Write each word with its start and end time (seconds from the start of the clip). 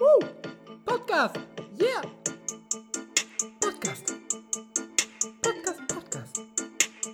Woo! 0.00 0.18
Podcast! 0.86 1.38
Yeah! 1.78 2.00
Podcast! 3.60 4.14
Podcast, 5.42 5.80
Podcast! 5.88 6.40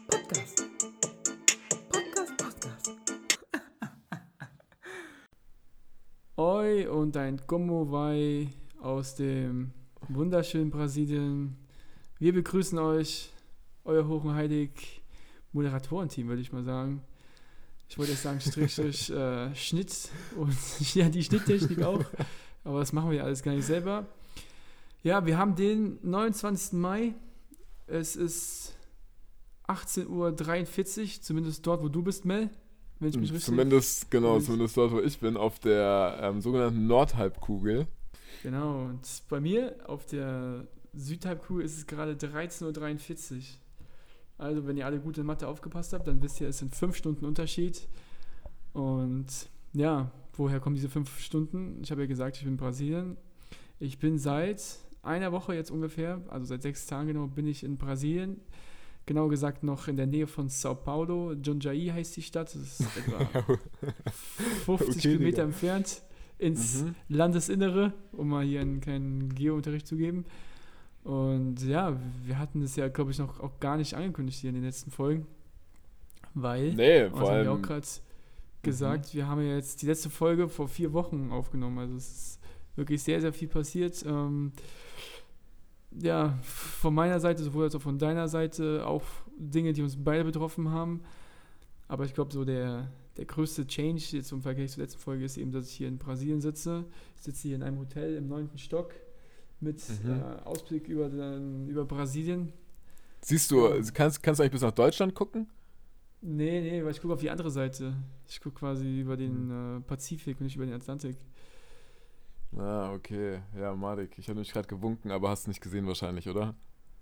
Podcast! 0.09 0.63
Podcast, 1.91 2.37
Podcast! 2.39 2.93
Oi 6.37 6.87
und 6.87 7.17
ein 7.17 7.45
Como 7.49 7.91
vai 7.91 8.51
aus 8.81 9.17
dem 9.17 9.73
wunderschönen 10.07 10.71
Brasilien. 10.71 11.57
Wir 12.21 12.33
begrüßen 12.33 12.79
euch, 12.79 13.33
euer 13.85 14.07
Hoch 14.07 14.23
und 14.23 14.35
Heilig 14.35 15.03
Moderatorenteam, 15.53 16.29
würde 16.29 16.43
ich 16.43 16.53
mal 16.53 16.63
sagen. 16.63 17.03
Ich 17.89 17.99
wollte 17.99 18.13
jetzt 18.13 18.23
sagen, 18.23 18.41
Strich 18.41 18.77
durch 18.77 19.11
äh, 19.11 19.53
Schnitt 19.57 20.09
und 20.37 20.55
ja, 20.95 21.09
die 21.09 21.25
Schnitttechnik 21.25 21.83
auch. 21.83 22.05
Aber 22.67 22.81
das 22.81 22.93
machen 22.93 23.13
wir 23.13 23.23
alles 23.23 23.45
gar 23.45 23.55
nicht 23.55 23.65
selber. 23.65 24.07
Ja, 25.05 25.25
wir 25.25 25.39
haben 25.39 25.55
den 25.55 25.99
29. 26.03 26.73
Mai. 26.73 27.15
Es 27.87 28.17
ist 28.17 28.75
18.43 29.69 30.09
Uhr, 30.09 31.23
zumindest 31.23 31.65
dort, 31.65 31.81
wo 31.85 31.89
du 31.89 32.03
bist, 32.03 32.25
Mel. 32.25 32.51
Wenn 32.99 33.11
ich 33.11 33.17
mich 33.17 33.31
richtig 33.31 33.45
Zumindest, 33.45 34.11
genau, 34.11 34.41
zumindest 34.41 34.77
dort, 34.77 34.91
wo 34.91 34.99
ich 34.99 35.21
bin, 35.21 35.37
auf 35.37 35.61
der 35.61 36.19
ähm, 36.21 36.41
sogenannten 36.41 36.89
Nordhalbkugel. 36.89 37.87
Genau, 38.43 38.87
und 38.87 39.23
bei 39.29 39.39
mir 39.39 39.77
auf 39.87 40.05
der 40.07 40.67
Südhalbkugel 40.93 41.65
ist 41.65 41.77
es 41.77 41.87
gerade 41.87 42.15
13.43 42.15 43.35
Uhr. 43.37 43.43
Also, 44.39 44.67
wenn 44.67 44.77
ihr 44.77 44.87
alle 44.87 44.99
gut 44.99 45.19
in 45.19 45.27
Mathe 45.27 45.47
aufgepasst 45.47 45.93
habt, 45.93 46.09
dann 46.09 46.21
wisst 46.21 46.41
ihr, 46.41 46.49
es 46.49 46.59
sind 46.59 46.75
fünf 46.75 46.97
Stunden 46.97 47.27
Unterschied. 47.27 47.87
Und 48.73 49.27
ja, 49.73 50.11
woher 50.37 50.61
kommen 50.61 50.77
diese 50.77 50.89
fünf 50.89 51.21
Stunden? 51.21 51.81
Ich 51.83 51.91
habe 51.91 52.03
ja 52.03 52.07
gesagt, 52.07 52.37
ich 52.37 52.43
bin 52.45 52.53
in 52.53 52.57
Brasilien. 52.57 53.17
Ich 53.79 53.99
bin 53.99 54.19
seit 54.19 54.63
einer 55.03 55.33
Woche 55.33 55.55
jetzt 55.55 55.71
ungefähr, 55.71 56.21
also 56.29 56.47
seit 56.47 56.63
sechs 56.63 56.87
Tagen 56.87 57.09
genau, 57.09 57.27
bin 57.27 57.47
ich 57.47 57.63
in 57.65 57.77
Brasilien. 57.77 58.41
Genau 59.07 59.29
gesagt 59.29 59.63
noch 59.63 59.87
in 59.87 59.97
der 59.97 60.07
Nähe 60.07 60.27
von 60.27 60.49
Sao 60.49 60.75
Paulo. 60.75 61.33
Jundiaí 61.33 61.93
heißt 61.93 62.17
die 62.17 62.23
Stadt. 62.23 62.53
Das 62.55 62.81
ist 62.81 62.81
etwa 62.97 63.47
50 64.65 64.89
Okay, 64.89 64.99
Kilometer 65.01 65.31
Digga. 65.31 65.43
entfernt 65.45 66.03
ins 66.39 66.83
Mhm. 66.83 66.95
Landesinnere, 67.09 67.93
um 68.13 68.29
mal 68.29 68.45
hier 68.45 68.61
einen 68.61 68.81
kleinen 68.81 69.35
Geo-Unterricht 69.35 69.87
zu 69.87 69.97
geben. 69.97 70.25
Und 71.05 71.63
ja, 71.63 71.97
wir 72.25 72.39
hatten 72.39 72.61
das 72.63 72.75
ja, 72.75 72.89
glaube 72.89 73.13
ich, 73.13 73.19
noch 73.19 73.39
auch 73.39 73.61
gar 73.61 73.77
nicht 73.77 73.95
angekündigt 73.95 74.41
hier 74.41 74.51
in 74.51 74.57
den 74.57 74.65
letzten 74.65 74.91
Folgen. 74.91 75.27
Weil, 76.35 76.75
Nee, 76.75 77.09
vor 77.11 77.21
haben 77.21 77.27
wir 77.27 77.33
allem. 77.33 77.49
auch 77.49 77.63
gerade 77.63 77.87
gesagt, 78.63 79.15
wir 79.15 79.27
haben 79.29 79.41
ja 79.41 79.55
jetzt 79.55 79.83
die 79.83 79.87
letzte 79.87 80.11
Folge 80.11 80.49
vor 80.49 80.69
vier 80.69 80.93
Wochen 80.93 81.31
aufgenommen. 81.31 81.79
Also 81.79 81.97
es 81.97 82.09
ist 82.09 82.41
wirklich 82.75 83.03
sehr, 83.03 83.21
sehr 83.21 83.33
viel 83.33 83.49
passiert. 83.49 84.05
Ähm, 84.07 84.53
ja, 85.99 86.39
von 86.43 86.95
meiner 86.95 87.21
Seite, 87.21 87.43
sowohl 87.43 87.65
als 87.65 87.75
auch 87.75 87.83
von 87.83 87.99
deiner 87.99 88.29
Seite, 88.29 88.87
auch 88.87 89.05
Dinge, 89.39 89.73
die 89.73 89.83
uns 89.83 89.97
beide 90.03 90.25
betroffen 90.25 90.71
haben. 90.71 91.03
Aber 91.89 92.05
ich 92.05 92.15
glaube, 92.15 92.33
so 92.33 92.45
der, 92.45 92.91
der 93.17 93.25
größte 93.25 93.67
Change 93.67 94.03
jetzt 94.11 94.33
im 94.33 94.43
Vergleich 94.43 94.73
zur 94.73 94.83
letzten 94.83 94.99
Folge 94.99 95.25
ist 95.25 95.37
eben, 95.39 95.53
dass 95.53 95.69
ich 95.69 95.75
hier 95.77 95.89
in 95.89 95.99
Brasilien 95.99 96.41
sitze. 96.41 96.85
Ich 97.17 97.23
sitze 97.23 97.49
hier 97.49 97.57
in 97.57 97.63
einem 97.63 97.79
Hotel 97.79 98.17
im 98.17 98.29
neunten 98.29 98.59
Stock 98.59 98.93
mit 99.61 99.83
Mhm. 100.05 100.11
äh, 100.11 100.43
Ausblick 100.45 100.89
über, 100.89 101.09
den, 101.09 101.69
über 101.69 101.85
Brasilien. 101.85 102.53
Siehst 103.23 103.51
du, 103.51 103.71
kannst, 103.95 104.23
kannst 104.23 104.39
du 104.39 104.43
eigentlich 104.43 104.53
bis 104.53 104.63
nach 104.63 104.73
Deutschland 104.73 105.15
gucken? 105.15 105.49
Nee, 106.23 106.61
nee, 106.61 106.83
weil 106.85 106.91
ich 106.91 107.01
gucke 107.01 107.15
auf 107.15 107.21
die 107.21 107.31
andere 107.31 107.51
Seite. 107.51 107.95
Ich 108.27 108.41
gucke 108.41 108.59
quasi 108.61 109.01
über 109.01 109.17
den 109.17 109.49
Mhm. 109.49 109.79
äh, 109.79 109.81
Pazifik 109.83 110.41
und 110.41 110.45
nicht 110.47 110.57
über 110.57 110.67
den 110.67 110.75
Atlantik. 110.75 111.17
Ah, 112.57 112.93
okay. 112.95 113.43
Ja, 113.57 113.75
Marek, 113.75 114.19
ich 114.19 114.27
habe 114.29 114.35
nämlich 114.37 114.53
gerade 114.53 114.67
gewunken, 114.69 115.11
aber 115.11 115.29
hast 115.31 115.47
nicht 115.49 115.61
gesehen 115.61 115.87
wahrscheinlich, 115.87 116.29
oder? 116.29 116.55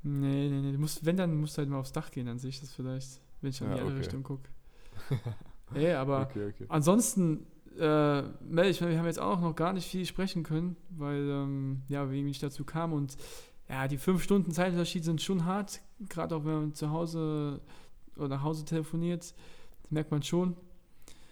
Nee, 0.02 0.48
nee, 0.50 0.60
nee. 0.60 0.72
Du 0.72 0.78
musst, 0.78 1.04
wenn, 1.04 1.16
dann 1.16 1.34
musst 1.40 1.56
du 1.56 1.60
halt 1.60 1.70
mal 1.70 1.78
aufs 1.78 1.92
Dach 1.92 2.10
gehen, 2.10 2.26
dann 2.26 2.38
sehe 2.38 2.50
ich 2.50 2.60
das 2.60 2.72
vielleicht, 2.72 3.20
wenn 3.40 3.50
ich 3.50 3.60
in 3.60 3.66
Ja, 3.66 3.72
die 3.72 3.80
andere 3.80 3.96
okay. 3.96 3.98
Richtung 3.98 4.22
gucke. 4.22 4.50
Nee, 5.70 5.92
aber 5.94 6.20
okay, 6.20 6.46
okay. 6.48 6.68
ansonsten, 6.68 7.46
äh, 7.78 8.22
Mel, 8.42 8.66
ich 8.70 8.80
meine, 8.80 8.92
wir 8.92 8.98
haben 8.98 9.06
jetzt 9.06 9.18
auch 9.20 9.40
noch 9.40 9.56
gar 9.56 9.72
nicht 9.72 9.88
viel 9.88 10.04
sprechen 10.06 10.42
können, 10.44 10.76
weil, 10.90 11.28
ähm, 11.28 11.82
ja, 11.88 12.02
irgendwie 12.02 12.22
nicht 12.22 12.42
dazu 12.42 12.64
kamen 12.64 12.92
und 12.92 13.16
ja, 13.68 13.88
die 13.88 13.96
fünf 13.98 14.22
Stunden 14.22 14.52
Zeitunterschied 14.52 15.04
sind 15.04 15.22
schon 15.22 15.46
hart, 15.46 15.80
gerade 16.10 16.36
auch 16.36 16.44
wenn 16.44 16.54
man 16.54 16.74
zu 16.74 16.90
Hause 16.90 17.60
oder 18.16 18.28
nach 18.28 18.42
Hause 18.42 18.64
telefoniert, 18.64 19.22
das 19.82 19.90
merkt 19.90 20.10
man 20.10 20.22
schon. 20.22 20.56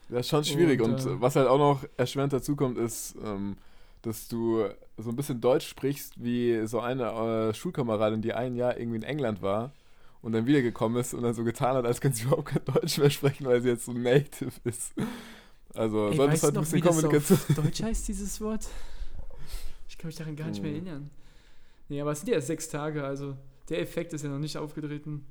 Das 0.09 0.21
ist 0.21 0.29
schon 0.29 0.45
schwierig. 0.45 0.81
Und, 0.81 0.93
Und, 0.93 1.07
äh, 1.07 1.21
was 1.21 1.37
halt 1.37 1.49
auch 1.49 1.59
noch 1.59 1.85
erschwerend 1.97 2.33
dazu 2.33 2.55
kommt, 2.57 2.79
ist, 2.79 3.15
ähm, 3.25 3.57
dass 4.03 4.29
du 4.29 4.65
so 4.99 5.11
ein 5.11 5.17
bisschen 5.17 5.41
Deutsch 5.41 5.69
sprichst 5.69 6.23
wie 6.23 6.67
so 6.67 6.81
eine 6.81 7.51
äh, 7.51 7.55
Schulkameradin, 7.55 8.21
die 8.21 8.35
ein 8.35 8.57
Jahr 8.57 8.77
irgendwie 8.77 8.97
in 8.97 9.05
England 9.05 9.43
war 9.43 9.73
und 10.21 10.33
dann 10.33 10.47
wiedergekommen 10.47 11.01
ist 11.01 11.15
und 11.15 11.23
dann 11.23 11.35
so 11.35 11.45
getan 11.45 11.77
hat, 11.77 11.85
als 11.87 12.01
könnte 12.01 12.19
sie 12.19 12.25
überhaupt 12.27 12.49
kein 12.49 12.65
Deutsch 12.65 12.99
mehr 12.99 13.11
sprechen, 13.11 13.47
weil 13.47 13.63
sie 13.63 13.69
jetzt 13.69 13.85
so 13.85 13.93
native 13.93 14.53
ist. 14.65 14.93
Also 15.75 16.09
Ey, 16.09 16.17
solltest 16.17 16.43
weißt 16.43 16.43
halt 16.45 16.57
ein 16.57 16.61
bisschen 16.63 16.81
Kommunikation. 16.83 17.39
Deutsch 17.57 17.83
heißt, 17.83 18.09
dieses 18.09 18.41
Wort? 18.41 18.69
Ich 19.89 19.97
kann 19.97 20.09
mich 20.09 20.17
daran 20.17 20.37
gar 20.37 20.49
nicht 20.49 20.63
mehr 20.63 20.73
Hm. 20.73 20.87
erinnern. 20.87 21.11
Nee, 21.89 22.01
aber 22.01 22.13
es 22.13 22.21
sind 22.21 22.29
ja 22.29 22.35
erst 22.35 22.49
sechs 22.49 22.69
Tage, 22.69 23.05
also 23.05 23.37
der 23.69 23.81
Effekt 23.81 24.13
ist 24.13 24.23
ja 24.25 24.31
noch 24.31 24.39
nicht 24.39 24.57
aufgetreten. 24.57 25.25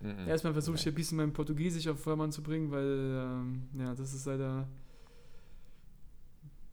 Mhm. 0.00 0.28
Erstmal 0.28 0.52
versuche 0.52 0.76
ich 0.76 0.82
hier 0.82 0.92
ein 0.92 0.96
bisschen 0.96 1.16
mein 1.16 1.32
Portugiesisch 1.32 1.88
auf 1.88 2.00
Vordermann 2.00 2.30
zu 2.32 2.42
bringen, 2.42 2.70
weil, 2.70 2.84
ähm, 2.84 3.62
ja, 3.78 3.94
das 3.94 4.12
ist 4.12 4.26
leider, 4.26 4.66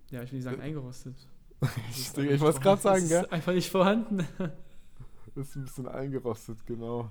ja, 0.09 0.23
ich 0.23 0.31
will 0.31 0.37
nicht 0.39 0.45
sagen 0.45 0.61
eingerostet. 0.61 1.15
Das 1.61 1.97
ist 1.97 2.17
Ich, 2.17 2.25
ich 2.31 2.41
wollte 2.41 2.59
gerade 2.59 2.81
sagen, 2.81 3.07
gell? 3.07 3.21
ist 3.23 3.31
einfach 3.31 3.53
nicht 3.53 3.69
vorhanden. 3.69 4.27
Ist 5.35 5.55
ein 5.55 5.63
bisschen 5.63 5.87
eingerostet, 5.87 6.65
genau. 6.65 7.09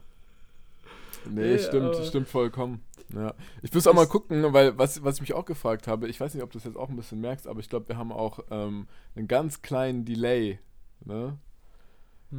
Nee, 1.24 1.52
Nee, 1.52 1.58
stimmt, 1.58 1.96
stimmt 2.04 2.28
vollkommen. 2.28 2.82
Ja. 3.14 3.32
Ich 3.62 3.72
muss 3.72 3.86
auch 3.86 3.94
mal 3.94 4.06
gucken, 4.06 4.52
weil 4.52 4.76
was, 4.76 5.02
was 5.02 5.14
ich 5.16 5.20
mich 5.22 5.32
auch 5.32 5.46
gefragt 5.46 5.86
habe, 5.86 6.06
ich 6.06 6.20
weiß 6.20 6.34
nicht, 6.34 6.42
ob 6.42 6.50
du 6.50 6.58
das 6.58 6.64
jetzt 6.66 6.76
auch 6.76 6.90
ein 6.90 6.96
bisschen 6.96 7.22
merkst, 7.22 7.46
aber 7.46 7.60
ich 7.60 7.70
glaube, 7.70 7.88
wir 7.88 7.96
haben 7.96 8.12
auch 8.12 8.40
ähm, 8.50 8.88
einen 9.16 9.26
ganz 9.26 9.62
kleinen 9.62 10.04
Delay. 10.04 10.58
Ne? 11.04 11.38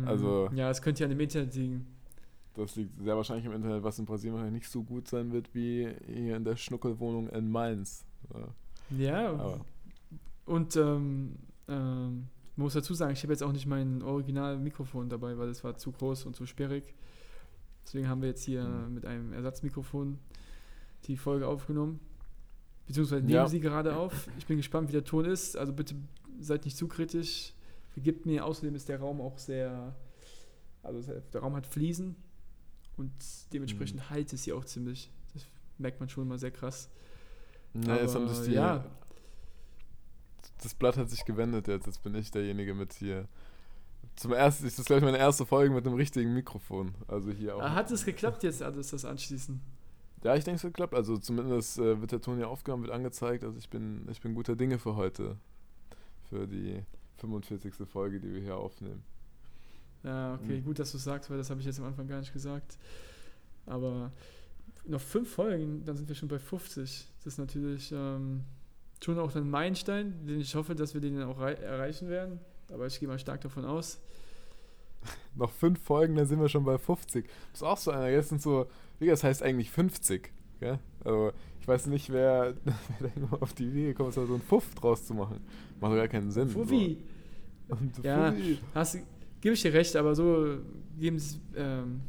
Also- 0.06 0.50
Ja, 0.54 0.70
es 0.70 0.84
könnte 0.84 1.02
ja 1.02 1.06
an 1.06 1.10
dem 1.12 1.20
Internet 1.20 1.56
liegen. 1.56 1.88
Das 2.54 2.76
liegt 2.76 3.02
sehr 3.02 3.16
wahrscheinlich 3.16 3.46
im 3.46 3.54
Internet, 3.54 3.84
was 3.84 3.98
in 3.98 4.06
Brasilien 4.06 4.34
wahrscheinlich 4.36 4.64
nicht 4.64 4.72
so 4.72 4.84
gut 4.84 5.08
sein 5.08 5.32
wird 5.32 5.54
wie 5.56 5.88
hier 6.06 6.36
in 6.36 6.44
der 6.44 6.58
Schnuckelwohnung 6.58 7.30
in 7.30 7.50
Mainz. 7.50 8.06
Ja, 8.90 9.32
aber, 9.32 9.66
und 10.46 10.76
ähm, 10.76 11.38
ähm, 11.70 12.28
man 12.58 12.66
muss 12.66 12.74
dazu 12.74 12.94
sagen, 12.94 13.14
ich 13.14 13.24
habe 13.24 13.32
jetzt 13.32 13.42
auch 13.44 13.54
nicht 13.54 13.66
mein 13.68 14.02
Original-Mikrofon 14.02 15.08
dabei, 15.10 15.38
weil 15.38 15.48
es 15.50 15.64
war 15.64 15.78
zu 15.78 15.92
groß 15.94 16.26
und 16.26 16.36
zu 16.36 16.46
sperrig. 16.46 16.94
Deswegen 17.86 18.10
haben 18.10 18.22
wir 18.22 18.30
jetzt 18.30 18.44
hier 18.44 18.64
Mhm. 18.66 18.94
mit 18.96 19.06
einem 19.06 19.32
Ersatzmikrofon 19.34 20.20
die 21.06 21.16
Folge 21.18 21.48
aufgenommen. 21.48 22.00
Beziehungsweise 22.86 23.22
nehmen 23.22 23.34
Ja. 23.34 23.48
sie 23.48 23.62
gerade 23.62 23.96
auf. 23.96 24.28
Ich 24.38 24.46
bin 24.46 24.58
gespannt, 24.58 24.90
wie 24.90 24.94
der 24.94 25.06
Ton 25.06 25.24
ist. 25.26 25.56
Also 25.56 25.72
bitte 25.72 25.96
seid 26.42 26.66
nicht 26.66 26.76
zu 26.76 26.88
kritisch. 26.90 27.54
Vergibt 27.92 28.26
mir, 28.26 28.46
außerdem 28.46 28.76
ist 28.76 28.90
der 28.90 29.00
Raum 29.00 29.22
auch 29.22 29.38
sehr. 29.38 29.96
Also 30.84 31.14
der 31.34 31.42
Raum 31.42 31.56
hat 31.56 31.66
Fliesen 31.68 32.16
und 32.98 33.12
dementsprechend 33.54 34.00
Mhm. 34.02 34.10
halt 34.10 34.34
es 34.34 34.44
hier 34.44 34.56
auch 34.58 34.66
ziemlich. 34.66 35.10
Das 35.34 35.44
merkt 35.78 36.00
man 36.00 36.10
schon 36.10 36.28
mal 36.28 36.38
sehr 36.40 36.52
krass. 36.52 36.90
ne, 37.74 38.00
jetzt 38.00 38.16
haben 38.16 38.26
Aber, 38.26 38.34
sich 38.36 38.50
die, 38.50 38.56
ja. 38.56 38.84
das 40.62 40.74
Blatt 40.76 40.98
hat 40.98 41.10
sich 41.10 41.26
gewendet 41.26 41.68
jetzt. 41.68 41.86
Jetzt 41.88 42.04
bin 42.04 42.16
ich 42.16 42.32
derjenige 42.32 42.74
mit 42.74 42.94
hier. 42.94 43.28
Zum 44.16 44.34
ersten, 44.34 44.66
das 44.66 44.78
ist 44.78 44.86
glaube 44.86 45.00
ich 45.00 45.06
meine 45.06 45.18
erste 45.18 45.46
Folge 45.46 45.74
mit 45.74 45.86
einem 45.86 45.96
richtigen 45.96 46.34
Mikrofon. 46.34 46.94
Also 47.08 47.32
hier 47.32 47.56
auch. 47.56 47.62
Ah, 47.62 47.74
Hat 47.74 47.90
es 47.92 48.04
geklappt 48.06 48.44
jetzt 48.44 48.62
alles, 48.62 48.90
das 48.92 49.06
Anschließen? 49.06 49.62
Ja, 50.24 50.36
ich 50.36 50.44
denke, 50.44 50.58
es 50.58 50.64
hat 50.64 50.72
geklappt. 50.74 50.94
Also 50.94 51.18
zumindest 51.18 51.80
äh, 51.80 52.00
wird 52.00 52.12
der 52.12 52.22
Ton 52.22 52.38
hier 52.38 52.50
aufgenommen, 52.50 52.84
wird 52.84 52.94
angezeigt. 52.94 53.44
Also 53.44 53.58
ich 53.58 53.70
bin, 53.70 54.08
ich 54.12 54.22
bin 54.22 54.36
guter 54.36 54.56
Dinge 54.56 54.78
für 54.78 54.96
heute. 54.96 55.38
Für 56.30 56.48
die 56.48 56.84
45. 57.18 57.74
Folge, 57.88 58.20
die 58.20 58.32
wir 58.34 58.42
hier 58.42 58.58
aufnehmen. 58.58 59.04
Ja, 60.04 60.34
okay, 60.36 60.58
Mhm. 60.60 60.66
gut, 60.66 60.80
dass 60.80 60.92
du 60.92 60.98
es 60.98 61.04
sagst, 61.04 61.30
weil 61.30 61.38
das 61.38 61.50
habe 61.50 61.60
ich 61.60 61.66
jetzt 61.66 61.80
am 61.80 61.86
Anfang 61.86 62.08
gar 62.08 62.20
nicht 62.20 62.34
gesagt. 62.34 62.78
Aber 63.66 64.12
noch 64.86 65.02
fünf 65.02 65.30
Folgen, 65.32 65.86
dann 65.86 65.96
sind 65.96 66.08
wir 66.10 66.16
schon 66.16 66.28
bei 66.30 66.40
50. 66.40 67.08
Das 67.24 67.34
ist 67.34 67.38
natürlich 67.38 67.92
ähm, 67.92 68.42
schon 69.04 69.20
auch 69.20 69.36
ein 69.36 69.50
Meilenstein, 69.50 70.26
den 70.26 70.40
ich 70.42 70.56
hoffe, 70.56 70.74
dass 70.76 70.94
wir 70.96 71.02
den 71.02 71.22
auch 71.22 71.40
rei- 71.40 71.54
erreichen 71.54 72.10
werden. 72.10 72.40
Aber 72.74 72.88
ich 72.88 73.00
gehe 73.00 73.08
mal 73.08 73.20
stark 73.20 73.42
davon 73.42 73.66
aus. 73.66 74.00
Noch 75.36 75.52
fünf 75.52 75.82
Folgen, 75.84 76.16
dann 76.16 76.26
sind 76.26 76.40
wir 76.40 76.50
schon 76.50 76.64
bei 76.66 76.78
50. 76.78 77.26
Das 77.52 77.62
ist 77.62 77.64
auch 77.64 77.78
so 77.78 77.92
einer. 77.92 78.10
Jetzt 78.10 78.30
sind 78.30 78.42
so, 78.42 78.68
wie 79.00 79.08
das 79.08 79.24
heißt 79.24 79.44
eigentlich 79.44 79.70
50. 79.72 80.32
Gell? 80.60 80.80
Also 81.04 81.32
ich 81.60 81.68
weiß 81.68 81.88
nicht, 81.88 82.12
wer, 82.12 82.56
wer 82.66 82.74
da 83.00 83.06
irgendwann 83.16 83.42
auf 83.42 83.54
die 83.54 83.66
Idee 83.66 83.86
gekommen 83.88 84.10
ist, 84.10 84.18
da 84.18 84.26
so 84.26 84.34
einen 84.34 84.42
Fuff 84.44 84.74
draus 84.76 85.06
zu 85.06 85.14
machen. 85.14 85.42
Macht 85.80 85.92
doch 85.92 85.98
gar 85.98 86.08
keinen 86.08 86.32
Sinn. 86.32 86.50
Fuffi! 86.50 86.98
So. 87.68 87.76
Und 87.76 88.04
Ja. 88.04 88.32
Fuffi. 88.32 88.60
Hast, 88.76 88.98
gebe 89.42 89.54
ich 89.56 89.62
dir 89.62 89.74
recht, 89.74 89.96
aber 89.96 90.16
so 90.16 90.58
es, 91.00 91.40
ähm, 91.56 92.02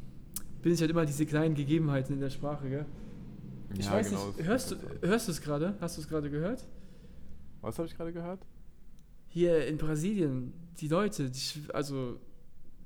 bin 0.62 0.72
ich 0.72 0.80
halt 0.80 0.90
immer 0.90 1.06
diese 1.06 1.26
kleinen 1.26 1.54
Gegebenheiten 1.54 2.14
in 2.14 2.20
der 2.20 2.30
Sprache, 2.30 2.68
gell? 2.68 2.86
Ich 3.78 3.86
Ja, 3.86 3.92
weiß 3.92 4.10
genau, 4.10 4.26
nicht, 4.28 4.46
hörst 4.46 4.70
du, 4.72 4.76
halt 4.76 5.02
hörst 5.02 5.28
du 5.28 5.32
es 5.32 5.40
gerade? 5.40 5.76
Hast 5.80 5.96
du 5.96 6.02
es 6.02 6.08
gerade 6.08 6.30
gehört? 6.30 6.68
Was 7.60 7.78
habe 7.78 7.88
ich 7.88 7.96
gerade 7.96 8.12
gehört? 8.12 8.46
hier 9.28 9.66
in 9.66 9.78
Brasilien, 9.78 10.52
die 10.78 10.88
Leute, 10.88 11.30
die, 11.30 11.40
also 11.72 12.18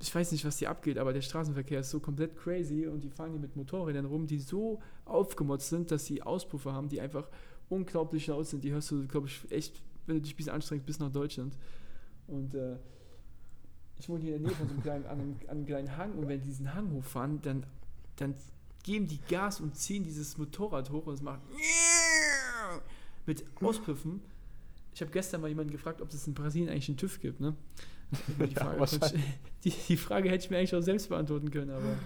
ich 0.01 0.15
weiß 0.15 0.31
nicht, 0.33 0.45
was 0.45 0.59
hier 0.59 0.71
abgeht, 0.71 0.99
aber 0.99 1.13
der 1.13 1.23
Straßenverkehr 1.23 1.81
ist 1.81 1.91
so 1.91 1.99
komplett 2.01 2.37
crazy 2.37 2.87
und 2.87 3.03
die 3.03 3.11
fahren 3.11 3.31
hier 3.33 3.41
mit 3.41 3.57
Motorrädern 3.57 4.05
rum, 4.05 4.27
die 4.27 4.39
so 4.39 4.81
aufgemotzt 5.07 5.71
sind, 5.71 5.91
dass 5.91 6.05
sie 6.07 6.23
Auspuffe 6.23 6.73
haben, 6.73 6.89
die 6.89 7.01
einfach 7.01 7.29
unglaublich 7.69 8.27
laut 8.29 8.47
sind. 8.47 8.63
Die 8.63 8.71
hörst 8.71 8.91
du, 8.93 9.09
glaube 9.09 9.27
ich, 9.27 9.51
echt, 9.51 9.83
wenn 10.07 10.17
du 10.17 10.23
dich 10.23 10.35
ein 10.35 10.37
bisschen 10.37 10.53
anstrengst, 10.53 10.87
bis 10.87 11.01
nach 11.01 11.11
Deutschland. 11.11 11.57
Und 12.29 12.55
äh, 12.55 12.77
ich 13.99 14.09
wohne 14.09 14.21
hier 14.23 14.37
in 14.37 14.43
der 14.43 14.51
Nähe 14.51 14.57
von 14.59 14.69
so 14.69 14.75
einem 14.75 14.83
kleinen, 14.83 15.07
an 15.07 15.21
einem, 15.21 15.37
an 15.45 15.49
einem 15.57 15.67
kleinen 15.67 15.97
Hang 15.97 16.13
und 16.13 16.29
wenn 16.29 16.41
die 16.41 16.47
diesen 16.49 16.75
Hang 16.75 16.91
hochfahren, 16.93 17.41
dann, 17.43 17.65
dann 18.17 18.35
geben 18.83 19.07
die 19.09 19.21
Gas 19.29 19.61
und 19.61 19.77
ziehen 19.77 20.05
dieses 20.05 20.37
Motorrad 20.39 20.91
hoch 20.91 21.07
und 21.07 21.15
es 21.15 21.23
macht 21.23 21.41
mit 23.27 23.45
Auspuffen. 23.63 24.21
Ich 24.95 25.01
habe 25.01 25.11
gestern 25.11 25.41
mal 25.41 25.49
jemanden 25.49 25.73
gefragt, 25.73 26.01
ob 26.01 26.13
es 26.13 26.27
in 26.27 26.35
Brasilien 26.35 26.71
eigentlich 26.71 26.89
einen 26.89 26.97
TÜV 26.97 27.21
gibt, 27.21 27.41
ne? 27.41 27.55
Die 28.39 28.55
Ja, 28.55 28.75
Frage, 28.75 28.85
ich, 29.65 29.73
die, 29.75 29.79
die 29.89 29.97
Frage 29.97 30.31
hätte 30.31 30.45
ich 30.45 30.51
mir 30.51 30.59
eigentlich 30.59 30.75
auch 30.75 30.81
selbst 30.81 31.09
beantworten 31.09 31.51
können, 31.51 31.71
aber 31.71 31.97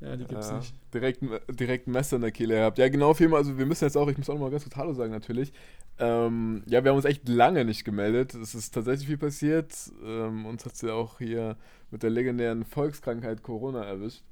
ja, 0.00 0.16
die 0.16 0.26
gibt 0.26 0.42
es 0.42 0.50
Ja, 0.50 0.56
nicht. 0.58 0.74
Direkt, 0.92 1.22
ein- 1.22 1.40
direkt 1.56 1.86
ein 1.88 1.92
Messer 1.92 2.16
in 2.16 2.22
der 2.22 2.30
Kehle 2.32 2.54
gehabt. 2.56 2.78
Ja, 2.78 2.88
genau, 2.88 3.14
Firma, 3.14 3.36
also 3.38 3.56
wir 3.58 3.66
müssen 3.66 3.84
jetzt 3.84 3.96
auch, 3.96 4.08
ich 4.08 4.18
muss 4.18 4.28
auch 4.28 4.34
noch 4.34 4.42
mal 4.42 4.50
ganz 4.50 4.64
kurz 4.64 4.76
Hallo 4.76 4.92
sagen 4.92 5.12
natürlich. 5.12 5.52
Ähm, 5.98 6.62
ja, 6.66 6.84
wir 6.84 6.90
haben 6.90 6.96
uns 6.96 7.06
echt 7.06 7.28
lange 7.28 7.64
nicht 7.64 7.84
gemeldet. 7.84 8.34
Es 8.34 8.54
ist 8.54 8.72
tatsächlich 8.74 9.06
viel 9.08 9.18
passiert. 9.18 9.72
Ähm, 10.04 10.44
uns 10.46 10.64
hat 10.66 10.74
es 10.74 10.82
ja 10.82 10.92
auch 10.92 11.18
hier 11.18 11.56
mit 11.90 12.02
der 12.02 12.10
legendären 12.10 12.64
Volkskrankheit 12.64 13.42
Corona 13.42 13.84
erwischt. 13.84 14.22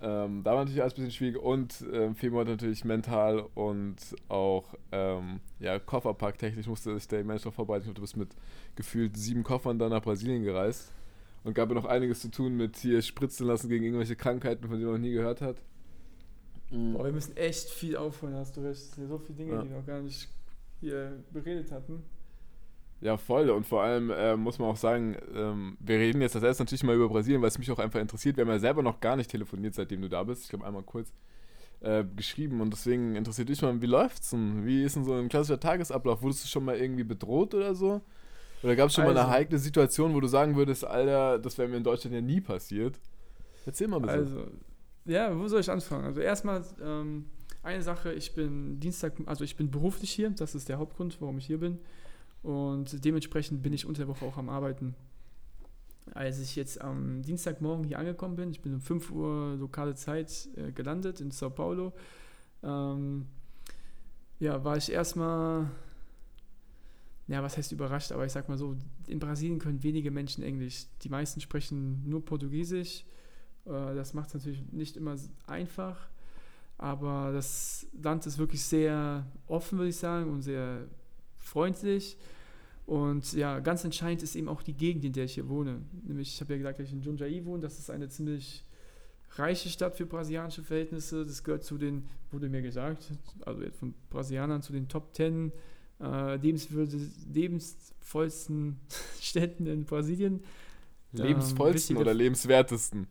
Ähm, 0.00 0.42
da 0.44 0.52
war 0.52 0.58
natürlich 0.60 0.82
alles 0.82 0.94
ein 0.94 0.96
bisschen 0.96 1.10
schwierig 1.12 1.38
und 1.42 1.84
ähm, 1.92 2.14
Femo 2.14 2.40
hat 2.40 2.46
natürlich 2.48 2.84
mental 2.84 3.40
und 3.54 3.96
auch 4.28 4.74
ähm, 4.92 5.40
ja, 5.58 5.78
Kofferpacktechnisch 5.80 6.68
musste 6.68 6.94
sich 6.94 7.08
der 7.08 7.24
Mensch 7.24 7.44
noch 7.44 7.54
vorbereiten. 7.54 7.82
Ich 7.82 7.86
glaube, 7.86 7.96
du 7.96 8.02
bist 8.02 8.16
mit 8.16 8.30
gefühlt 8.76 9.16
sieben 9.16 9.42
Koffern 9.42 9.78
dann 9.78 9.90
nach 9.90 10.02
Brasilien 10.02 10.44
gereist. 10.44 10.92
Und 11.44 11.54
gab 11.54 11.68
ja 11.68 11.74
noch 11.74 11.84
einiges 11.86 12.20
zu 12.20 12.30
tun 12.30 12.56
mit 12.56 12.76
hier 12.76 13.00
spritzen 13.00 13.46
lassen 13.46 13.68
gegen 13.68 13.84
irgendwelche 13.84 14.16
Krankheiten, 14.16 14.62
von 14.68 14.72
denen 14.78 14.84
man 14.90 15.00
noch 15.00 15.06
nie 15.06 15.12
gehört 15.14 15.40
hat. 15.40 15.56
Boah, 16.70 17.04
wir 17.04 17.12
müssen 17.12 17.36
echt 17.36 17.70
viel 17.70 17.96
aufholen, 17.96 18.34
hast 18.34 18.56
du 18.56 18.60
recht. 18.60 18.78
Es 18.78 18.92
sind 18.92 19.04
ja 19.04 19.08
so 19.08 19.18
viele 19.18 19.38
Dinge, 19.38 19.52
Ja. 19.54 19.62
die 19.62 19.70
wir 19.70 19.76
noch 19.78 19.86
gar 19.86 20.00
nicht 20.02 20.28
hier 20.80 21.12
beredet 21.32 21.72
hatten. 21.72 22.02
Ja, 23.00 23.16
voll. 23.16 23.48
Und 23.50 23.64
vor 23.64 23.82
allem 23.82 24.10
äh, 24.10 24.36
muss 24.36 24.58
man 24.58 24.68
auch 24.68 24.76
sagen, 24.76 25.16
ähm, 25.34 25.76
wir 25.80 25.98
reden 25.98 26.20
jetzt 26.20 26.34
das 26.34 26.42
erste 26.42 26.64
natürlich 26.64 26.82
mal 26.82 26.96
über 26.96 27.08
Brasilien, 27.08 27.40
weil 27.40 27.48
es 27.48 27.58
mich 27.58 27.70
auch 27.70 27.78
einfach 27.78 28.00
interessiert. 28.00 28.36
Wir 28.36 28.44
haben 28.44 28.50
ja 28.50 28.58
selber 28.58 28.82
noch 28.82 29.00
gar 29.00 29.16
nicht 29.16 29.30
telefoniert, 29.30 29.74
seitdem 29.74 30.02
du 30.02 30.08
da 30.08 30.24
bist. 30.24 30.42
Ich 30.42 30.48
glaube, 30.50 30.66
einmal 30.66 30.82
kurz 30.82 31.12
äh, 31.80 32.04
geschrieben. 32.16 32.60
Und 32.60 32.72
deswegen 32.72 33.14
interessiert 33.14 33.48
dich 33.48 33.62
mal, 33.62 33.80
wie 33.80 33.86
läuft's 33.86 34.30
denn? 34.30 34.66
Wie 34.66 34.82
ist 34.82 34.96
denn 34.96 35.04
so 35.04 35.14
ein 35.14 35.28
klassischer 35.28 35.60
Tagesablauf? 35.60 36.22
Wurdest 36.22 36.44
du 36.44 36.48
schon 36.48 36.64
mal 36.64 36.76
irgendwie 36.76 37.04
bedroht 37.04 37.54
oder 37.54 37.74
so? 37.74 38.02
Oder 38.62 38.74
gab 38.76 38.88
es 38.88 38.94
schon 38.94 39.04
mal 39.04 39.10
eine 39.10 39.20
Also- 39.20 39.30
heikle 39.32 39.58
Situation, 39.58 40.14
wo 40.14 40.20
du 40.20 40.26
sagen 40.26 40.56
würdest, 40.56 40.84
Alter, 40.84 41.38
das 41.38 41.56
wäre 41.58 41.68
mir 41.68 41.76
in 41.76 41.84
Deutschland 41.84 42.14
ja 42.14 42.20
nie 42.20 42.40
passiert? 42.40 42.98
Erzähl 43.66 43.88
mal 43.88 44.00
bitte. 44.00 44.12
Also, 44.12 44.46
ja, 45.04 45.36
wo 45.38 45.46
soll 45.48 45.60
ich 45.60 45.70
anfangen? 45.70 46.04
Also 46.04 46.20
erstmal 46.20 46.64
ähm, 46.82 47.26
eine 47.62 47.82
Sache, 47.82 48.12
ich 48.12 48.34
bin 48.34 48.80
Dienstag, 48.80 49.14
also 49.26 49.44
ich 49.44 49.56
bin 49.56 49.70
beruflich 49.70 50.10
hier, 50.10 50.30
das 50.30 50.54
ist 50.54 50.68
der 50.68 50.78
Hauptgrund, 50.78 51.20
warum 51.20 51.38
ich 51.38 51.46
hier 51.46 51.58
bin. 51.58 51.78
Und 52.42 53.04
dementsprechend 53.04 53.62
bin 53.62 53.72
ich 53.72 53.84
unter 53.86 54.00
der 54.02 54.08
Woche 54.08 54.24
auch 54.24 54.36
am 54.36 54.48
Arbeiten. 54.48 54.94
Als 56.14 56.40
ich 56.40 56.56
jetzt 56.56 56.80
am 56.80 57.20
Dienstagmorgen 57.22 57.84
hier 57.84 57.98
angekommen 57.98 58.36
bin, 58.36 58.50
ich 58.50 58.62
bin 58.62 58.74
um 58.74 58.80
5 58.80 59.10
Uhr 59.10 59.56
lokale 59.58 59.94
Zeit 59.94 60.48
äh, 60.56 60.72
gelandet 60.72 61.20
in 61.20 61.30
Sao 61.30 61.50
Paulo, 61.50 61.92
ähm, 62.62 63.26
ja, 64.40 64.62
war 64.64 64.76
ich 64.76 64.90
erstmal, 64.90 65.68
ja, 67.28 67.42
was 67.42 67.56
heißt 67.56 67.72
überrascht, 67.72 68.10
aber 68.10 68.24
ich 68.24 68.32
sag 68.32 68.48
mal 68.48 68.56
so, 68.56 68.74
in 69.06 69.18
Brasilien 69.18 69.58
können 69.58 69.82
wenige 69.82 70.10
Menschen 70.10 70.42
Englisch. 70.42 70.86
Die 71.02 71.10
meisten 71.10 71.40
sprechen 71.40 72.02
nur 72.08 72.24
Portugiesisch. 72.24 73.04
Äh, 73.66 73.94
Das 73.94 74.14
macht 74.14 74.28
es 74.28 74.34
natürlich 74.34 74.62
nicht 74.72 74.96
immer 74.96 75.14
einfach, 75.46 76.08
aber 76.78 77.30
das 77.32 77.86
Land 78.02 78.26
ist 78.26 78.38
wirklich 78.38 78.62
sehr 78.62 79.26
offen, 79.46 79.78
würde 79.78 79.90
ich 79.90 79.96
sagen, 79.96 80.30
und 80.32 80.42
sehr 80.42 80.86
freundlich. 81.38 82.16
Und 82.86 83.34
ja, 83.34 83.58
ganz 83.60 83.84
entscheidend 83.84 84.22
ist 84.22 84.34
eben 84.34 84.48
auch 84.48 84.62
die 84.62 84.72
Gegend, 84.72 85.04
in 85.04 85.12
der 85.12 85.24
ich 85.24 85.34
hier 85.34 85.50
wohne. 85.50 85.82
Nämlich, 86.04 86.32
ich 86.32 86.40
habe 86.40 86.54
ja 86.54 86.56
gesagt, 86.56 86.78
dass 86.78 86.86
ich 86.86 86.94
in 86.94 87.02
Jundiaí 87.02 87.44
wohne. 87.44 87.60
Das 87.60 87.78
ist 87.78 87.90
eine 87.90 88.08
ziemlich 88.08 88.64
reiche 89.36 89.68
Stadt 89.68 89.96
für 89.96 90.06
brasilianische 90.06 90.62
Verhältnisse. 90.62 91.26
Das 91.26 91.44
gehört 91.44 91.64
zu 91.64 91.76
den, 91.76 92.08
wurde 92.30 92.48
mir 92.48 92.62
gesagt, 92.62 93.12
also 93.44 93.62
von 93.78 93.92
Brasilianern 94.08 94.62
zu 94.62 94.72
den 94.72 94.88
Top 94.88 95.14
10 95.14 95.52
äh, 96.00 96.36
lebensvollsten 96.36 98.78
Städten 99.20 99.66
in 99.66 99.84
Brasilien. 99.84 100.40
Lebensvollsten 101.12 101.96
ähm, 101.96 102.02
oder 102.02 102.14
lebenswertesten? 102.14 103.08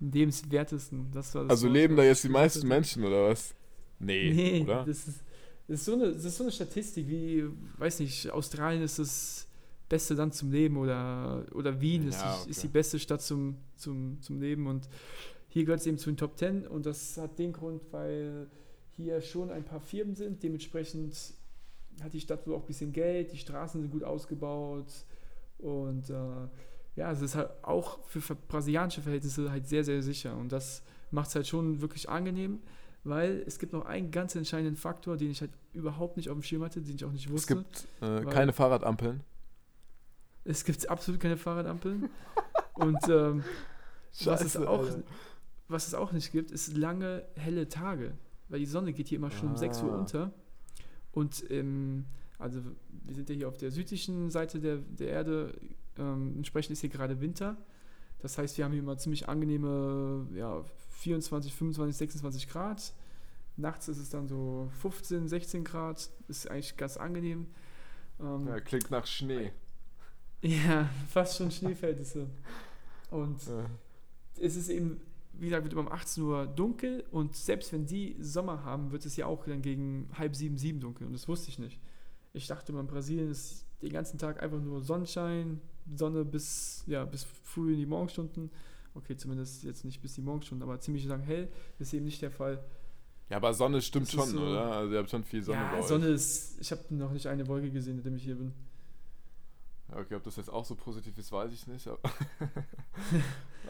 Lebenswertesten. 0.00 1.10
Das 1.12 1.34
war 1.34 1.42
das 1.44 1.50
Also 1.50 1.68
leben 1.68 1.96
da 1.96 2.04
jetzt 2.04 2.24
die 2.24 2.28
meisten. 2.28 2.66
Menschen 2.68 3.04
oder 3.04 3.30
was? 3.30 3.54
Nee, 3.98 4.32
Nee, 4.32 4.62
oder? 4.62 4.84
Das, 4.84 5.08
ist, 5.08 5.22
das, 5.66 5.80
ist 5.80 5.84
so 5.84 5.94
eine, 5.94 6.12
das 6.12 6.24
ist 6.24 6.36
so 6.36 6.44
eine 6.44 6.52
Statistik 6.52 7.08
wie, 7.08 7.44
weiß 7.78 8.00
nicht, 8.00 8.30
Australien 8.30 8.82
ist 8.82 8.98
das 8.98 9.46
beste 9.88 10.14
Land 10.14 10.34
zum 10.34 10.52
Leben 10.52 10.76
oder, 10.76 11.44
oder 11.52 11.80
Wien 11.80 12.08
ist, 12.08 12.20
Ja, 12.20 12.38
die, 12.44 12.50
ist 12.50 12.58
okay. 12.58 12.66
die 12.68 12.72
beste 12.72 12.98
Stadt 12.98 13.22
zum, 13.22 13.56
zum, 13.76 14.20
zum 14.20 14.40
Leben 14.40 14.66
und 14.66 14.88
hier 15.48 15.64
gehört 15.64 15.80
es 15.80 15.86
eben 15.86 15.98
zu 15.98 16.10
den 16.10 16.16
Top 16.16 16.36
Ten 16.36 16.66
und 16.66 16.86
das 16.86 17.16
hat 17.16 17.38
den 17.38 17.52
Grund, 17.52 17.82
weil 17.90 18.46
hier 18.90 19.20
schon 19.20 19.50
ein 19.50 19.64
paar 19.64 19.80
Firmen 19.80 20.14
sind, 20.14 20.42
dementsprechend 20.42 21.14
hat 22.02 22.12
die 22.12 22.20
Stadt 22.20 22.46
wohl 22.46 22.54
auch 22.54 22.60
ein 22.60 22.66
bisschen 22.66 22.92
Geld, 22.92 23.32
die 23.32 23.38
Straßen 23.38 23.80
sind 23.80 23.90
gut 23.90 24.04
ausgebaut 24.04 24.86
und 25.58 26.10
äh, 26.10 26.14
ja, 26.96 27.12
es 27.12 27.20
ist 27.20 27.34
halt 27.36 27.50
auch 27.62 27.98
für 28.06 28.20
brasilianische 28.34 29.02
Verhältnisse 29.02 29.50
halt 29.50 29.66
sehr, 29.68 29.84
sehr 29.84 30.02
sicher 30.02 30.36
und 30.36 30.50
das 30.52 30.82
macht 31.10 31.28
es 31.28 31.34
halt 31.36 31.46
schon 31.46 31.80
wirklich 31.80 32.08
angenehm, 32.08 32.60
weil 33.04 33.42
es 33.46 33.58
gibt 33.58 33.72
noch 33.72 33.86
einen 33.86 34.10
ganz 34.10 34.34
entscheidenden 34.34 34.76
Faktor, 34.76 35.16
den 35.16 35.30
ich 35.30 35.40
halt 35.40 35.50
überhaupt 35.72 36.16
nicht 36.16 36.28
auf 36.28 36.36
dem 36.36 36.42
Schirm 36.42 36.62
hatte, 36.64 36.80
den 36.82 36.94
ich 36.96 37.04
auch 37.04 37.12
nicht 37.12 37.26
Es 37.26 37.32
wusste. 37.32 37.56
gibt 37.56 37.86
äh, 38.02 38.24
keine 38.26 38.52
Fahrradampeln. 38.52 39.20
Es 40.44 40.64
gibt 40.64 40.88
absolut 40.88 41.20
keine 41.20 41.36
Fahrradampeln. 41.36 42.08
Und 42.74 42.98
ähm, 43.08 43.44
was, 44.24 44.40
es 44.40 44.52
Scheiße, 44.54 44.68
auch, 44.68 44.80
Alter. 44.80 45.02
was 45.68 45.86
es 45.86 45.94
auch 45.94 46.12
nicht 46.12 46.32
gibt, 46.32 46.50
ist 46.50 46.76
lange, 46.76 47.24
helle 47.34 47.68
Tage. 47.68 48.12
Weil 48.48 48.60
die 48.60 48.66
Sonne 48.66 48.92
geht 48.92 49.08
hier 49.08 49.18
immer 49.18 49.30
schon 49.30 49.50
um 49.50 49.56
6 49.56 49.82
Uhr 49.82 49.92
Ah. 49.92 49.98
unter. 49.98 50.32
Und 51.18 51.50
ähm, 51.50 52.04
also 52.38 52.60
wir 53.04 53.14
sind 53.14 53.28
ja 53.28 53.34
hier 53.34 53.48
auf 53.48 53.56
der 53.58 53.70
südlichen 53.72 54.30
Seite 54.30 54.60
der, 54.60 54.76
der 54.76 55.08
Erde. 55.08 55.52
Ähm, 55.98 56.34
entsprechend 56.36 56.72
ist 56.74 56.80
hier 56.80 56.90
gerade 56.90 57.20
Winter. 57.20 57.56
Das 58.20 58.38
heißt, 58.38 58.56
wir 58.56 58.64
haben 58.64 58.72
hier 58.72 58.82
immer 58.82 58.96
ziemlich 58.98 59.28
angenehme 59.28 60.26
ja, 60.34 60.64
24, 60.90 61.52
25, 61.52 61.96
26 61.96 62.48
Grad. 62.48 62.92
Nachts 63.56 63.88
ist 63.88 63.98
es 63.98 64.10
dann 64.10 64.28
so 64.28 64.70
15, 64.80 65.26
16 65.26 65.64
Grad. 65.64 66.08
Ist 66.28 66.48
eigentlich 66.48 66.76
ganz 66.76 66.96
angenehm. 66.96 67.46
Ähm, 68.20 68.46
Ja, 68.46 68.60
klingt 68.60 68.90
nach 68.92 69.06
Schnee. 69.06 69.50
ja, 70.42 70.88
fast 71.10 71.36
schon 71.38 71.50
Schneeverhältnisse. 71.50 72.28
Und 73.10 73.44
Ja. 73.46 73.66
es 74.40 74.54
ist 74.54 74.68
eben, 74.68 75.00
wie 75.38 75.46
gesagt, 75.46 75.64
wird 75.64 75.72
immer 75.72 75.82
um 75.82 75.92
18 75.92 76.22
Uhr 76.22 76.46
dunkel 76.46 77.04
und 77.10 77.36
selbst 77.36 77.72
wenn 77.72 77.86
die 77.86 78.16
Sommer 78.20 78.64
haben, 78.64 78.90
wird 78.90 79.06
es 79.06 79.16
ja 79.16 79.26
auch 79.26 79.44
dann 79.44 79.62
gegen 79.62 80.08
halb 80.16 80.34
sieben, 80.34 80.58
sieben 80.58 80.80
dunkel 80.80 81.06
und 81.06 81.12
das 81.12 81.28
wusste 81.28 81.48
ich 81.48 81.58
nicht. 81.58 81.80
Ich 82.32 82.46
dachte 82.46 82.72
immer, 82.72 82.80
in 82.80 82.86
Brasilien 82.86 83.30
ist 83.30 83.64
den 83.82 83.92
ganzen 83.92 84.18
Tag 84.18 84.42
einfach 84.42 84.60
nur 84.60 84.82
Sonnenschein, 84.82 85.60
Sonne 85.94 86.24
bis, 86.24 86.84
ja, 86.86 87.04
bis 87.04 87.24
früh 87.24 87.72
in 87.72 87.78
die 87.78 87.86
Morgenstunden. 87.86 88.50
Okay, 88.94 89.16
zumindest 89.16 89.62
jetzt 89.64 89.84
nicht 89.84 90.02
bis 90.02 90.14
die 90.14 90.22
Morgenstunden, 90.22 90.68
aber 90.68 90.80
ziemlich 90.80 91.04
lang 91.06 91.20
hell. 91.22 91.48
Ist 91.78 91.94
eben 91.94 92.04
nicht 92.04 92.20
der 92.20 92.30
Fall. 92.30 92.62
Ja, 93.30 93.36
aber 93.36 93.54
Sonne 93.54 93.80
stimmt 93.80 94.06
Das 94.06 94.12
schon, 94.12 94.28
so- 94.28 94.40
oder? 94.40 94.72
Also 94.72 94.92
ihr 94.92 94.98
habt 94.98 95.10
schon 95.10 95.24
viel 95.24 95.42
Sonne 95.42 95.60
bei 95.70 95.76
ja, 95.76 95.82
euch. 95.82 95.86
Sonne 95.88 96.06
ist, 96.08 96.60
ich 96.60 96.70
habe 96.72 96.82
noch 96.90 97.12
nicht 97.12 97.26
eine 97.26 97.46
Wolke 97.46 97.70
gesehen, 97.70 97.96
seitdem 97.96 98.16
ich 98.16 98.24
hier 98.24 98.36
bin. 98.36 98.52
Ja, 99.90 99.98
Okay, 99.98 100.14
ob 100.16 100.22
das 100.22 100.36
jetzt 100.36 100.50
auch 100.52 100.64
so 100.64 100.74
positiv 100.74 101.16
ist, 101.18 101.32
weiß 101.32 101.52
ich 101.52 101.66
nicht. 101.66 101.86
Aber, 101.88 101.98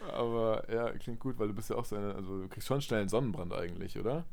aber 0.13 0.73
ja, 0.73 0.91
klingt 0.93 1.21
gut, 1.21 1.39
weil 1.39 1.49
du 1.49 1.55
bist 1.55 1.71
ja 1.71 1.77
auch 1.77 1.85
so 1.85 1.97
eine, 1.97 2.15
also 2.15 2.43
du 2.43 2.49
kriegst 2.49 2.67
schon 2.69 2.81
schnell 2.81 3.01
einen 3.01 3.09
Sonnenbrand 3.09 3.53
eigentlich, 3.53 3.99
oder? 3.99 4.25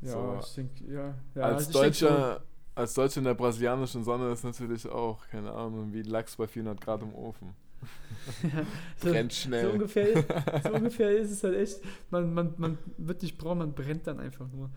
Ja, 0.00 0.10
So. 0.12 0.40
ich 0.42 0.54
denke, 0.54 0.92
ja. 0.92 1.14
ja 1.34 1.42
als 1.42 1.68
ich 1.68 1.72
denk 1.72 1.94
schon. 1.94 2.08
Deutscher, 2.08 2.42
als 2.74 2.94
Deutscher 2.94 3.18
in 3.18 3.24
der 3.24 3.34
brasilianischen 3.34 4.02
Sonne 4.04 4.30
ist 4.32 4.44
natürlich 4.44 4.88
auch, 4.88 5.26
keine 5.28 5.52
Ahnung, 5.52 5.92
wie 5.92 6.02
Lachs 6.02 6.36
bei 6.36 6.46
400 6.46 6.80
Grad 6.80 7.02
im 7.02 7.14
Ofen. 7.14 7.54
So- 8.96 9.10
Brennt 9.10 9.32
So 9.32 9.48
schnell. 9.48 9.70
ungefähr, 9.70 10.24
so 10.62 10.72
ungefähr 10.74 11.10
ist 11.18 11.32
es 11.32 11.42
halt 11.42 11.56
echt. 11.56 11.80
Man, 12.10 12.32
man, 12.32 12.54
man 12.56 12.78
wird 12.96 13.22
nicht 13.22 13.36
braun, 13.38 13.58
man 13.58 13.72
brennt 13.74 14.06
dann 14.06 14.20
einfach 14.20 14.46
nur. 14.48 14.70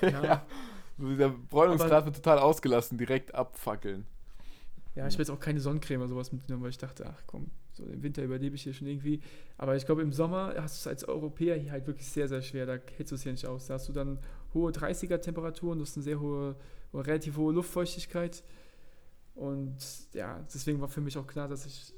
Ja, 0.00 0.24
ja. 0.24 0.46
So 0.96 1.08
dieser 1.08 1.30
Bräunungsgrad 1.30 2.04
wird 2.06 2.16
total 2.16 2.38
ausgelassen, 2.38 2.96
direkt 2.98 3.34
abfackeln. 3.34 4.06
Ich 4.96 5.02
habe 5.02 5.22
jetzt 5.22 5.30
auch 5.30 5.40
keine 5.40 5.60
Sonnencreme 5.60 6.00
oder 6.00 6.08
sowas 6.08 6.32
mitgenommen, 6.32 6.62
weil 6.62 6.70
ich 6.70 6.78
dachte, 6.78 7.04
ach 7.06 7.22
komm, 7.26 7.50
so 7.72 7.84
im 7.84 8.02
Winter 8.02 8.22
überlebe 8.22 8.54
ich 8.54 8.62
hier 8.62 8.72
schon 8.72 8.86
irgendwie. 8.86 9.20
Aber 9.58 9.76
ich 9.76 9.86
glaube, 9.86 10.02
im 10.02 10.12
Sommer 10.12 10.54
hast 10.56 10.76
du 10.76 10.80
es 10.80 10.86
als 10.86 11.08
Europäer 11.08 11.56
hier 11.56 11.72
halt 11.72 11.86
wirklich 11.86 12.06
sehr, 12.06 12.28
sehr 12.28 12.42
schwer. 12.42 12.66
Da 12.66 12.78
hältst 12.96 13.10
du 13.10 13.16
es 13.16 13.22
hier 13.24 13.32
nicht 13.32 13.46
aus. 13.46 13.66
Da 13.66 13.74
hast 13.74 13.88
du 13.88 13.92
dann 13.92 14.18
hohe 14.54 14.70
30er-Temperaturen, 14.70 15.78
du 15.78 15.84
hast 15.84 15.96
eine 15.96 16.04
sehr 16.04 16.20
hohe, 16.20 16.54
oder 16.92 17.06
relativ 17.06 17.36
hohe 17.36 17.52
Luftfeuchtigkeit. 17.52 18.44
Und 19.34 19.76
ja, 20.12 20.46
deswegen 20.54 20.80
war 20.80 20.88
für 20.88 21.00
mich 21.00 21.18
auch 21.18 21.26
klar, 21.26 21.48
dass 21.48 21.66
ich 21.66 21.92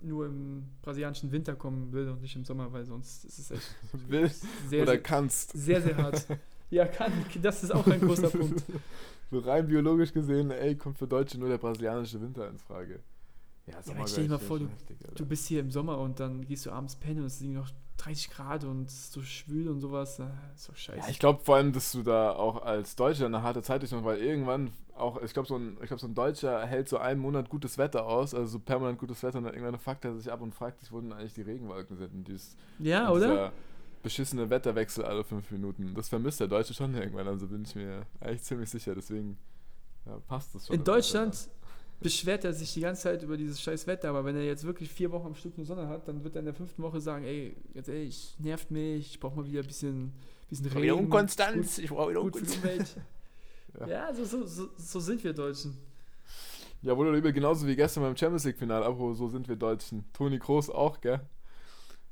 nur 0.00 0.26
im 0.26 0.64
brasilianischen 0.82 1.32
Winter 1.32 1.54
kommen 1.54 1.92
will 1.92 2.08
und 2.08 2.20
nicht 2.20 2.36
im 2.36 2.44
Sommer, 2.44 2.72
weil 2.72 2.84
sonst 2.84 3.24
ist 3.24 3.38
es 3.38 3.50
echt 3.50 3.76
Willst 4.08 4.44
sehr, 4.68 4.82
oder 4.82 4.92
sehr, 4.92 5.02
kannst. 5.02 5.52
sehr, 5.52 5.80
sehr 5.80 5.96
hart. 5.96 6.26
Ja, 6.72 6.86
kann. 6.86 7.12
Das 7.42 7.62
ist 7.62 7.70
auch 7.70 7.86
ein 7.86 8.00
großer 8.00 8.30
Punkt. 8.38 8.64
So 9.30 9.38
rein 9.40 9.68
biologisch 9.68 10.12
gesehen, 10.12 10.50
ey, 10.50 10.74
kommt 10.74 10.98
für 10.98 11.06
Deutsche 11.06 11.38
nur 11.38 11.50
der 11.50 11.58
brasilianische 11.58 12.20
Winter 12.20 12.48
in 12.48 12.58
Frage. 12.58 13.00
Ja, 13.66 13.74
Ja, 13.74 13.94
aber 13.94 14.06
stell 14.08 14.24
dir 14.24 14.30
mal 14.30 14.38
vor, 14.38 14.58
Du 15.14 15.26
bist 15.26 15.46
hier 15.46 15.60
im 15.60 15.70
Sommer 15.70 15.98
und 15.98 16.18
dann 16.18 16.44
gehst 16.46 16.66
du 16.66 16.70
abends 16.70 16.96
pennen 16.96 17.20
und 17.20 17.26
es 17.26 17.38
sind 17.38 17.52
noch 17.52 17.70
30 17.98 18.30
Grad 18.30 18.64
und 18.64 18.88
es 18.88 18.94
ist 18.94 19.12
so 19.12 19.22
schwül 19.22 19.68
und 19.68 19.80
sowas. 19.80 20.20
Ist 20.56 20.68
doch 20.68 20.76
scheiße. 20.76 20.98
Ja, 20.98 21.08
ich 21.08 21.18
glaube 21.18 21.44
vor 21.44 21.56
allem, 21.56 21.72
dass 21.72 21.92
du 21.92 22.02
da 22.02 22.32
auch 22.32 22.62
als 22.62 22.96
Deutscher 22.96 23.26
eine 23.26 23.42
harte 23.42 23.62
Zeit 23.62 23.82
durch 23.82 23.92
weil 24.04 24.18
irgendwann 24.18 24.70
auch, 24.96 25.22
ich 25.22 25.32
glaube, 25.32 25.48
so 25.48 25.56
ein, 25.56 25.76
ich 25.80 25.88
glaub, 25.88 26.00
so 26.00 26.06
ein 26.06 26.14
Deutscher 26.14 26.66
hält 26.66 26.88
so 26.88 26.98
einen 26.98 27.20
Monat 27.20 27.48
gutes 27.48 27.78
Wetter 27.78 28.06
aus, 28.06 28.34
also 28.34 28.46
so 28.46 28.58
permanent 28.58 28.98
gutes 28.98 29.22
Wetter 29.22 29.38
und 29.38 29.44
dann 29.44 29.54
irgendwann 29.54 29.78
fuckt 29.78 30.04
er 30.04 30.14
sich 30.14 30.32
ab 30.32 30.40
und 30.40 30.54
fragt 30.54 30.80
sich, 30.80 30.90
wo 30.90 31.00
denn 31.00 31.12
eigentlich 31.12 31.34
die 31.34 31.42
Regenwolken 31.42 31.96
sind. 31.96 32.12
Und 32.12 32.28
dieses, 32.28 32.56
ja, 32.78 33.10
oder? 33.10 33.52
Beschissene 34.02 34.50
Wetterwechsel 34.50 35.04
alle 35.04 35.24
fünf 35.24 35.50
Minuten. 35.50 35.94
Das 35.94 36.08
vermisst 36.08 36.40
der 36.40 36.48
Deutsche 36.48 36.74
schon 36.74 36.94
irgendwann, 36.94 37.28
also 37.28 37.46
bin 37.46 37.62
ich 37.62 37.74
mir 37.74 38.06
eigentlich 38.20 38.42
ziemlich 38.42 38.70
sicher. 38.70 38.94
Deswegen 38.94 39.38
ja, 40.06 40.18
passt 40.26 40.54
das 40.54 40.66
schon. 40.66 40.76
In. 40.76 40.84
Deutschland 40.84 41.48
beschwert 42.00 42.44
er 42.44 42.52
sich 42.52 42.74
die 42.74 42.80
ganze 42.80 43.02
Zeit 43.02 43.22
über 43.22 43.36
dieses 43.36 43.60
scheiß 43.60 43.86
Wetter, 43.86 44.08
aber 44.08 44.24
wenn 44.24 44.36
er 44.36 44.44
jetzt 44.44 44.64
wirklich 44.64 44.90
vier 44.90 45.12
Wochen 45.12 45.28
am 45.28 45.34
Stück 45.34 45.56
nur 45.56 45.66
Sonne 45.66 45.88
hat, 45.88 46.08
dann 46.08 46.24
wird 46.24 46.34
er 46.34 46.40
in 46.40 46.46
der 46.46 46.54
fünften 46.54 46.82
Woche 46.82 47.00
sagen, 47.00 47.24
ey, 47.24 47.56
jetzt 47.74 47.88
ehrlich, 47.88 48.34
nervt 48.38 48.70
mich, 48.70 49.12
ich 49.12 49.20
brauche 49.20 49.36
mal 49.36 49.46
wieder 49.46 49.60
ein 49.60 49.66
bisschen, 49.66 50.12
bisschen 50.50 50.66
Ich 50.66 50.72
brauche 50.72 50.82
wieder 50.82 50.94
Regen. 50.94 51.04
Unkonstanz, 51.04 51.78
ich 51.78 51.90
brauche 51.90 52.10
wieder 52.10 52.20
Gut, 52.22 52.32
gut 52.32 52.42
Unkonstanz. 52.42 52.96
Ja. 53.80 53.86
ja, 53.86 54.14
so, 54.14 54.26
so, 54.26 54.44
so, 54.44 54.68
so 54.76 55.00
sind 55.00 55.24
wir 55.24 55.32
Deutschen. 55.32 55.78
Ja, 56.82 56.94
wurde 56.94 57.16
übel 57.16 57.32
genauso 57.32 57.66
wie 57.66 57.74
gestern 57.74 58.02
beim 58.02 58.14
Champions 58.14 58.44
League-Finale. 58.44 58.84
Apropos, 58.84 59.16
so 59.16 59.28
sind 59.28 59.48
wir 59.48 59.56
Deutschen. 59.56 60.04
Toni 60.12 60.38
Kroos 60.38 60.68
auch, 60.68 61.00
gell? 61.00 61.20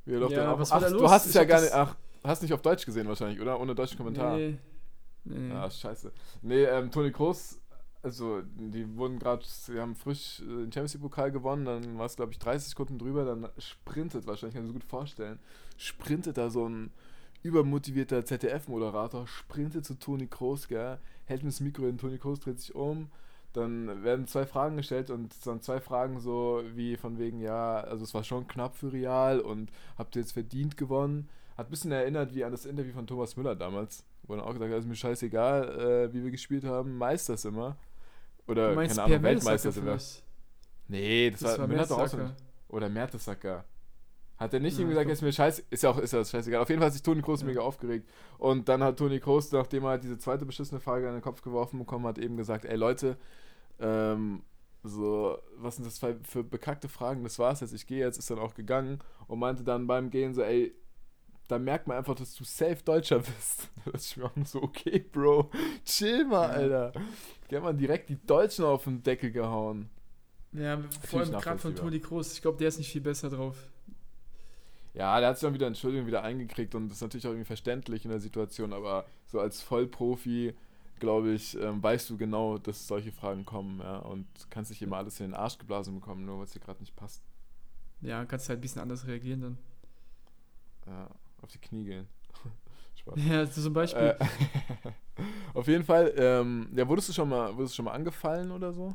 Wie 0.04 0.18
doch 0.18 0.30
Ja, 0.30 0.58
was 0.58 0.70
war 0.70 0.78
ach, 0.78 0.82
da 0.82 0.90
Du 0.90 0.96
los? 0.98 1.10
hast 1.10 1.26
es 1.26 1.34
ja 1.34 1.44
gar 1.44 1.60
nicht. 1.60 1.72
Ach, 1.72 1.96
hast 2.24 2.42
nicht 2.42 2.52
auf 2.52 2.62
Deutsch 2.62 2.84
gesehen 2.86 3.08
wahrscheinlich, 3.08 3.40
oder? 3.40 3.58
Ohne 3.60 3.74
deutschen 3.74 3.96
Kommentar. 3.98 4.36
Nee. 4.36 4.58
Nee. 5.24 5.48
Ja, 5.50 5.70
scheiße. 5.70 6.12
Nee, 6.42 6.64
ähm, 6.64 6.90
Toni 6.90 7.12
Kroos, 7.12 7.60
also 8.02 8.40
die 8.42 8.96
wurden 8.96 9.18
gerade, 9.18 9.44
sie 9.46 9.78
haben 9.78 9.94
frisch 9.94 10.40
äh, 10.40 10.44
den 10.44 10.72
Champions 10.72 10.94
League-Pokal 10.94 11.30
gewonnen, 11.30 11.64
dann 11.66 11.98
war 11.98 12.06
es, 12.06 12.16
glaube 12.16 12.32
ich, 12.32 12.38
30 12.38 12.70
Sekunden 12.70 12.98
drüber, 12.98 13.24
dann 13.26 13.48
sprintet, 13.58 14.26
wahrscheinlich 14.26 14.54
kann 14.54 14.62
ich 14.64 14.68
mir 14.68 14.72
so 14.72 14.80
gut 14.80 14.88
vorstellen, 14.88 15.38
sprintet 15.76 16.38
da 16.38 16.48
so 16.48 16.66
ein 16.66 16.90
übermotivierter 17.42 18.24
ZDF-Moderator, 18.24 19.26
sprintet 19.26 19.84
zu 19.84 19.98
Toni 19.98 20.26
Kroos, 20.26 20.68
gell, 20.68 20.98
hält 21.26 21.42
mir 21.42 21.50
das 21.50 21.60
Mikro 21.60 21.86
in, 21.86 21.98
Toni 21.98 22.18
Kroos 22.18 22.40
dreht 22.40 22.60
sich 22.60 22.74
um, 22.74 23.08
dann 23.52 24.04
werden 24.04 24.26
zwei 24.26 24.46
Fragen 24.46 24.76
gestellt 24.76 25.10
und 25.10 25.32
es 25.32 25.42
sind 25.42 25.64
zwei 25.64 25.80
Fragen 25.80 26.20
so 26.20 26.62
wie 26.74 26.96
von 26.96 27.18
wegen, 27.18 27.40
ja, 27.40 27.80
also 27.80 28.04
es 28.04 28.14
war 28.14 28.22
schon 28.24 28.46
knapp 28.46 28.76
für 28.76 28.92
Real 28.92 29.40
und 29.40 29.70
habt 29.98 30.14
ihr 30.16 30.22
jetzt 30.22 30.32
verdient 30.32 30.76
gewonnen. 30.76 31.28
Hat 31.56 31.66
ein 31.66 31.70
bisschen 31.70 31.92
erinnert 31.92 32.34
wie 32.34 32.44
an 32.44 32.52
das 32.52 32.64
Interview 32.64 32.92
von 32.92 33.06
Thomas 33.06 33.36
Müller 33.36 33.56
damals, 33.56 34.04
wo 34.22 34.34
er 34.34 34.46
auch 34.46 34.52
gesagt 34.52 34.72
hat, 34.72 34.78
ist 34.78 34.86
mir 34.86 34.94
scheißegal, 34.94 36.08
äh, 36.08 36.14
wie 36.14 36.22
wir 36.22 36.30
gespielt 36.30 36.64
haben, 36.64 36.96
Meisters 36.96 37.44
immer. 37.44 37.76
Oder, 38.46 38.70
Du 38.70 38.74
meinst 38.76 38.96
keine 38.96 39.06
Ahnung, 39.14 39.22
Weltmeister 39.24 39.72
sogar. 39.72 39.98
vielleicht? 39.98 40.22
Nee, 40.88 41.30
das, 41.30 41.40
Das 41.40 41.52
war, 41.52 41.58
war 41.60 41.66
Müller 41.68 41.86
doch 41.86 41.98
auch 41.98 42.06
so. 42.08 42.18
Oder 42.68 42.88
Mertesacker. 42.88 43.64
Hat 44.40 44.54
er 44.54 44.60
nicht 44.60 44.78
Ja, 44.78 44.84
ihm 44.84 44.88
gesagt, 44.88 45.10
ist 45.10 45.20
mir 45.20 45.32
scheiße, 45.32 45.64
ist 45.68 45.82
ja 45.82 45.90
auch 45.90 45.98
ist 45.98 46.12
ja 46.14 46.24
scheißegal. 46.24 46.62
Auf 46.62 46.68
jeden 46.70 46.80
Fall 46.80 46.86
hat 46.86 46.94
sich 46.94 47.02
Toni 47.02 47.20
Kroos 47.20 47.42
Ja. 47.42 47.46
mega 47.46 47.60
aufgeregt. 47.60 48.08
Und 48.38 48.68
dann 48.70 48.82
hat 48.82 48.98
Toni 48.98 49.20
Kroos, 49.20 49.52
nachdem 49.52 49.84
er 49.84 49.90
halt 49.90 50.02
diese 50.02 50.16
zweite 50.16 50.46
beschissene 50.46 50.80
Frage 50.80 51.06
in 51.06 51.12
den 51.12 51.20
Kopf 51.22 51.42
geworfen 51.42 51.78
bekommen 51.78 52.06
hat, 52.06 52.18
eben 52.18 52.38
gesagt, 52.38 52.64
ey 52.64 52.76
Leute, 52.76 53.18
ähm, 53.78 54.42
so, 54.82 55.36
was 55.58 55.76
sind 55.76 55.86
das 55.86 55.98
für, 55.98 56.42
bekackte 56.42 56.88
Fragen? 56.88 57.22
Das 57.22 57.38
war's 57.38 57.60
jetzt, 57.60 57.74
ich 57.74 57.86
gehe 57.86 57.98
jetzt, 57.98 58.16
ist 58.18 58.30
dann 58.30 58.38
auch 58.38 58.54
gegangen 58.54 59.00
und 59.28 59.38
meinte 59.38 59.62
dann 59.62 59.86
beim 59.86 60.08
Gehen 60.08 60.32
so, 60.32 60.40
ey, 60.40 60.74
da 61.46 61.58
merkt 61.58 61.86
man 61.86 61.98
einfach, 61.98 62.14
dass 62.14 62.34
du 62.34 62.44
safe 62.44 62.78
Deutscher 62.82 63.18
bist. 63.18 63.68
Das 63.92 64.06
ist 64.06 64.16
mir 64.16 64.24
auch 64.24 64.32
so, 64.44 64.62
okay, 64.62 65.00
Bro, 65.00 65.50
chill 65.84 66.24
mal. 66.24 66.48
Alter. 66.50 66.92
Die 67.50 67.56
haben 67.56 67.64
man 67.64 67.76
direkt 67.76 68.08
die 68.08 68.24
Deutschen 68.24 68.64
auf 68.64 68.84
den 68.84 69.02
Deckel 69.02 69.32
gehauen. 69.32 69.90
Ja, 70.52 70.78
vor 71.06 71.20
allem 71.20 71.32
gerade 71.32 71.58
von. 71.58 71.74
Toni 71.76 72.00
Kroos. 72.00 72.32
Ich 72.32 72.42
glaube, 72.42 72.58
der 72.58 72.68
ist 72.68 72.78
nicht 72.78 72.90
viel 72.90 73.00
besser 73.00 73.30
drauf. 73.30 73.56
Ja, 74.94 75.20
der 75.20 75.30
hat 75.30 75.38
sich 75.38 75.46
dann 75.46 75.54
wieder 75.54 75.66
Entschuldigung 75.66 76.06
wieder 76.06 76.22
eingekriegt 76.22 76.74
und 76.74 76.88
das 76.88 76.96
ist 76.96 77.02
natürlich 77.02 77.26
auch 77.26 77.30
irgendwie 77.30 77.46
verständlich 77.46 78.04
in 78.04 78.10
der 78.10 78.20
Situation, 78.20 78.72
aber 78.72 79.06
so 79.26 79.38
als 79.38 79.62
Vollprofi, 79.62 80.54
glaube 80.98 81.32
ich, 81.32 81.56
ähm, 81.56 81.82
weißt 81.82 82.10
du 82.10 82.16
genau, 82.16 82.58
dass 82.58 82.88
solche 82.88 83.12
Fragen 83.12 83.44
kommen, 83.44 83.78
ja, 83.80 83.98
und 83.98 84.26
kannst 84.50 84.70
nicht 84.70 84.82
immer 84.82 84.96
alles 84.96 85.20
in 85.20 85.26
den 85.26 85.34
Arsch 85.34 85.58
geblasen 85.58 85.94
bekommen, 85.94 86.24
nur 86.24 86.38
weil 86.38 86.44
es 86.44 86.50
dir 86.50 86.60
gerade 86.60 86.80
nicht 86.80 86.96
passt. 86.96 87.22
Ja, 88.00 88.24
kannst 88.24 88.48
halt 88.48 88.58
ein 88.58 88.62
bisschen 88.62 88.82
anders 88.82 89.06
reagieren 89.06 89.40
dann. 89.40 89.58
Ja, 90.86 91.08
auf 91.42 91.50
die 91.50 91.58
Knie 91.58 91.84
gehen. 91.84 92.08
Spaß. 92.96 93.14
Ja, 93.28 93.50
zum 93.50 93.72
Beispiel. 93.72 94.16
Äh, 94.18 94.26
auf 95.54 95.68
jeden 95.68 95.84
Fall, 95.84 96.12
ähm, 96.16 96.68
ja, 96.74 96.88
wurdest 96.88 97.10
du 97.10 97.12
schon 97.12 97.28
mal, 97.28 97.54
wurdest 97.56 97.74
du 97.74 97.76
schon 97.76 97.84
mal 97.84 97.92
angefallen 97.92 98.50
oder 98.50 98.72
so? 98.72 98.94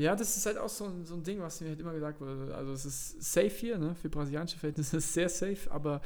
Ja, 0.00 0.16
das 0.16 0.34
ist 0.36 0.46
halt 0.46 0.56
auch 0.56 0.68
so 0.70 0.84
ein, 0.86 1.04
so 1.04 1.14
ein 1.14 1.22
Ding, 1.22 1.40
was 1.40 1.60
mir 1.60 1.68
halt 1.68 1.78
immer 1.80 1.92
gesagt 1.92 2.20
wurde. 2.22 2.54
Also 2.54 2.72
es 2.72 2.86
ist 2.86 3.22
safe 3.22 3.50
hier, 3.50 3.76
ne? 3.76 3.94
Für 3.94 4.08
brasilianische 4.08 4.56
Verhältnisse 4.58 4.96
ist 4.96 5.04
es 5.04 5.12
sehr 5.14 5.28
safe, 5.28 5.70
aber 5.70 6.00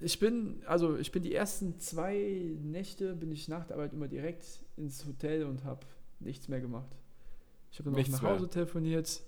ich 0.00 0.18
bin, 0.18 0.62
also 0.66 0.98
ich 0.98 1.12
bin 1.12 1.22
die 1.22 1.32
ersten 1.34 1.78
zwei 1.78 2.56
Nächte 2.62 3.14
bin 3.14 3.32
ich 3.32 3.48
nach 3.48 3.64
der 3.64 3.76
Arbeit 3.76 3.94
immer 3.94 4.08
direkt 4.08 4.44
ins 4.76 5.06
Hotel 5.06 5.44
und 5.46 5.64
habe 5.64 5.80
nichts 6.20 6.48
mehr 6.48 6.60
gemacht. 6.60 6.90
Ich 7.72 7.78
habe 7.78 7.90
nach 7.90 8.06
mehr? 8.06 8.20
Hause 8.22 8.48
telefoniert. 8.48 9.22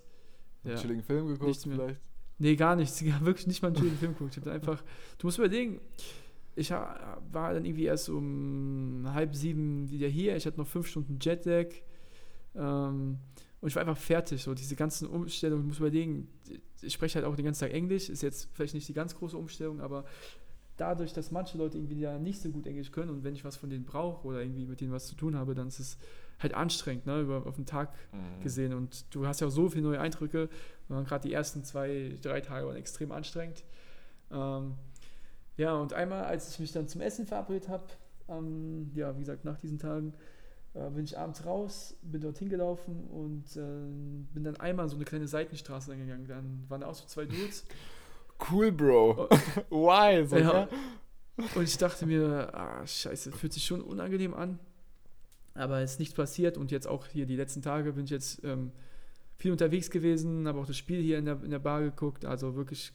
Einen 0.65 0.75
Ja. 0.75 0.81
chilligen 0.81 1.03
Film 1.03 1.29
geguckt 1.29 1.47
Nichts 1.49 1.65
mehr. 1.67 1.77
vielleicht? 1.77 2.01
Nee, 2.39 2.57
gar 2.57 2.77
nichts. 2.77 3.01
Ja, 3.01 3.25
wirklich 3.25 3.47
nicht 3.47 3.63
mal 3.63 3.69
einen 3.69 3.77
schönen 3.79 3.97
Film 3.97 4.13
geguckt. 4.13 4.37
Ich 4.37 4.43
habe 4.43 4.53
einfach, 4.53 4.83
du 5.17 5.27
musst 5.27 5.39
überlegen, 5.39 5.81
ich 6.57 6.71
war 6.71 7.23
dann 7.33 7.65
irgendwie 7.65 7.85
erst 7.85 8.11
um 8.11 9.07
halb 9.15 9.35
sieben 9.35 9.89
wieder 9.91 10.09
hier. 10.09 10.37
Ich 10.37 10.45
hatte 10.45 10.59
noch 10.59 10.67
fünf 10.67 10.89
Stunden 10.89 11.19
Jetlag. 11.23 11.69
Ähm, 12.57 13.19
und 13.61 13.69
ich 13.69 13.75
war 13.75 13.81
einfach 13.81 13.97
fertig. 13.97 14.43
So 14.43 14.55
diese 14.55 14.77
ganzen 14.77 15.09
Umstellungen, 15.09 15.63
du 15.63 15.69
musst 15.69 15.81
überlegen, 15.81 16.29
ich 16.83 16.93
spreche 16.93 17.17
halt 17.17 17.27
auch 17.27 17.37
den 17.37 17.45
ganzen 17.45 17.61
Tag 17.61 17.73
Englisch. 17.73 18.09
Ist 18.09 18.23
jetzt 18.23 18.49
vielleicht 18.53 18.75
nicht 18.75 18.89
die 18.89 18.93
ganz 18.95 19.15
große 19.15 19.37
Umstellung, 19.37 19.81
aber 19.81 20.05
dadurch, 20.77 21.13
dass 21.13 21.31
manche 21.31 21.57
Leute 21.57 21.79
irgendwie 21.79 21.99
ja 22.01 22.19
nicht 22.19 22.41
so 22.41 22.51
gut 22.51 22.67
Englisch 22.67 22.93
können 22.93 23.11
und 23.11 23.25
wenn 23.25 23.35
ich 23.35 23.45
was 23.45 23.57
von 23.57 23.71
denen 23.71 23.85
brauche 23.87 24.27
oder 24.27 24.43
irgendwie 24.43 24.67
mit 24.67 24.81
denen 24.83 24.93
was 24.93 25.07
zu 25.07 25.15
tun 25.15 25.35
habe, 25.35 25.55
dann 25.55 25.69
ist 25.69 25.81
es 25.81 25.97
halt 26.39 26.53
anstrengend, 26.53 27.07
ne, 27.07 27.23
über, 27.23 27.47
auf 27.47 27.57
den 27.57 27.65
Tag 27.65 27.95
Mhm. 28.13 28.43
gesehen. 28.43 28.75
Und 28.75 29.07
du 29.15 29.27
hast 29.27 29.41
ja 29.41 29.47
auch 29.47 29.51
so 29.51 29.71
viele 29.71 29.85
neue 29.85 30.01
Eindrücke. 30.01 30.51
Gerade 30.89 31.27
die 31.27 31.33
ersten 31.33 31.65
zwei, 31.65 32.19
drei 32.21 32.43
Tage 32.43 32.67
waren 32.67 32.77
extrem 32.77 33.11
anstrengend. 33.11 33.65
Ähm, 34.31 34.75
ja, 35.57 35.75
und 35.75 35.95
einmal, 35.95 36.25
als 36.25 36.51
ich 36.51 36.59
mich 36.59 36.73
dann 36.73 36.89
zum 36.89 37.01
Essen 37.01 37.27
verabredet 37.27 37.71
habe, 37.71 37.85
ähm, 38.29 38.91
ja, 38.95 39.15
wie 39.17 39.21
gesagt, 39.21 39.47
nach 39.47 39.57
diesen 39.59 39.79
Tagen, 39.79 40.13
äh, 40.13 40.15
bin 40.91 41.05
ich 41.05 41.19
abends 41.19 41.45
raus, 41.45 41.97
bin 42.03 42.21
dorthin 42.21 42.49
gelaufen 42.49 43.09
und 43.09 43.57
äh, 43.57 44.33
bin 44.35 44.45
dann 44.45 44.57
einmal 44.57 44.89
so 44.89 44.97
eine 44.97 45.05
kleine 45.05 45.27
Seitenstraße 45.27 45.93
angegangen. 45.93 46.27
Dann 46.27 46.65
waren 46.69 46.81
da 46.83 46.89
auch 46.89 46.95
so 46.95 47.07
zwei 47.07 47.25
Dudes. 47.25 47.65
Cool, 48.51 48.71
Bro. 48.71 49.31
Why? 49.71 50.27
So, 50.27 50.37
Ja. 50.37 50.69
Und 51.55 51.63
ich 51.63 51.79
dachte 51.79 52.05
mir, 52.05 52.51
ah, 52.53 52.87
scheiße, 52.87 53.33
fühlt 53.33 53.55
sich 53.55 53.65
schon 53.65 53.81
unangenehm 53.81 54.35
an. 54.35 54.59
Aber 55.55 55.81
es 55.81 55.93
ist 55.93 56.01
nichts 56.01 56.15
passiert 56.15 56.59
und 56.59 56.71
jetzt 56.71 56.87
auch 56.87 57.07
hier 57.07 57.27
die 57.27 57.37
letzten 57.37 57.63
Tage 57.63 57.95
bin 57.95 58.05
ich 58.05 58.11
jetzt 58.11 58.45
ähm, 58.45 58.73
viel 59.37 59.53
unterwegs 59.53 59.91
gewesen, 59.91 60.47
habe 60.47 60.61
auch 60.61 60.67
das 60.67 60.77
Spiel 60.77 61.01
hier 61.01 61.19
in 61.19 61.25
der, 61.25 61.43
in 61.43 61.51
der 61.51 61.59
Bar 61.59 61.83
geguckt, 61.83 62.25
also 62.25 62.57
wirklich 62.57 62.93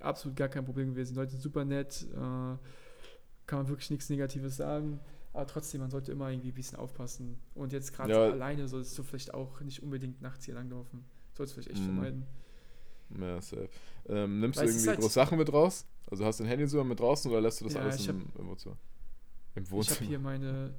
absolut 0.00 0.36
gar 0.36 0.48
kein 0.48 0.64
Problem 0.64 0.90
gewesen. 0.90 1.14
Leute 1.14 1.32
sind 1.32 1.42
super 1.42 1.64
nett, 1.64 2.06
äh, 2.12 2.16
kann 2.16 3.58
man 3.58 3.68
wirklich 3.68 3.90
nichts 3.90 4.08
Negatives 4.08 4.56
sagen. 4.56 5.00
Aber 5.32 5.46
trotzdem, 5.46 5.80
man 5.80 5.90
sollte 5.90 6.10
immer 6.12 6.30
irgendwie 6.30 6.48
ein 6.50 6.54
bisschen 6.54 6.78
aufpassen. 6.78 7.38
Und 7.54 7.72
jetzt 7.72 7.92
gerade 7.92 8.12
Ja. 8.12 8.26
so 8.26 8.32
alleine 8.32 8.66
solltest 8.68 8.98
du 8.98 9.02
vielleicht 9.04 9.32
auch 9.32 9.60
nicht 9.60 9.82
unbedingt 9.82 10.20
nachts 10.20 10.44
hier 10.44 10.54
langlaufen. 10.54 11.04
Solltest 11.34 11.56
du 11.56 11.62
vielleicht 11.62 11.76
echt 11.78 11.86
Mhm. 11.88 11.94
vermeiden. 11.94 12.26
Ja, 13.20 13.40
safe. 13.40 13.68
Ähm, 14.08 14.40
nimmst 14.40 14.58
Weil 14.58 14.66
du 14.66 14.72
irgendwie 14.72 14.88
halt- 14.88 15.00
große 15.00 15.14
Sachen 15.14 15.38
mit 15.38 15.52
raus? 15.52 15.86
Also 16.10 16.24
hast 16.24 16.40
du 16.40 16.44
dein 16.44 16.50
Handy 16.50 16.66
sogar 16.66 16.84
mit 16.84 16.98
draußen 16.98 17.30
oder 17.30 17.40
lässt 17.40 17.60
du 17.60 17.64
das 17.64 17.74
Ja, 17.74 17.80
alles 17.82 18.00
ich 18.00 18.08
im, 18.08 18.26
im 18.38 18.46
Wohnzimmer? 18.48 18.76
Im 19.54 19.62
Ich 19.62 19.68
habe 19.68 19.76
Wohnzimmer. 19.76 20.08
hier 20.08 20.18
meine, 20.18 20.74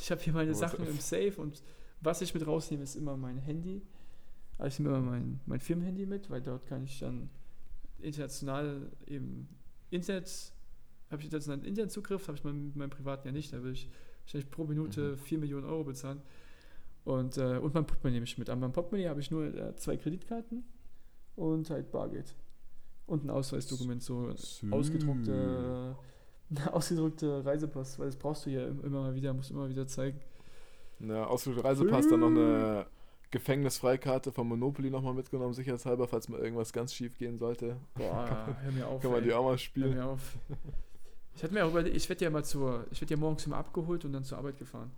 ich 0.00 0.10
habe 0.10 0.20
hier 0.22 0.32
meine 0.32 0.54
Sachen 0.54 0.86
im 0.86 0.98
Safe 0.98 1.34
und 1.36 1.62
was 2.00 2.20
ich 2.22 2.32
mit 2.34 2.46
rausnehme, 2.46 2.82
ist 2.82 2.94
immer 2.96 3.16
mein 3.16 3.38
Handy. 3.38 3.82
Also 4.58 4.68
ich 4.68 4.78
nehme 4.80 4.96
immer 4.96 5.10
mein, 5.10 5.40
mein 5.46 5.60
Firmenhandy 5.60 6.06
mit, 6.06 6.30
weil 6.30 6.40
dort 6.40 6.66
kann 6.66 6.82
ich 6.84 6.98
dann 6.98 7.28
international 7.98 8.90
eben 9.06 9.48
Internet, 9.90 10.52
habe 11.10 11.20
ich 11.20 11.26
internationalen 11.26 11.64
Internetzugriff, 11.64 12.26
habe 12.28 12.36
ich 12.36 12.44
mein, 12.44 12.72
meinem 12.74 12.90
privaten 12.90 13.28
ja 13.28 13.32
nicht. 13.32 13.52
Da 13.52 13.62
will 13.62 13.72
ich 13.72 13.88
wahrscheinlich 14.24 14.50
pro 14.50 14.64
Minute 14.64 15.12
Mhm. 15.12 15.18
4 15.18 15.38
Millionen 15.38 15.64
Euro 15.66 15.84
bezahlen. 15.84 16.20
Und, 17.04 17.38
äh, 17.38 17.58
und 17.58 17.72
mein 17.74 17.86
Portemonnaie 17.86 18.14
nehme 18.16 18.24
ich 18.24 18.36
mit. 18.38 18.50
An 18.50 18.58
meinem 18.60 18.72
Portemonnaie 18.72 19.08
habe 19.08 19.20
ich 19.20 19.30
nur 19.30 19.44
äh, 19.54 19.76
zwei 19.76 19.96
Kreditkarten 19.96 20.64
und 21.36 21.70
halt 21.70 21.90
Bargeld. 21.92 22.34
Und 23.06 23.24
ein 23.24 23.30
Ausweisdokument, 23.30 24.02
so 24.02 24.34
Sü. 24.34 24.68
ausgedruckte, 24.72 25.94
ausgedruckte 26.72 27.44
Reisepass, 27.44 27.98
weil 28.00 28.06
das 28.06 28.16
brauchst 28.16 28.46
du 28.46 28.50
ja 28.50 28.66
im- 28.66 28.82
immer 28.84 29.02
mal 29.02 29.14
wieder, 29.14 29.32
musst 29.32 29.50
du 29.50 29.54
immer 29.54 29.68
wieder 29.68 29.86
zeigen. 29.86 30.18
Ja, 30.98 31.26
Ausflug 31.26 31.62
Reisepass, 31.62 32.08
dann 32.08 32.20
noch 32.20 32.28
eine 32.28 32.86
Gefängnisfreikarte 33.30 34.32
von 34.32 34.48
Monopoly 34.48 34.90
nochmal 34.90 35.14
mitgenommen, 35.14 35.52
sicherheitshalber, 35.54 36.08
falls 36.08 36.28
mal 36.28 36.40
irgendwas 36.40 36.72
ganz 36.72 36.92
schief 36.94 37.16
gehen 37.18 37.38
sollte. 37.38 37.76
Boah, 37.94 38.56
hör 38.62 38.72
mir 38.72 38.88
auf. 38.88 39.02
Kann 39.02 39.10
man 39.12 39.20
ey. 39.20 39.26
die 39.28 39.32
auch 39.34 39.42
mal 39.44 39.50
Hör 39.50 39.58
spielen. 39.58 39.94
mir 39.94 40.06
auf. 40.06 40.36
Ich 41.36 41.42
hatte 41.42 41.52
mir 41.52 41.64
auch 41.64 41.70
überlegt, 41.70 41.94
ich 41.94 42.08
werde 42.08 42.24
ja 42.24 42.30
mal 42.30 42.44
zur, 42.44 42.86
ich 42.90 43.00
werde 43.00 43.12
ja 43.14 43.20
morgens 43.20 43.46
immer 43.46 43.58
abgeholt 43.58 44.04
und 44.06 44.12
dann 44.12 44.24
zur 44.24 44.38
Arbeit 44.38 44.56
gefahren. 44.56 44.90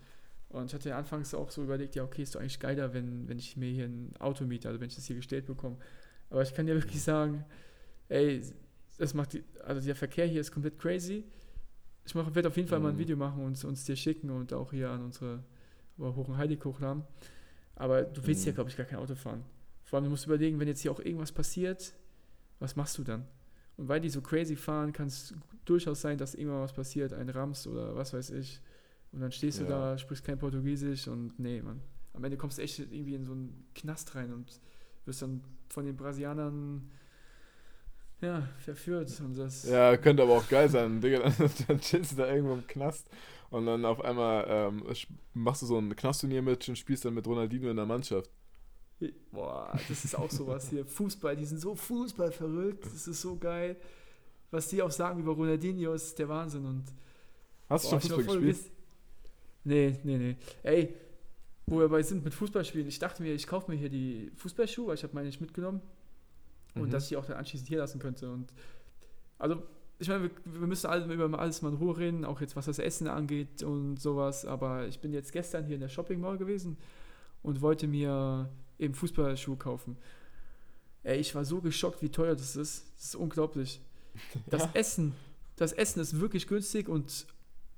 Und 0.50 0.66
ich 0.66 0.75
hatte 0.75 0.88
ja 0.88 0.97
anfangs 0.97 1.35
auch 1.35 1.50
so 1.50 1.62
überlegt, 1.62 1.95
ja, 1.97 2.04
okay, 2.04 2.23
ist 2.23 2.35
doch 2.35 2.40
eigentlich 2.40 2.61
geiler, 2.61 2.95
wenn, 2.95 3.28
wenn 3.28 3.38
ich 3.38 3.57
mir 3.57 3.71
hier 3.71 3.85
ein 3.87 4.14
Auto 4.18 4.45
miete, 4.45 4.68
also 4.68 4.80
wenn 4.80 4.87
ich 4.87 4.95
das 4.95 5.04
hier 5.04 5.16
gestellt 5.16 5.47
bekomme. 5.47 5.76
Aber 6.30 6.42
ich 6.42 6.54
kann 6.54 6.66
dir 6.66 6.75
wirklich 6.80 7.02
sagen, 7.02 7.45
ey, 8.09 8.40
das 8.99 9.14
macht 9.14 9.33
die, 9.35 9.45
also 9.64 9.85
der 9.85 9.97
Verkehr 9.97 10.26
hier 10.26 10.40
ist 10.40 10.52
komplett 10.52 10.78
crazy. 10.78 11.25
Ich 12.04 12.14
werde 12.14 12.49
auf 12.49 12.57
jeden 12.57 12.68
Fall 12.68 12.80
mal 12.80 12.90
ein 12.90 12.95
Mhm. 12.95 13.00
Video 13.00 13.16
machen 13.16 13.45
und 13.45 13.62
uns 13.64 13.85
dir 13.85 13.97
schicken 13.97 14.30
und 14.30 14.52
auch 14.52 14.71
hier 14.71 14.90
an 14.90 15.02
unsere 15.04 15.42
über 15.99 16.14
Hochen-Heilig 16.14 16.64
hochladen. 16.64 17.02
Aber 17.75 18.02
du 18.04 18.25
willst 18.26 18.47
ja, 18.47 18.52
Mhm. 18.52 18.54
glaube 18.54 18.71
ich, 18.71 18.76
gar 18.76 18.87
kein 18.87 18.99
Auto 19.00 19.14
fahren. 19.16 19.45
Vor 19.85 19.97
allem, 19.97 20.04
du 20.04 20.11
musst 20.11 20.25
überlegen, 20.26 20.59
wenn 20.61 20.68
jetzt 20.68 20.80
hier 20.80 20.92
auch 20.92 21.00
irgendwas 21.00 21.33
passiert, 21.33 21.92
was 22.61 22.76
machst 22.76 22.97
du 22.97 23.02
dann? 23.04 23.26
Und 23.78 23.88
weil 23.88 24.00
die 24.02 24.11
so 24.11 24.23
crazy 24.23 24.56
fahren, 24.56 24.92
kann 24.92 25.08
es 25.08 25.35
durchaus 25.66 26.02
sein, 26.02 26.18
dass 26.18 26.35
irgendwann 26.37 26.62
was 26.62 26.75
passiert, 26.75 27.14
ein 27.14 27.30
Rams 27.30 27.66
oder 27.68 27.97
was 27.97 28.14
weiß 28.14 28.30
ich. 28.32 28.61
Und 29.12 29.20
dann 29.23 29.32
stehst 29.32 29.61
du 29.61 29.64
Ja. 29.64 29.68
da, 29.68 29.99
sprichst 29.99 30.25
kein 30.26 30.38
Portugiesisch 30.38 31.08
und 31.08 31.38
nee, 31.40 31.62
Mann. 31.62 31.80
Am 32.14 32.25
Ende 32.25 32.38
kommst 32.38 32.58
du 32.58 32.62
echt 32.62 32.80
irgendwie 32.80 33.14
in 33.16 33.26
so 33.26 33.32
einen 33.32 33.66
Knast 33.75 34.14
rein 34.16 34.32
und 34.35 34.61
wirst 35.06 35.23
dann 35.23 35.42
von 35.70 35.87
den 35.87 35.97
Brasilianern 35.97 36.90
ja, 38.20 38.49
verführt. 38.58 39.20
Und 39.20 39.37
das 39.38 39.64
Ja, 39.64 39.97
könnte 39.97 40.23
aber 40.23 40.35
auch 40.37 40.47
geil 40.49 40.68
sein. 40.68 41.00
Digga, 41.00 41.18
dann, 41.30 41.50
dann 41.68 41.80
chillst 41.80 42.12
du 42.12 42.16
da 42.16 42.28
irgendwo 42.32 42.54
im 42.54 42.66
Knast 42.66 43.11
und 43.50 43.66
dann 43.66 43.85
auf 43.85 44.00
einmal 44.04 44.44
ähm, 44.49 44.85
machst 45.35 45.62
du 45.62 45.66
so 45.66 45.78
ein 45.78 45.94
Knastturnier 45.97 46.42
mit 46.42 46.68
und 46.68 46.76
spielst 46.78 47.04
dann 47.04 47.14
mit 47.14 47.26
Ronaldinho 47.26 47.70
in 47.70 47.76
der 47.76 47.87
Mannschaft. 47.87 48.30
Boah, 49.31 49.78
das 49.88 50.05
ist 50.05 50.17
auch 50.17 50.31
sowas 50.31 50.71
hier. 50.71 50.85
Fußball, 50.85 51.37
die 51.37 51.45
sind 51.45 51.61
so 51.61 51.75
Fußball 51.75 52.33
verrückt. 52.33 52.85
Das 52.85 53.07
ist 53.07 53.21
so 53.21 53.37
geil. 53.37 53.76
Was 54.50 54.69
die 54.69 54.83
auch 54.83 54.90
sagen 54.90 55.21
über 55.21 55.33
Ronaldinho, 55.33 55.93
ist 55.93 56.19
der 56.19 56.28
Wahnsinn. 56.28 56.64
Und 56.64 56.85
Hast 57.69 57.85
du 57.85 57.90
Boah, 57.90 58.00
schon 58.00 58.00
stell 58.00 58.17
Fußball 58.19 58.40
du 58.40 58.47
gespielt? 58.47 58.73
Nee, 59.64 59.99
nee, 60.02 60.19
nee. 60.19 60.37
Ey, 60.62 60.95
wo 61.67 61.78
wir 61.81 61.88
bei 61.88 62.02
sind 62.02 62.25
mit 62.25 62.33
Fußballspielen, 62.35 62.88
ich 62.88 62.99
dachte 62.99 63.23
mir, 63.23 63.35
ich 63.35 63.47
kaufe 63.47 63.71
mir 63.71 63.76
hier 63.76 63.90
die 63.90 64.33
Fußballschuhe, 64.37 64.88
weil 64.88 64.95
ich 64.95 65.02
habe 65.02 65.14
meine 65.14 65.26
nicht 65.26 65.40
mitgenommen. 65.40 65.83
Und 66.75 66.87
Mhm. 66.87 66.90
dass 66.90 67.05
ich 67.05 67.09
die 67.11 67.17
auch 67.17 67.26
dann 67.26 67.37
anschließend 67.37 67.69
hier 67.69 67.78
lassen 67.78 67.99
könnte. 67.99 68.31
Und 68.33 68.52
also, 69.38 69.62
ich 69.99 70.09
meine, 70.09 70.25
wir, 70.25 70.31
wir 70.45 70.67
müssen 70.67 70.87
alle, 70.87 71.12
über 71.12 71.38
alles 71.38 71.61
mal 71.62 71.69
in 71.71 71.76
Ruhe 71.76 71.97
reden, 71.99 72.25
auch 72.25 72.40
jetzt 72.40 72.57
was 72.57 72.67
das 72.67 72.78
Essen 72.78 73.07
angeht 73.07 73.62
und 73.62 74.00
sowas. 74.00 74.45
Aber 74.45 74.87
ich 74.87 74.99
bin 75.00 75.12
jetzt 75.12 75.33
gestern 75.33 75.64
hier 75.67 75.75
in 75.75 75.81
der 75.81 75.88
Shopping 75.88 76.21
Mall 76.21 76.38
gewesen 76.38 76.78
und 77.43 77.61
wollte 77.61 77.87
mir 77.87 78.49
eben 78.78 78.94
Fußballschuhe 78.94 79.56
kaufen. 79.56 79.97
Ey, 81.02 81.18
ich 81.18 81.35
war 81.35 81.44
so 81.44 81.61
geschockt, 81.61 82.02
wie 82.02 82.11
teuer 82.11 82.35
das 82.35 82.56
ist. 82.56 82.87
Das 82.97 83.04
ist 83.06 83.14
unglaublich. 83.16 83.80
Das 84.50 84.62
Ja. 84.64 84.70
Essen, 84.75 85.14
das 85.56 85.73
Essen 85.73 86.00
ist 86.00 86.20
wirklich 86.20 86.47
günstig 86.47 86.88
und 86.88 87.26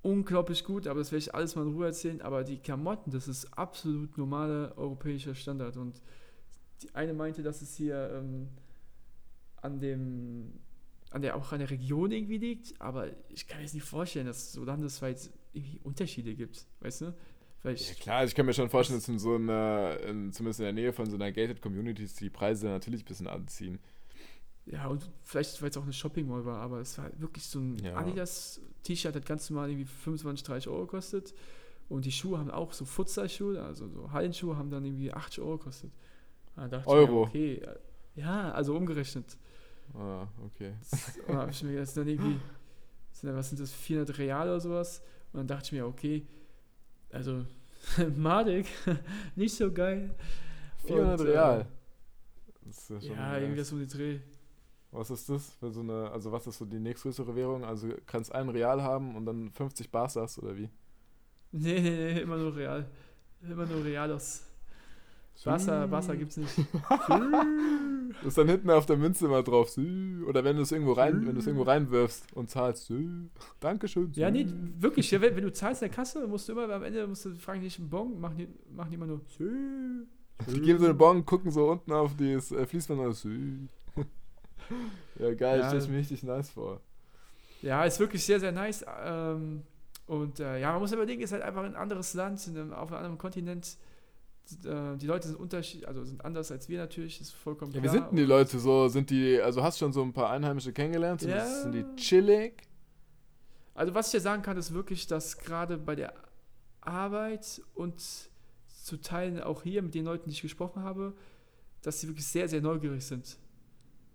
unglaublich 0.02 0.64
gut, 0.64 0.86
aber 0.86 1.00
das 1.00 1.12
werde 1.12 1.20
ich 1.20 1.34
alles 1.34 1.56
mal 1.56 1.66
in 1.66 1.74
Ruhe 1.74 1.86
erzählen. 1.86 2.20
Aber 2.22 2.44
die 2.44 2.58
Klamotten, 2.58 3.10
das 3.10 3.28
ist 3.28 3.46
absolut 3.56 4.16
normaler 4.16 4.76
europäischer 4.76 5.34
Standard. 5.34 5.76
Und 5.76 6.00
die 6.82 6.94
eine 6.94 7.12
meinte, 7.14 7.42
dass 7.42 7.62
es 7.62 7.76
hier 7.76 8.10
ähm, 8.14 8.48
an 9.56 9.80
dem, 9.80 10.52
an 11.10 11.22
der 11.22 11.36
auch 11.36 11.52
an 11.52 11.58
der 11.58 11.70
Region 11.70 12.12
irgendwie 12.12 12.38
liegt, 12.38 12.80
aber 12.80 13.08
ich 13.28 13.46
kann 13.46 13.58
mir 13.58 13.64
jetzt 13.64 13.74
nicht 13.74 13.84
vorstellen, 13.84 14.26
dass 14.26 14.38
es 14.38 14.52
so 14.52 14.64
landesweit 14.64 15.30
irgendwie 15.52 15.80
Unterschiede 15.82 16.34
gibt, 16.34 16.66
weißt 16.80 17.02
du? 17.02 17.14
Weil 17.62 17.74
ich, 17.74 17.88
Ja 17.88 17.94
klar, 17.94 18.18
also 18.18 18.30
ich 18.30 18.34
kann 18.34 18.46
mir 18.46 18.54
schon 18.54 18.70
vorstellen, 18.70 18.98
dass 18.98 19.08
in 19.08 19.18
so 19.18 19.34
einer, 19.34 19.98
in, 20.06 20.32
zumindest 20.32 20.60
in 20.60 20.64
der 20.64 20.72
Nähe 20.72 20.92
von 20.92 21.08
so 21.10 21.16
einer 21.16 21.30
Gated 21.30 21.60
Community 21.60 22.06
die 22.06 22.30
Preise 22.30 22.68
natürlich 22.68 23.02
ein 23.02 23.06
bisschen 23.06 23.26
anziehen. 23.26 23.78
Ja, 24.66 24.86
und 24.86 25.10
vielleicht, 25.22 25.60
weil 25.60 25.70
es 25.70 25.76
auch 25.76 25.82
eine 25.82 25.92
Shopping 25.92 26.28
Mall 26.28 26.44
war, 26.44 26.60
aber 26.60 26.80
es 26.80 26.96
war 26.96 27.10
wirklich 27.18 27.44
so 27.44 27.58
ein 27.58 27.76
Ja. 27.78 27.96
Adidas-T-Shirt, 27.96 29.14
hat 29.14 29.26
ganz 29.26 29.50
normal 29.50 29.70
irgendwie 29.70 29.86
25, 29.86 30.44
30 30.44 30.68
Euro 30.68 30.82
gekostet. 30.86 31.34
Und 31.88 32.04
die 32.04 32.12
Schuhe 32.12 32.38
haben 32.38 32.50
auch 32.50 32.72
so 32.72 32.84
Futsal-Schuhe, 32.84 33.62
also 33.62 33.88
so 33.88 34.12
Hallenschuhe, 34.12 34.56
haben 34.56 34.70
dann 34.70 34.84
irgendwie 34.84 35.12
80 35.12 35.40
Euro 35.40 35.58
gekostet. 35.58 35.90
Euro? 36.86 37.26
Ich 37.26 37.34
mir, 37.34 37.58
okay, 37.58 37.64
äh, 37.64 38.20
ja, 38.20 38.52
also 38.52 38.76
umgerechnet. 38.76 39.36
Ah, 39.94 40.28
okay. 40.44 40.72
Und 41.26 41.34
da 41.34 41.40
habe 41.40 41.50
ich 41.50 41.62
mir 41.64 41.72
gedacht, 41.72 41.96
dann 41.96 42.06
irgendwie, 42.06 42.38
sind 43.10 43.34
was 43.34 43.48
sind 43.48 43.60
das, 43.60 43.72
400 43.72 44.18
Real 44.18 44.48
oder 44.48 44.60
sowas? 44.60 45.02
Und 45.32 45.38
dann 45.38 45.46
dachte 45.48 45.64
ich 45.66 45.72
mir, 45.72 45.86
okay, 45.86 46.26
also 47.12 47.44
madig, 48.16 48.66
nicht 49.36 49.54
so 49.54 49.72
geil. 49.72 50.14
400 50.86 51.20
Und, 51.20 51.26
Real. 51.26 51.66
Ist 52.68 52.90
ja, 52.90 52.98
Ja, 52.98 53.38
irgendwie 53.38 53.58
das 53.58 53.72
um 53.72 53.78
die 53.80 53.86
Dreh. 53.86 54.20
Was 54.92 55.10
ist 55.10 55.28
das 55.28 55.50
für 55.54 55.70
so 55.70 55.80
eine, 55.80 56.10
also 56.10 56.32
was 56.32 56.46
ist 56.46 56.58
so 56.58 56.64
die 56.64 56.78
nächstgrößere 56.78 57.34
Währung? 57.36 57.64
Also 57.64 57.88
du 57.88 57.96
kannst 58.06 58.34
einen 58.34 58.48
Real 58.48 58.82
haben 58.82 59.14
und 59.14 59.24
dann 59.24 59.50
50 59.50 59.90
Barsas 59.90 60.38
oder 60.38 60.56
wie? 60.56 60.68
Nee, 61.52 61.80
nee, 61.80 61.90
nee, 62.14 62.20
immer 62.20 62.36
nur 62.36 62.54
real. 62.56 62.88
Immer 63.42 63.66
nur 63.66 63.84
Realos. 63.84 64.44
Wasser, 65.44 65.90
Wasser 65.90 66.16
gibt's 66.16 66.36
nicht. 66.36 66.54
Das 68.18 68.26
ist 68.26 68.38
dann 68.38 68.48
hinten 68.48 68.70
auf 68.70 68.86
der 68.86 68.96
Münze 68.96 69.26
immer 69.26 69.42
drauf. 69.42 69.76
Oder 69.78 70.44
wenn 70.44 70.56
du 70.56 70.62
es 70.62 70.72
irgendwo 70.72 70.92
rein, 70.92 71.26
wenn 71.26 71.34
du 71.34 71.40
es 71.40 71.46
irgendwo 71.46 71.64
reinwirfst 71.64 72.32
und 72.34 72.50
zahlst. 72.50 72.92
Dankeschön. 73.60 74.10
Ja, 74.14 74.30
nee, 74.30 74.46
wirklich. 74.78 75.10
Ja, 75.10 75.20
wenn, 75.20 75.36
wenn 75.36 75.44
du 75.44 75.52
zahlst 75.52 75.82
in 75.82 75.88
der 75.88 75.94
Kasse, 75.96 76.26
musst 76.26 76.48
du 76.48 76.52
immer, 76.52 76.68
am 76.70 76.82
Ende 76.82 77.06
musst 77.06 77.24
du 77.24 77.34
fragen, 77.34 77.60
nicht 77.60 77.78
einen 77.78 77.88
Bon, 77.90 78.20
machen 78.20 78.36
die, 78.36 78.48
machen 78.74 78.90
die 78.90 78.96
immer 78.96 79.06
nur. 79.06 79.20
Sü. 79.36 80.06
Die 80.46 80.60
geben 80.60 80.78
so 80.78 80.86
einen 80.86 80.96
Bon, 80.96 81.24
gucken 81.26 81.50
so 81.50 81.70
unten 81.70 81.92
auf 81.92 82.16
das 82.16 82.50
äh, 82.50 82.64
Fließband 82.66 83.00
und 83.00 83.12
Sü. 83.12 83.66
Ja, 85.18 85.34
geil, 85.34 85.60
Ja. 85.60 85.68
stell 85.68 85.80
ich 85.82 85.88
mir 85.88 85.98
richtig 85.98 86.22
nice 86.22 86.50
vor. 86.50 86.80
Ja, 87.62 87.84
ist 87.84 88.00
wirklich 88.00 88.24
sehr, 88.24 88.40
sehr 88.40 88.52
nice. 88.52 88.84
Ähm, 89.04 89.62
und 90.06 90.40
äh, 90.40 90.58
ja, 90.60 90.72
man 90.72 90.80
muss 90.80 90.92
überlegen, 90.92 91.20
ist 91.20 91.32
halt 91.32 91.42
einfach 91.42 91.62
ein 91.62 91.76
anderes 91.76 92.14
Land, 92.14 92.46
in 92.46 92.56
einem, 92.56 92.72
auf 92.72 92.88
einem 92.90 92.96
anderen 92.98 93.18
Kontinent. 93.18 93.76
Äh, 94.64 94.96
die 94.96 95.06
Leute 95.06 95.28
sind 95.28 95.36
unterschiedlich, 95.38 95.86
also 95.88 96.04
sind 96.04 96.24
anders 96.24 96.50
als 96.50 96.68
wir 96.68 96.78
natürlich, 96.78 97.20
ist 97.20 97.32
vollkommen 97.32 97.72
Ja, 97.72 97.78
wie 97.78 97.82
klar. 97.82 97.92
sind 97.92 98.06
denn 98.10 98.16
die 98.16 98.24
Leute 98.24 98.58
so? 98.58 98.88
Sind 98.88 99.10
die, 99.10 99.40
also 99.40 99.62
hast 99.62 99.78
schon 99.78 99.92
so 99.92 100.02
ein 100.02 100.12
paar 100.12 100.30
Einheimische 100.30 100.72
kennengelernt? 100.72 101.20
Sind, 101.20 101.30
Ja. 101.30 101.36
das, 101.36 101.62
sind 101.62 101.72
die 101.72 101.84
chillig? 101.96 102.62
Also 103.74 103.94
was 103.94 104.06
ich 104.08 104.12
dir 104.12 104.20
sagen 104.20 104.42
kann, 104.42 104.56
ist 104.56 104.74
wirklich, 104.74 105.06
dass 105.06 105.38
gerade 105.38 105.78
bei 105.78 105.94
der 105.94 106.12
Arbeit 106.80 107.62
und 107.74 108.00
zu 108.82 108.96
Teilen 108.96 109.40
auch 109.40 109.62
hier 109.62 109.82
mit 109.82 109.94
den 109.94 110.04
Leuten, 110.04 110.24
die 110.24 110.32
ich 110.32 110.42
gesprochen 110.42 110.82
habe, 110.82 111.14
dass 111.82 112.00
sie 112.00 112.08
wirklich 112.08 112.26
sehr, 112.26 112.48
sehr 112.48 112.60
neugierig 112.60 113.04
sind. 113.04 113.36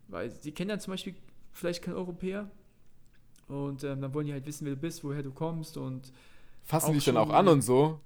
Weil 0.08 0.30
die 0.30 0.52
kennen 0.52 0.70
dann 0.70 0.80
zum 0.80 0.92
Beispiel 0.94 1.16
vielleicht 1.52 1.82
keinen 1.84 1.96
Europäer 1.96 2.50
und 3.48 3.84
ähm, 3.84 4.02
dann 4.02 4.14
wollen 4.14 4.28
die 4.28 4.34
halt 4.34 4.46
wissen, 4.46 4.66
wer 4.66 4.76
du 4.76 4.82
bist, 4.82 5.04
woher 5.04 5.24
du 5.24 5.32
kommst 5.32 5.78
und 5.78 6.12
Fassen 6.64 6.94
dich 6.94 7.06
dann 7.06 7.18
auch 7.18 7.30
an 7.30 7.48
und 7.48 7.62
so? 7.62 8.00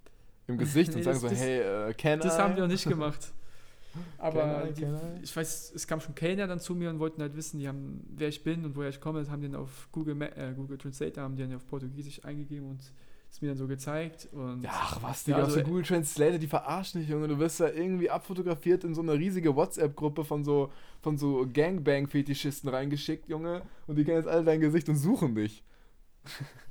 Im 0.49 0.57
Gesicht 0.57 0.91
Nee, 0.91 0.97
und 0.97 1.03
sagen 1.03 1.13
das- 1.15 1.21
so, 1.21 1.29
das- 1.29 1.39
hey, 1.39 1.59
äh, 1.59 2.17
das 2.17 2.35
I? 2.35 2.39
haben 2.41 2.55
die 2.55 2.61
noch 2.61 2.67
nicht 2.67 2.87
gemacht. 2.87 3.31
Aber 4.19 4.41
Can 4.41 4.69
I, 4.69 4.73
can 4.81 4.95
I? 4.95 5.23
ich 5.23 5.35
weiß, 5.35 5.71
es 5.75 5.87
kam 5.87 5.99
schon 5.99 6.13
Kellner 6.13 6.45
dann 6.47 6.59
zu 6.59 6.75
mir 6.75 6.89
und 6.89 6.99
wollten 6.99 7.21
halt 7.21 7.35
wissen, 7.35 7.59
die 7.59 7.67
haben, 7.67 8.03
wer 8.15 8.27
ich 8.27 8.43
bin 8.43 8.63
und 8.63 8.75
woher 8.75 8.89
ich 8.89 9.01
komme. 9.01 9.19
Das 9.19 9.29
haben 9.29 9.41
die 9.41 9.49
dann 9.49 9.59
auf 9.61 9.87
Google, 9.91 10.21
äh, 10.21 10.53
Google 10.55 10.77
Translate, 10.77 11.19
haben 11.21 11.35
die 11.35 11.41
dann 11.43 11.55
auf 11.55 11.65
Portugiesisch 11.67 12.23
eingegeben 12.23 12.69
und 12.69 12.79
es 13.31 13.41
mir 13.41 13.47
dann 13.49 13.57
so 13.57 13.67
gezeigt. 13.67 14.27
Und 14.31 14.61
Ja, 14.63 14.69
ach 14.73 15.01
was, 15.01 15.25
Ja, 15.25 15.35
Digga, 15.35 15.45
also- 15.47 15.59
auf 15.59 15.65
so 15.65 15.69
Google 15.71 15.83
Translator, 15.83 16.37
die 16.37 16.47
verarschen 16.47 17.01
dich, 17.01 17.09
Junge. 17.09 17.27
Du 17.27 17.39
wirst 17.39 17.59
da 17.59 17.67
irgendwie 17.69 18.09
abfotografiert 18.11 18.83
in 18.83 18.93
so 18.93 19.01
eine 19.01 19.13
riesige 19.13 19.55
WhatsApp-Gruppe 19.55 20.23
von 20.23 20.43
so, 20.43 20.71
von 21.01 21.17
so 21.17 21.47
Gangbang-Fetischisten 21.51 22.69
reingeschickt, 22.69 23.27
Junge. 23.27 23.63
Und 23.87 23.95
die 23.97 24.03
kennen 24.03 24.17
jetzt 24.17 24.27
alle 24.29 24.43
dein 24.43 24.59
Gesicht 24.61 24.87
und 24.89 24.95
suchen 24.97 25.33
dich. 25.35 25.63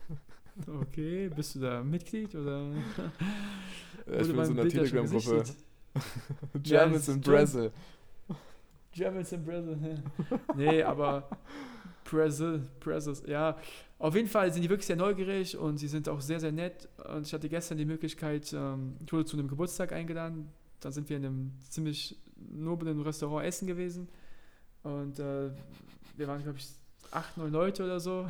Okay, 0.66 1.28
bist 1.34 1.54
du 1.54 1.60
da 1.60 1.82
Mitglied 1.82 2.34
oder? 2.34 2.70
Ja, 4.06 4.20
ich 4.20 4.28
bin 4.28 4.38
in 4.38 4.44
so 4.44 4.52
einer 4.52 4.68
Telegram-Gruppe. 4.68 5.44
Germans 6.62 7.06
Ja, 7.06 7.12
in 7.14 7.20
Brazil. 7.20 7.72
Germans 8.92 9.32
in 9.32 9.44
Brazil. 9.44 10.02
nee, 10.56 10.82
aber 10.82 11.28
Brazil, 12.04 12.62
Brazil, 12.80 13.14
ja. 13.26 13.56
Auf 13.98 14.14
jeden 14.14 14.28
Fall 14.28 14.52
sind 14.52 14.62
die 14.62 14.70
wirklich 14.70 14.86
sehr 14.86 14.96
neugierig 14.96 15.56
und 15.56 15.76
sie 15.78 15.88
sind 15.88 16.08
auch 16.08 16.20
sehr, 16.20 16.40
sehr 16.40 16.52
nett. 16.52 16.88
Und 17.12 17.26
ich 17.26 17.32
hatte 17.34 17.48
gestern 17.48 17.78
die 17.78 17.84
Möglichkeit, 17.84 18.52
ähm, 18.52 18.96
ich 19.04 19.12
wurde 19.12 19.24
zu 19.24 19.36
einem 19.36 19.48
Geburtstag 19.48 19.92
eingeladen. 19.92 20.48
Da 20.80 20.90
sind 20.92 21.08
wir 21.08 21.16
in 21.16 21.26
einem 21.26 21.52
ziemlich 21.68 22.16
noblen 22.50 23.00
Restaurant 23.02 23.44
essen 23.44 23.66
gewesen. 23.66 24.08
Und 24.84 25.18
äh, 25.18 25.50
wir 26.16 26.28
waren, 26.28 26.42
glaube 26.42 26.58
ich, 26.58 26.68
acht, 27.10 27.36
neun 27.36 27.52
Leute 27.52 27.84
oder 27.84 27.98
so. 28.00 28.26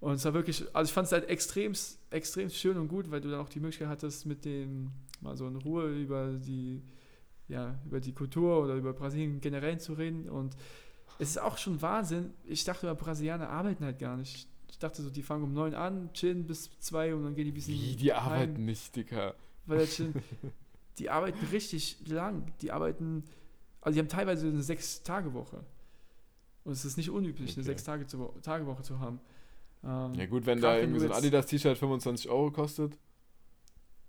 Und 0.00 0.14
es 0.14 0.24
war 0.24 0.34
wirklich, 0.34 0.64
also 0.74 0.88
ich 0.88 0.94
fand 0.94 1.06
es 1.06 1.12
halt 1.12 1.28
extrem, 1.28 1.72
extrem 2.10 2.50
schön 2.50 2.76
und 2.76 2.88
gut, 2.88 3.10
weil 3.10 3.20
du 3.20 3.30
dann 3.30 3.40
auch 3.40 3.48
die 3.48 3.58
Möglichkeit 3.60 3.88
hattest, 3.88 4.26
mit 4.26 4.44
dem 4.44 4.90
mal 5.20 5.36
so 5.36 5.46
in 5.48 5.56
Ruhe 5.56 5.88
über 6.00 6.34
die, 6.34 6.82
ja, 7.48 7.78
über 7.84 7.98
die 8.00 8.12
Kultur 8.12 8.62
oder 8.62 8.74
über 8.74 8.92
Brasilien 8.92 9.40
generell 9.40 9.80
zu 9.80 9.94
reden. 9.94 10.28
Und 10.28 10.54
es 11.18 11.30
ist 11.30 11.38
auch 11.38 11.58
schon 11.58 11.82
Wahnsinn. 11.82 12.32
Ich 12.44 12.64
dachte, 12.64 12.94
Brasilianer 12.94 13.48
arbeiten 13.48 13.84
halt 13.84 13.98
gar 13.98 14.16
nicht. 14.16 14.48
Ich 14.70 14.78
dachte 14.78 15.02
so, 15.02 15.10
die 15.10 15.22
fangen 15.22 15.42
um 15.42 15.52
neun 15.52 15.74
an, 15.74 16.12
chillen 16.12 16.46
bis 16.46 16.70
zwei 16.78 17.12
und 17.12 17.24
dann 17.24 17.34
gehen 17.34 17.46
die 17.46 17.50
ein 17.50 17.54
bisschen. 17.54 17.74
Wie, 17.74 17.96
die 17.96 18.12
heim. 18.12 18.20
arbeiten 18.20 18.64
nicht, 18.64 18.94
Digga. 18.94 19.34
Weil 19.66 19.78
das 19.78 19.96
schon, 19.96 20.14
die 20.98 21.10
arbeiten 21.10 21.44
richtig 21.46 22.06
lang. 22.06 22.52
Die 22.60 22.70
arbeiten, 22.70 23.24
also 23.80 23.94
die 23.94 24.00
haben 24.00 24.08
teilweise 24.08 24.46
eine 24.46 24.62
Sechs-Tage-Woche. 24.62 25.64
Und 26.62 26.72
es 26.72 26.84
ist 26.84 26.96
nicht 26.98 27.10
unüblich, 27.10 27.56
eine 27.56 27.66
Okay. 27.66 27.72
Sechs-Tage-Woche 27.72 28.82
zu 28.82 29.00
haben. 29.00 29.18
Ähm, 29.84 30.14
Ja 30.14 30.26
gut, 30.26 30.46
wenn 30.46 30.60
da 30.60 30.76
irgendwie 30.78 31.00
so 31.00 31.06
ein 31.06 31.12
Adidas-T-Shirt 31.12 31.78
25 31.78 32.28
Euro 32.28 32.50
kostet, 32.50 32.94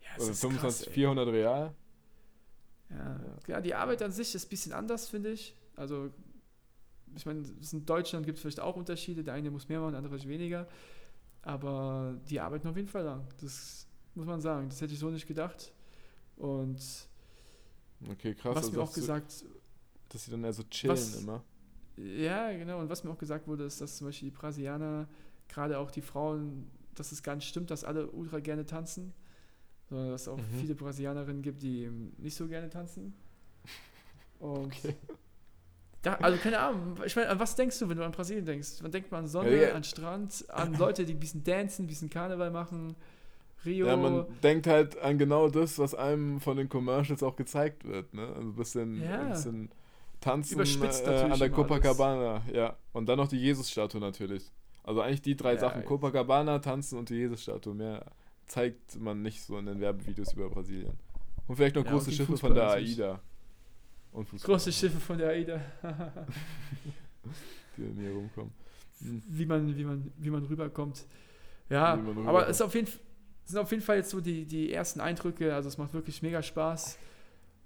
ja, 0.02 0.08
es 0.18 0.24
oder 0.24 0.32
ist 0.32 0.42
25, 0.42 0.80
krass, 0.86 0.88
ey. 0.88 0.94
400 0.94 1.28
real. 1.30 1.76
Ja, 2.90 3.20
ja, 3.48 3.62
die 3.62 3.76
Arbeit 3.76 4.02
an 4.02 4.12
sich 4.12 4.34
ist 4.34 4.46
ein 4.48 4.50
bisschen 4.50 4.74
anders, 4.74 5.08
finde 5.08 5.32
ich. 5.32 5.56
Also, 5.76 6.10
ich 7.16 7.26
meine, 7.26 7.44
in 7.72 7.86
Deutschland 7.86 8.26
gibt 8.26 8.38
es 8.38 8.42
vielleicht 8.42 8.60
auch 8.60 8.76
Unterschiede. 8.76 9.24
Der 9.24 9.36
eine 9.36 9.52
muss 9.52 9.70
mehr 9.70 9.80
machen, 9.80 9.92
der 9.92 10.00
andere 10.00 10.24
weniger. 10.28 10.68
Aber 11.44 12.18
die 12.30 12.40
arbeiten 12.40 12.68
auf 12.68 12.76
jeden 12.76 12.88
Fall 12.88 13.04
lang. 13.04 13.28
Das 13.42 13.88
muss 14.16 14.26
man 14.26 14.42
sagen. 14.42 14.70
Das 14.70 14.82
hätte 14.82 14.94
ich 14.94 15.00
so 15.00 15.10
nicht 15.10 15.28
gedacht. 15.28 15.72
Und 16.36 16.80
Okay, 18.12 18.34
krass. 18.34 18.56
was 18.56 18.66
also 18.66 18.72
mir 18.78 18.82
auch 18.84 18.88
dass 18.88 18.96
du- 18.96 19.02
gesagt, 19.02 19.46
Dass 20.10 20.26
sie 20.26 20.32
dann 20.32 20.44
eher 20.44 20.54
so 20.54 20.64
chillen 20.64 20.94
Was- 20.94 21.22
immer. 21.22 21.44
ja, 21.98 22.52
genau. 22.58 22.80
Und 22.80 22.90
was 22.90 23.04
mir 23.04 23.12
auch 23.12 23.18
gesagt 23.18 23.48
wurde, 23.48 23.66
ist, 23.66 23.80
dass 23.82 23.98
zum 23.98 24.08
Beispiel 24.08 24.32
die 24.32 24.36
Brasilianer, 24.36 25.08
gerade 25.50 25.78
auch 25.80 25.92
die 25.92 26.02
Frauen, 26.02 26.70
dass 26.96 27.12
es 27.12 27.24
gar 27.24 27.36
nicht 27.36 27.48
stimmt, 27.48 27.72
dass 27.72 27.84
alle 27.84 28.08
ultra 28.12 28.40
gerne 28.40 28.66
tanzen. 28.66 29.14
Sondern 29.90 30.12
dass 30.12 30.22
es 30.24 30.28
auch 30.28 30.38
Mhm. 30.38 30.60
viele 30.60 30.76
Brasilianerinnen 30.76 31.42
gibt, 31.42 31.62
die 31.64 31.90
nicht 32.18 32.36
so 32.36 32.48
gerne 32.48 32.70
tanzen. 32.70 33.14
Und 34.40 34.74
Okay. 34.76 34.96
Da, 36.02 36.14
also 36.14 36.38
keine 36.42 36.60
Ahnung, 36.60 36.96
ich 37.06 37.14
meine, 37.18 37.28
an 37.28 37.40
was 37.42 37.58
denkst 37.58 37.78
du, 37.80 37.90
wenn 37.90 37.98
du 37.98 38.06
an 38.06 38.14
Brasilien 38.14 38.46
denkst? 38.46 38.82
Man 38.82 38.90
denkt 38.90 39.12
mal 39.12 39.18
an 39.18 39.28
Sonne, 39.28 39.54
Ja, 39.54 39.70
ja. 39.70 39.74
an 39.76 39.84
Strand, 39.84 40.46
an 40.50 40.74
Leute, 40.76 41.04
die 41.04 41.14
ein 41.14 41.20
bisschen 41.20 41.44
dancen, 41.44 41.84
ein 41.84 41.88
bisschen 41.88 42.10
Karneval 42.10 42.52
machen, 42.52 42.96
Rio. 43.66 43.86
Ja, 43.86 43.98
man 43.98 44.26
denkt 44.42 44.66
halt 44.68 44.98
an 45.00 45.18
genau 45.18 45.50
das, 45.50 45.78
was 45.78 45.94
einem 45.94 46.40
von 46.40 46.56
den 46.56 46.70
Commercials 46.70 47.22
auch 47.22 47.36
gezeigt 47.36 47.84
wird. 47.84 48.14
Ne? 48.14 48.26
Also 48.28 48.40
ein 48.48 48.56
bisschen, 48.56 49.02
Ja. 49.04 49.20
ein 49.24 49.30
bisschen 49.32 49.70
tanzen 50.22 50.54
Überspitzt 50.54 51.06
äh, 51.06 51.10
an 51.30 51.38
der 51.38 51.50
Copacabana. 51.50 52.44
Ja. 52.54 52.78
Und 52.94 53.08
dann 53.10 53.18
noch 53.18 53.28
die 53.28 53.38
Jesus-Statue 53.38 54.00
natürlich. 54.00 54.50
Also 54.84 55.02
eigentlich 55.02 55.22
die 55.22 55.36
drei 55.36 55.54
Ja, 55.54 55.60
Sachen. 55.60 55.86
Copacabana, 55.86 56.60
tanzen 56.60 56.98
und 56.98 57.10
die 57.10 57.16
Jesus-Statue. 57.16 57.74
Mehr 57.76 58.06
zeigt 58.48 59.00
man 59.00 59.22
nicht 59.22 59.44
so 59.44 59.58
in 59.58 59.66
den 59.68 59.80
Werbevideos 59.80 60.34
über 60.34 60.50
Brasilien. 60.50 60.94
Und 61.48 61.56
vielleicht 61.56 61.76
noch 61.76 61.86
Ja, 61.86 61.92
große 61.92 62.12
Schiffe 62.12 62.32
Fußball 62.32 62.50
von 62.50 62.56
der. 62.56 62.70
AIDA. 62.72 63.20
Und 64.12 64.26
Fußball, 64.28 64.54
Große 64.56 64.72
Schiffe 64.72 65.00
von 65.00 65.18
der 65.18 65.30
AIDA. 65.30 65.62
die 67.78 67.84
dann 67.84 67.96
hier 67.98 68.12
rumkommen. 68.12 68.52
Hm. 69.02 69.24
wie, 69.28 69.46
man, 69.46 69.78
wie, 69.78 69.84
man, 69.84 70.12
wie 70.18 70.30
man 70.30 70.44
rüberkommt. 70.46 71.06
Ja, 71.70 71.96
man 71.96 72.10
aber 72.10 72.20
rüberkommt. 72.22 72.44
es 72.50 72.58
ist 72.58 72.62
auf 72.62 72.74
jeden, 72.76 72.88
F- 72.88 73.00
sind 73.46 73.60
auf 73.60 73.72
jeden 73.72 73.84
Fall 73.84 73.98
jetzt 73.98 74.10
so 74.10 74.20
die, 74.22 74.46
die 74.46 74.74
ersten 74.74 75.00
Eindrücke. 75.00 75.54
Also 75.54 75.70
es 75.70 75.78
macht 75.78 75.94
wirklich 75.94 76.22
mega 76.22 76.42
Spaß. 76.42 76.98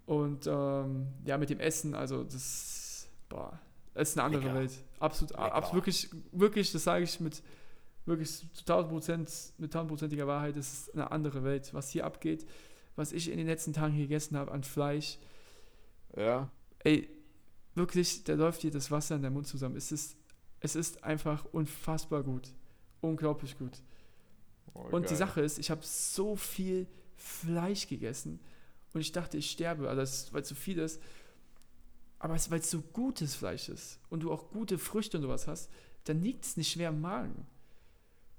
Und 0.05 0.47
ähm, 0.47 1.07
ja, 1.25 1.37
mit 1.37 1.49
dem 1.49 1.59
Essen, 1.61 1.95
also 1.95 2.23
das, 2.23 3.07
boah, 3.29 3.57
es 3.93 4.09
ist 4.09 4.17
eine 4.17 4.25
andere 4.25 4.43
Lecker. 4.43 4.55
Welt. 4.55 4.71
Absolut, 4.99 5.31
Lecker. 5.31 5.53
absolut 5.53 5.75
wirklich, 5.75 6.09
wirklich, 6.31 6.71
das 6.71 6.83
sage 6.83 7.03
ich 7.03 7.19
mit 7.19 7.43
wirklich 8.05 8.29
zu 8.53 8.61
1000 8.61 8.89
Prozent, 8.91 9.31
mit 9.57 9.73
1000%iger 9.75 10.27
Wahrheit, 10.27 10.57
es 10.57 10.73
ist 10.73 10.93
eine 10.93 11.11
andere 11.11 11.43
Welt, 11.43 11.73
was 11.73 11.89
hier 11.89 12.05
abgeht, 12.05 12.45
was 12.95 13.11
ich 13.13 13.29
in 13.29 13.37
den 13.37 13.47
letzten 13.47 13.73
Tagen 13.73 13.93
hier 13.93 14.05
gegessen 14.07 14.37
habe 14.37 14.51
an 14.51 14.63
Fleisch. 14.63 15.17
Ja, 16.15 16.49
Ey, 16.83 17.09
wirklich, 17.75 18.23
da 18.25 18.33
läuft 18.33 18.63
dir 18.63 18.71
das 18.71 18.91
Wasser 18.91 19.15
in 19.15 19.21
der 19.21 19.31
Mund 19.31 19.47
zusammen. 19.47 19.77
Es 19.77 19.91
ist, 19.91 20.17
es 20.59 20.75
ist 20.75 21.03
einfach 21.03 21.45
unfassbar 21.51 22.23
gut. 22.23 22.49
Unglaublich 23.01 23.57
gut. 23.57 23.81
oh, 24.73 24.79
Und 24.91 25.09
die. 25.09 25.15
Sache 25.15 25.41
ist, 25.41 25.59
ich 25.59 25.71
habe 25.71 25.81
so 25.83 26.35
viel 26.35 26.87
Fleisch 27.15 27.87
gegessen 27.87 28.39
und 28.93 29.01
ich 29.01 29.11
dachte, 29.11 29.37
ich 29.37 29.49
sterbe, 29.49 29.89
also 29.89 30.33
weil 30.33 30.41
es 30.41 30.49
so 30.49 30.55
viel 30.55 30.79
ist. 30.79 31.01
Aber 32.23 32.35
weil 32.35 32.59
es 32.59 32.71
so 32.71 32.81
gutes 32.81 33.35
Fleisch 33.35 33.67
ist 33.67 33.99
und 34.09 34.23
du 34.23 34.31
auch 34.31 34.49
gute 34.49 34.77
Früchte 34.77 35.17
und 35.17 35.23
sowas 35.23 35.45
hast, 35.45 35.69
dann 36.05 36.21
liegt 36.21 36.45
es 36.45 36.55
nicht 36.55 36.71
schwer 36.71 36.87
im 36.87 37.01
Magen. 37.01 37.45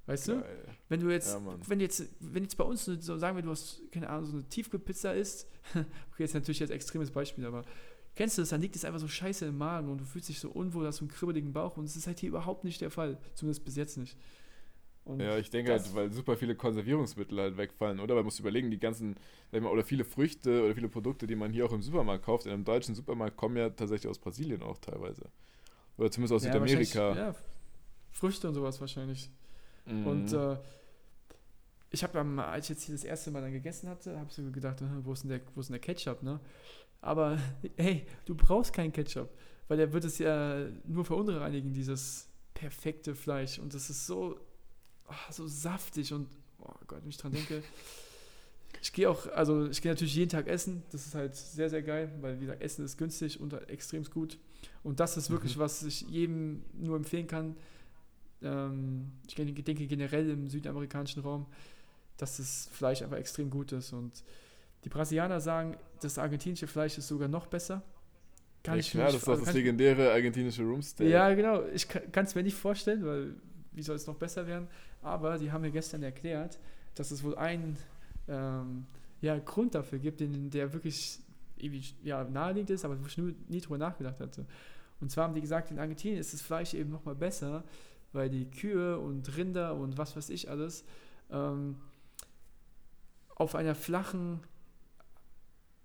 Weißt 0.07 0.29
du? 0.29 0.41
Geil. 0.41 0.69
Wenn 0.89 1.01
du 1.01 1.11
jetzt, 1.11 1.35
Ja, 1.35 1.59
wenn 1.67 1.81
jetzt, 1.81 2.03
wenn 2.19 2.45
jetzt 2.45 2.57
bei 2.57 2.65
uns 2.65 2.87
so 2.87 2.99
so 2.99 3.19
sagen 3.19 3.37
wir, 3.37 3.43
du 3.43 3.51
hast, 3.51 3.83
keine 3.93 4.09
Ahnung, 4.09 4.25
so 4.25 4.33
eine 4.33 4.49
Tiefkühlpizza 4.49 5.13
isst, 5.13 5.47
okay, 5.75 5.85
jetzt 6.23 6.33
natürlich 6.33 6.61
jetzt 6.61 6.71
extremes 6.71 7.11
Beispiel, 7.11 7.45
aber 7.45 7.63
kennst 8.15 8.39
du 8.39 8.43
das, 8.43 8.49
dann 8.49 8.63
liegt 8.63 8.75
es 8.75 8.87
einfach 8.87 9.01
so 9.01 9.07
scheiße 9.07 9.45
im 9.45 9.59
Magen 9.59 9.91
und 9.91 9.99
du 9.99 10.07
fühlst 10.07 10.31
dich 10.31 10.41
so 10.41 10.49
unwohl, 10.49 10.87
hast 10.87 10.97
so 10.97 11.05
einen 11.05 11.11
kribbeligen 11.11 11.53
Bauch 11.53 11.77
und 11.77 11.85
es 11.85 11.95
ist 11.95 12.07
halt 12.07 12.21
hier 12.21 12.31
überhaupt 12.31 12.65
nicht 12.65 12.81
der 12.81 12.91
Fall. 12.91 13.19
Zumindest 13.35 13.67
bis 13.67 13.77
jetzt 13.77 13.99
nicht. 13.99 14.17
Und 15.05 15.21
Ja, 15.21 15.37
ich 15.39 15.51
denke 15.51 15.73
halt, 15.73 15.95
weil 15.95 16.11
super 16.13 16.37
viele 16.37 16.55
Konservierungsmittel 16.57 17.39
halt 17.39 17.57
wegfallen, 17.57 18.01
oder? 18.01 18.11
Weil 18.15 18.23
man 18.23 18.27
muss 18.27 18.41
überlegen, 18.41 18.71
die 18.71 18.79
ganzen, 18.79 19.15
sag 19.51 19.59
ich 19.59 19.63
mal, 19.63 19.71
oder 19.71 19.85
viele 19.85 20.05
Früchte 20.05 20.65
oder 20.65 20.75
viele 20.75 20.89
Produkte, 20.89 21.27
die 21.27 21.37
man 21.37 21.53
hier 21.53 21.67
auch 21.67 21.73
im 21.73 21.83
Supermarkt 21.83 22.25
kauft, 22.25 22.47
in 22.47 22.53
einem 22.53 22.65
deutschen 22.65 22.95
Supermarkt, 22.95 23.37
kommen 23.37 23.57
ja 23.57 23.69
tatsächlich 23.71 24.09
aus 24.09 24.19
Brasilien 24.19 24.63
auch 24.63 24.79
teilweise. 24.79 25.31
Oder 25.99 26.11
zumindest 26.11 26.35
aus 26.35 26.45
Ja, 26.45 26.53
Südamerika. 26.53 27.17
Ja, 27.17 27.35
Früchte 28.11 28.49
und 28.49 28.55
sowas 28.55 28.81
wahrscheinlich. 28.81 29.31
Mhm. 29.87 30.07
Und 30.07 30.33
äh, 30.33 30.57
ich 31.91 32.03
habe, 32.03 32.19
ähm, 32.19 32.39
als 32.39 32.67
ich 32.67 32.71
jetzt 32.71 32.83
hier 32.85 32.95
das 32.95 33.05
erste 33.05 33.31
Mal 33.31 33.43
dann 33.43 33.53
gegessen 33.53 33.89
hatte, 33.89 34.19
habe 34.19 34.27
ich 34.29 34.35
so 34.35 34.43
gedacht, 34.51 34.83
wo 35.03 35.13
ist 35.13 35.23
denn 35.23 35.31
der, 35.31 35.41
wo 35.55 35.61
ist 35.61 35.69
denn 35.69 35.75
der 35.75 35.81
Ketchup, 35.81 36.23
ne? 36.23 36.41
Aber 37.01 37.39
hey, 37.77 38.07
du 38.25 38.35
brauchst 38.35 38.73
keinen 38.73 38.93
Ketchup, 38.93 39.29
weil 39.69 39.77
der 39.77 39.93
wird 39.93 40.05
es 40.05 40.19
ja 40.19 40.67
nur 40.87 41.05
verunreinigen, 41.05 41.73
dieses 41.73 42.29
perfekte 42.55 43.15
Fleisch. 43.15 43.59
Und 43.59 43.75
das 43.75 43.91
ist 43.91 44.07
so, 44.07 44.39
ah, 45.09 45.33
so 45.33 45.47
saftig 45.47 46.13
und, 46.13 46.29
oh 46.61 46.73
Gott, 46.87 47.03
wenn 47.03 47.09
ich 47.11 47.17
dran 47.17 47.33
denke. 47.33 47.63
Ich 48.83 48.93
gehe 48.93 49.09
auch, 49.09 49.27
also 49.33 49.67
ich 49.69 49.81
gehe 49.81 49.93
natürlich 49.93 50.15
jeden 50.15 50.29
Tag 50.31 50.47
essen. 50.47 50.83
Das 50.93 51.07
ist 51.07 51.15
halt 51.15 51.35
sehr, 51.35 51.71
sehr 51.71 51.83
geil, 51.83 52.11
weil 52.21 52.37
wie 52.39 52.45
gesagt, 52.45 52.61
Essen 52.63 52.85
ist 52.85 52.99
günstig 52.99 53.41
und 53.41 53.53
halt 53.53 53.71
extrem 53.71 54.05
gut. 54.05 54.39
Und 54.83 55.01
das 55.01 55.17
ist 55.17 55.31
wirklich, 55.31 55.57
Mhm. 55.57 55.61
was 55.61 55.83
ich 55.85 56.03
jedem 56.03 56.63
nur 56.75 56.97
empfehlen 56.97 57.27
kann. 57.27 57.57
Ähm, 58.43 59.13
ich 59.27 59.35
denke 59.37 59.87
generell 59.87 60.29
im 60.31 60.49
südamerikanischen 60.49 61.23
Raum, 61.23 61.47
dass 62.19 62.37
das 62.37 62.69
Fleisch 62.73 63.01
einfach 63.03 63.17
extrem 63.17 63.49
gut 63.49 63.73
ist. 63.73 63.93
Und 63.93 64.23
die 64.85 64.89
Brasilianer 64.91 65.41
sagen, 65.41 65.77
das 66.01 66.19
argentinische 66.19 66.67
Fleisch 66.67 66.99
ist 66.99 67.09
sogar 67.09 67.29
noch 67.29 67.47
besser. 67.47 67.83
Kann 68.63 68.75
ja, 68.75 68.81
ich 68.81 68.91
klar, 68.91 69.05
mir 69.05 69.13
das 69.13 69.15
nicht- 69.15 69.23
ist 69.23 69.29
also 69.29 69.45
das 69.47 69.55
legendäre 69.55 70.13
argentinische 70.13 70.63
Roomsteak. 70.63 71.09
ja, 71.09 71.33
genau. 71.35 71.63
Ich 71.73 71.89
kann 71.89 72.25
es 72.27 72.35
mir 72.35 72.43
nicht 72.43 72.57
vorstellen, 72.57 73.05
weil 73.07 73.35
wie 73.73 73.83
soll 73.83 73.97
es 73.97 74.07
noch 74.07 74.17
besser 74.17 74.47
werden? 74.47 74.69
Aber 75.05 75.39
die 75.39 75.53
haben 75.53 75.61
mir 75.61 75.71
gestern 75.71 76.03
erklärt, 76.03 76.59
dass 76.95 77.11
es 77.11 77.23
wohl 77.23 77.37
einen 77.37 77.77
ähm, 78.27 78.87
ja, 79.21 79.39
Grund 79.39 79.75
dafür 79.75 79.99
gibt, 79.99 80.21
den, 80.21 80.51
der 80.51 80.73
wirklich 80.73 81.21
ja, 82.03 82.25
naheliegend 82.25 82.71
ist, 82.71 82.85
aber 82.85 83.01
wo 83.01 83.07
ich 83.07 83.19
nur 83.19 83.33
nie 83.49 83.61
drüber 83.61 83.79
nachgedacht 83.79 84.19
hatte. 84.19 84.47
Und 85.01 85.11
zwar 85.11 85.25
haben 85.25 85.35
die 85.35 85.41
gesagt, 85.41 85.71
in 85.71 85.79
Argentinien 85.79 86.19
ist 86.19 86.33
das 86.33 86.41
Fleisch 86.41 86.75
eben 86.75 86.91
nochmal 86.91 87.15
besser, 87.15 87.65
weil 88.13 88.31
die 88.31 88.47
Kühe 88.51 88.99
und 88.99 89.37
Rinder 89.37 89.75
und 89.75 89.99
was 89.99 90.17
weiß 90.17 90.31
ich 90.31 90.49
alles 90.49 90.85
ähm, 91.31 91.77
auf 93.35 93.55
einer 93.55 93.75
flachen, 93.75 94.41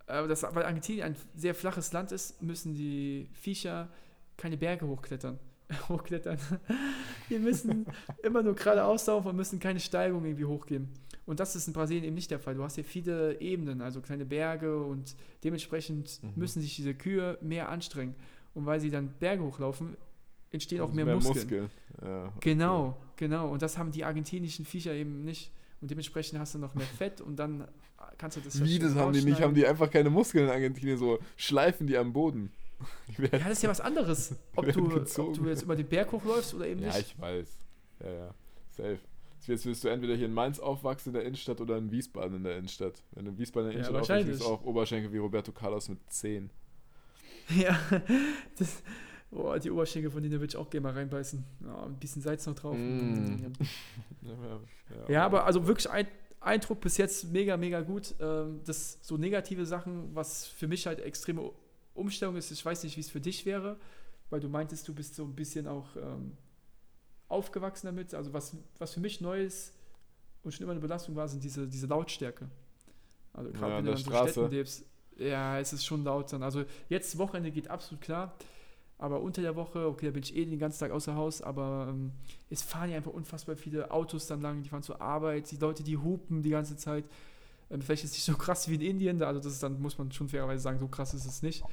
äh, 0.08 0.28
das, 0.28 0.44
weil 0.44 0.64
Argentinien 0.64 1.08
ein 1.08 1.16
sehr 1.36 1.56
flaches 1.56 1.92
Land 1.92 2.12
ist, 2.12 2.42
müssen 2.42 2.74
die 2.74 3.28
Viecher 3.34 3.90
keine 4.38 4.58
Berge 4.58 4.88
hochklettern. 4.88 5.40
hochklettern. 5.90 6.38
Die 7.30 7.40
müssen 7.40 7.86
immer 8.24 8.42
nur 8.44 8.56
geradeaus 8.56 9.06
laufen 9.08 9.28
und 9.30 9.36
müssen 9.36 9.60
keine 9.60 9.80
Steigung 9.80 10.26
irgendwie 10.26 10.46
hochgehen. 10.46 10.90
Und 11.26 11.40
das 11.40 11.56
ist 11.56 11.68
in 11.68 11.74
Brasilien 11.74 12.04
eben 12.06 12.16
nicht 12.16 12.32
der 12.32 12.40
Fall. 12.40 12.56
Du 12.56 12.64
hast 12.64 12.76
hier 12.76 12.84
viele 12.84 13.40
Ebenen, 13.40 13.82
also 13.82 14.02
kleine 14.02 14.26
Berge 14.26 14.84
und 14.84 15.16
dementsprechend 15.44 16.20
Mhm. 16.24 16.32
müssen 16.36 16.62
sich 16.62 16.76
diese 16.76 16.96
Kühe 16.96 17.38
mehr 17.42 17.70
anstrengen. 17.70 18.16
Und 18.56 18.66
weil 18.66 18.80
sie 18.80 18.90
dann 18.90 19.14
Berge 19.20 19.44
hochlaufen, 19.44 19.96
entstehen 20.52 20.82
auch 20.82 20.90
Also 20.90 20.96
mehr, 21.06 21.16
Muskeln. 21.16 21.70
Ja, 22.02 22.26
okay. 22.26 22.34
Genau, 22.40 22.98
genau. 23.16 23.50
Und 23.52 23.62
das 23.62 23.78
haben 23.78 23.92
die 23.92 24.04
argentinischen 24.04 24.66
Viecher 24.66 24.94
eben 24.94 25.24
nicht. 25.24 25.52
Und 25.82 25.92
dementsprechend 25.92 26.40
hast 26.40 26.56
du 26.56 26.60
noch 26.60 26.74
mehr 26.74 26.88
Fett 26.88 27.22
und 27.22 27.38
dann 27.38 27.68
kannst 28.18 28.38
du 28.38 28.42
das 28.42 28.62
Wie, 28.64 28.80
das 28.80 28.96
haben 28.96 29.14
die 29.14 29.24
nicht? 29.24 29.40
Haben 29.40 29.54
die 29.54 29.68
einfach 29.68 29.92
keine 29.92 30.10
Muskeln 30.10 30.46
in 30.46 30.52
Argentinien, 30.52 30.98
so 30.98 31.20
schleifen 31.38 31.86
die 31.86 31.96
am 31.98 32.12
Boden. 32.12 32.52
Ja, 33.18 33.28
das 33.40 33.52
ist 33.54 33.64
ja 33.64 33.70
was 33.70 33.82
anderes. 33.82 34.36
Ob 34.56 34.72
du, 34.72 34.86
ob 34.86 35.34
du 35.34 35.48
jetzt 35.50 35.64
über 35.64 35.76
den 35.76 35.88
Berg 35.88 36.12
hochläufst 36.12 36.54
oder 36.54 36.68
eben 36.68 36.82
Ja, 36.82 36.88
nicht. 36.96 37.00
ich 37.14 37.20
weiß. 37.20 37.58
Ja, 38.04 38.12
ja. 38.12 38.34
Safe. 38.70 39.00
Jetzt 39.48 39.66
willst 39.66 39.84
du 39.84 39.88
entweder 39.88 40.16
hier 40.16 40.26
in 40.28 40.34
Mainz 40.34 40.60
aufwachsen 40.60 41.10
in 41.10 41.14
der 41.16 41.24
Innenstadt 41.24 41.60
oder 41.62 41.78
in 41.78 41.92
Wiesbaden 41.92 42.36
in 42.38 42.44
der 42.44 42.58
Innenstadt. 42.58 43.02
Wenn 43.12 43.26
du 43.26 43.32
in 43.32 43.38
Wiesbaden 43.38 43.72
in 43.72 43.78
der 43.78 43.84
Ja, 43.84 43.90
Innenstadt 43.90 44.18
aufwachst, 44.18 44.28
wahrscheinlich. 44.28 44.36
ist 44.42 44.46
auch 44.46 44.64
Oberschenkel 44.66 45.12
wie 45.14 45.18
Roberto 45.18 45.52
Carlos 45.52 45.90
mit 45.90 46.00
10. 46.10 46.50
Ja, 47.58 47.80
das, 48.60 48.84
oh, 49.32 49.56
die 49.58 49.72
Oberschenkel 49.72 50.12
von 50.12 50.22
denen 50.22 50.34
würde 50.40 50.46
ich 50.52 50.56
auch 50.56 50.70
gerne 50.70 50.84
mal 50.84 50.94
reinbeißen. 50.94 51.44
Ja, 51.66 51.84
ein 51.86 51.96
bisschen 51.98 52.22
Salz 52.22 52.46
noch 52.46 52.54
drauf. 52.56 52.76
Mm. 52.78 53.38
Ja, 54.22 54.60
Ja, 55.08 55.26
aber 55.26 55.46
also 55.46 55.66
wirklich 55.68 55.90
ein, 55.90 56.08
Eindruck 56.42 56.80
bis 56.82 56.98
jetzt 56.98 57.32
mega, 57.32 57.58
mega 57.58 57.82
gut. 57.82 58.14
Ähm, 58.20 58.62
das 58.66 59.00
so 59.02 59.18
negative 59.18 59.66
Sachen, 59.66 60.14
was 60.16 60.46
für 60.46 60.68
mich 60.68 60.86
halt 60.88 61.00
extreme 61.00 61.52
Umstellung 62.00 62.36
ist. 62.36 62.52
Ich 62.52 62.66
weiß 62.66 62.84
nicht, 62.84 62.96
wie 62.98 63.02
es 63.02 63.10
für 63.10 63.22
dich 63.22 63.46
wäre, 63.46 63.78
weil 64.30 64.40
du 64.40 64.50
meintest, 64.50 64.88
du 64.88 64.94
bist 64.94 65.16
so 65.16 65.24
ein 65.24 65.36
bisschen 65.36 65.68
auch 65.68 65.96
ähm, 65.96 66.38
aufgewachsen 67.28 67.88
damit. 67.88 68.14
Also 68.14 68.34
was, 68.34 68.56
was 68.78 68.94
für 68.94 69.00
mich 69.00 69.22
neu 69.22 69.42
ist 69.44 69.74
und 70.44 70.54
schon 70.54 70.64
immer 70.64 70.72
eine 70.72 70.82
Belastung 70.82 71.16
war, 71.16 71.28
sind 71.28 71.44
diese, 71.44 71.68
diese 71.68 71.88
Lautstärke. 71.88 72.50
Also 73.34 73.52
Ja, 73.60 73.60
gerade 73.60 73.76
an 73.76 73.78
wenn 73.78 73.86
der 73.86 73.94
du 73.94 73.98
an 73.98 74.04
so 74.04 74.12
Straße. 74.12 74.32
Städten 74.34 74.52
lebst, 74.52 74.86
ja, 75.18 75.60
es 75.60 75.74
ist 75.74 75.86
schon 75.86 76.04
laut 76.04 76.32
dann. 76.34 76.44
Also 76.44 76.64
jetzt 76.90 77.18
Wochenende 77.18 77.52
geht 77.52 77.70
absolut 77.70 78.02
klar, 78.02 78.36
aber 78.98 79.22
unter 79.22 79.42
der 79.42 79.56
Woche, 79.56 79.88
okay, 79.88 80.08
da 80.08 80.12
bin 80.12 80.24
ich 80.24 80.36
eh 80.36 80.46
den 80.46 80.60
ganzen 80.60 80.80
Tag 80.80 80.92
außer 80.92 81.16
Haus, 81.16 81.42
aber 81.42 81.88
ähm, 81.90 82.12
es 82.50 82.62
fahren 82.64 82.90
ja 82.90 82.98
einfach 82.98 83.14
unfassbar 83.14 83.56
viele 83.56 83.92
Autos 83.92 84.28
dann 84.28 84.42
lang, 84.42 84.64
die 84.64 84.70
fahren 84.70 84.84
zur 84.84 85.02
Arbeit, 85.02 85.52
die 85.52 85.58
Leute, 85.58 85.84
die 85.84 85.98
hupen 85.98 86.42
die 86.42 86.50
ganze 86.50 86.78
Zeit. 86.78 87.06
Ähm, 87.72 87.82
vielleicht 87.82 88.04
ist 88.04 88.12
es 88.12 88.18
nicht 88.18 88.26
so 88.26 88.36
krass 88.36 88.68
wie 88.70 88.76
in 88.76 88.82
Indien, 88.82 89.20
da- 89.20 89.28
also 89.28 89.40
das 89.40 89.54
ist 89.54 89.64
dann, 89.64 89.80
muss 89.82 89.98
man 89.98 90.12
schon 90.12 90.30
fairerweise 90.30 90.62
sagen, 90.64 90.80
so 90.80 90.88
krass 90.88 91.14
ist 91.14 91.26
es 91.26 91.42
nicht. 91.42 91.64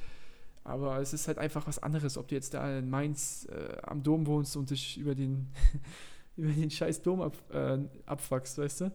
Aber 0.63 0.99
es 0.99 1.13
ist 1.13 1.27
halt 1.27 1.37
einfach 1.37 1.65
was 1.67 1.79
anderes, 1.81 2.17
ob 2.17 2.27
du 2.27 2.35
jetzt 2.35 2.53
da 2.53 2.77
in 2.79 2.89
Mainz 2.89 3.47
äh, 3.49 3.77
am 3.83 4.03
Dom 4.03 4.25
wohnst 4.27 4.55
und 4.57 4.69
dich 4.69 4.97
über 4.97 5.15
den, 5.15 5.47
über 6.37 6.51
den 6.51 6.69
scheiß 6.69 7.01
Dom 7.01 7.21
ab, 7.21 7.35
äh, 7.53 7.77
abfuckst, 8.05 8.57
weißt 8.57 8.81
du? 8.81 8.91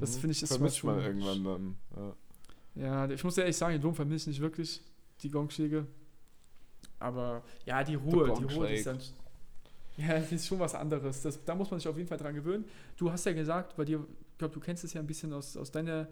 Das 0.00 0.16
Mhm. 0.16 0.20
finde 0.20 0.32
ich 0.32 0.42
ist 0.42 0.52
Vermisst 0.52 0.78
schon- 0.78 0.94
man 0.96 1.04
irgendwann 1.04 1.44
dann. 1.44 1.76
Ja. 1.96 2.16
Ja, 2.74 3.10
ich 3.10 3.24
muss 3.24 3.36
ehrlich 3.38 3.56
sagen, 3.56 3.72
den 3.72 3.82
Dom 3.82 3.94
vermisse 3.94 4.30
ich 4.30 4.36
nicht 4.36 4.40
wirklich, 4.42 4.80
die 5.22 5.30
Gongschläge. 5.30 5.86
Aber 7.00 7.42
ja, 7.64 7.82
die 7.84 7.94
Ruhe, 7.94 8.34
die 8.38 8.54
Ruhe 8.54 8.72
ist 8.72 8.86
dann. 8.86 8.98
Ja, 9.96 10.16
das 10.20 10.30
ist 10.30 10.46
schon 10.46 10.60
was 10.60 10.76
anderes. 10.76 11.22
Das, 11.22 11.44
da 11.44 11.56
muss 11.56 11.72
man 11.72 11.80
sich 11.80 11.88
auf 11.88 11.96
jeden 11.96 12.08
Fall 12.08 12.18
dran 12.18 12.32
gewöhnen. 12.32 12.64
Du 12.96 13.10
hast 13.10 13.26
ja 13.26 13.32
gesagt, 13.32 13.74
bei 13.76 13.84
dir, 13.84 14.06
glaube, 14.38 14.54
du 14.54 14.60
kennst 14.60 14.84
es 14.84 14.92
ja 14.92 15.00
ein 15.00 15.06
bisschen 15.06 15.32
aus, 15.32 15.56
aus 15.56 15.70
deiner 15.70 16.08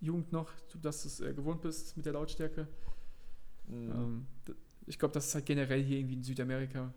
Jugend 0.00 0.32
noch, 0.32 0.50
dass 0.80 1.02
du 1.02 1.08
es 1.08 1.20
äh, 1.20 1.34
gewohnt 1.34 1.60
bist 1.60 1.96
mit 1.96 2.06
der 2.06 2.12
Lautstärke. 2.12 2.68
Mhm. 3.66 3.90
Ähm, 3.90 4.26
ich 4.86 4.98
glaube, 4.98 5.12
das 5.12 5.26
ist 5.26 5.34
halt 5.34 5.46
generell 5.46 5.82
hier 5.82 5.98
irgendwie 5.98 6.14
in 6.14 6.22
Südamerika, 6.22 6.92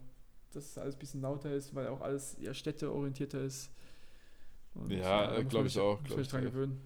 dass 0.54 0.65
es 0.65 0.78
alles 0.78 0.95
ein 0.95 1.00
bisschen 1.00 1.21
lauter 1.21 1.52
ist, 1.52 1.76
weil 1.76 1.88
auch 1.88 2.02
alles 2.02 2.36
eher 2.36 2.54
städteorientierter 2.54 3.41
ist. 3.41 3.71
Und, 4.76 4.91
Ja, 4.91 5.34
äh, 5.34 5.43
muss 5.43 5.50
glaub 5.50 5.62
man 5.62 5.67
ich 5.67 5.80
auch, 5.80 6.02
muss 6.02 6.12
ich 6.12 6.17
sich 6.17 6.28
dran 6.30 6.43
gewöhnen. 6.43 6.80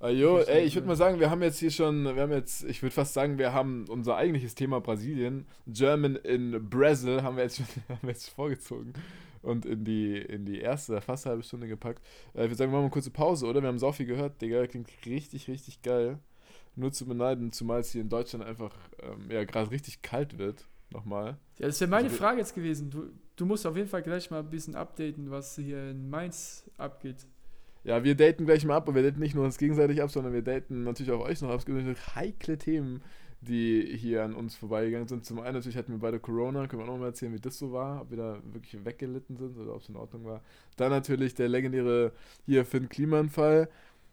Ah, 0.00 0.08
jo, 0.08 0.38
ey, 0.38 0.64
ich 0.64 0.74
würde 0.74 0.88
mal 0.88 0.96
sagen, 0.96 1.20
wir 1.20 1.30
haben 1.30 1.42
jetzt 1.42 1.60
hier 1.60 1.70
schon, 1.70 2.04
wir 2.04 2.22
haben 2.22 2.32
jetzt, 2.32 2.64
ich 2.64 2.82
würde 2.82 2.92
fast 2.92 3.14
sagen, 3.14 3.38
wir 3.38 3.52
haben 3.52 3.86
unser 3.88 4.16
eigentliches 4.16 4.56
Thema 4.56 4.80
Brasilien, 4.80 5.46
German 5.68 6.16
in 6.16 6.68
Brazil, 6.68 7.22
haben 7.22 7.36
wir 7.36 7.44
jetzt 7.44 7.58
schon, 7.58 7.66
haben 7.88 8.02
wir 8.02 8.10
jetzt 8.10 8.30
vorgezogen 8.30 8.94
und 9.42 9.66
in 9.66 9.84
die, 9.84 10.16
in 10.16 10.44
die 10.44 10.60
erste, 10.60 11.00
fast 11.00 11.26
halbe 11.26 11.42
Stunde 11.42 11.68
gepackt. 11.68 12.02
Äh, 12.34 12.44
ich 12.44 12.50
würde 12.50 12.54
sagen, 12.54 12.70
wir 12.70 12.76
machen 12.76 12.82
mal 12.82 12.86
eine 12.86 12.90
kurze 12.90 13.10
Pause, 13.10 13.46
oder? 13.46 13.60
Wir 13.60 13.68
haben 13.68 13.78
so 13.78 13.92
viel 13.92 14.06
gehört, 14.06 14.40
Digga, 14.40 14.66
klingt 14.66 14.88
richtig, 15.04 15.48
richtig 15.48 15.82
geil. 15.82 16.18
Nur 16.74 16.92
zu 16.92 17.04
beneiden, 17.06 17.52
zumal 17.52 17.80
es 17.80 17.92
hier 17.92 18.00
in 18.00 18.08
Deutschland 18.08 18.44
einfach, 18.44 18.74
ähm, 19.02 19.30
ja, 19.30 19.44
gerade 19.44 19.70
richtig 19.70 20.00
kalt 20.00 20.38
wird, 20.38 20.66
nochmal. 20.90 21.36
Ja, 21.58 21.66
das 21.66 21.80
wäre 21.80 21.90
meine 21.90 22.08
Also 22.08 22.16
Frage 22.16 22.38
jetzt 22.38 22.54
gewesen. 22.54 22.90
Du, 22.90 23.10
du 23.36 23.44
musst 23.44 23.66
auf 23.66 23.76
jeden 23.76 23.88
Fall 23.88 24.02
gleich 24.02 24.30
mal 24.30 24.40
ein 24.40 24.48
bisschen 24.48 24.74
updaten, 24.74 25.30
was 25.30 25.56
hier 25.56 25.90
in 25.90 26.08
Mainz 26.08 26.70
abgeht. 26.78 27.26
Ja, 27.84 28.04
wir 28.04 28.14
daten 28.14 28.46
gleich 28.46 28.64
mal 28.64 28.76
ab, 28.76 28.88
aber 28.88 28.94
wir 28.94 29.02
daten 29.02 29.20
nicht 29.20 29.34
nur 29.34 29.44
uns 29.44 29.58
gegenseitig 29.58 30.00
ab, 30.00 30.10
sondern 30.10 30.32
wir 30.32 30.42
daten 30.42 30.84
natürlich 30.84 31.10
auch 31.12 31.20
euch 31.20 31.42
noch 31.42 31.50
ab. 31.50 31.58
Es 31.58 31.66
gibt 31.66 32.16
heikle 32.16 32.56
Themen, 32.56 33.02
die 33.42 33.96
hier 33.96 34.24
an 34.24 34.34
uns 34.34 34.54
vorbeigegangen 34.54 35.08
sind. 35.08 35.24
Zum 35.24 35.40
einen 35.40 35.54
natürlich 35.54 35.76
hatten 35.76 35.92
wir 35.92 35.98
beide 35.98 36.20
Corona, 36.20 36.66
können 36.66 36.82
wir 36.82 36.88
auch 36.88 36.92
noch 36.92 36.98
mal 36.98 37.06
erzählen, 37.06 37.34
wie 37.34 37.40
das 37.40 37.58
so 37.58 37.72
war, 37.72 38.02
ob 38.02 38.10
wir 38.10 38.16
da 38.16 38.38
wirklich 38.52 38.84
weggelitten 38.84 39.36
sind 39.36 39.58
oder 39.58 39.74
ob 39.74 39.82
es 39.82 39.88
in 39.88 39.96
Ordnung 39.96 40.24
war. 40.24 40.42
Dann 40.76 40.90
natürlich 40.90 41.34
der 41.34 41.48
legendäre 41.48 42.12
hier 42.46 42.64
Finn 42.64 42.88
Kliman-Fall, 42.88 43.68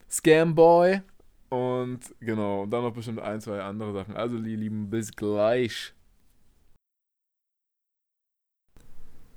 Scamboy 0.10 1.02
und 1.50 2.00
genau, 2.20 2.64
und 2.64 2.70
dann 2.70 2.84
noch 2.84 2.94
bestimmt 2.94 3.20
ein, 3.20 3.42
zwei 3.42 3.62
andere 3.62 3.92
Sachen. 3.94 4.16
Also, 4.16 4.38
die 4.40 4.56
Lieben, 4.56 4.90
bis 4.90 5.12
gleich. 5.12 5.94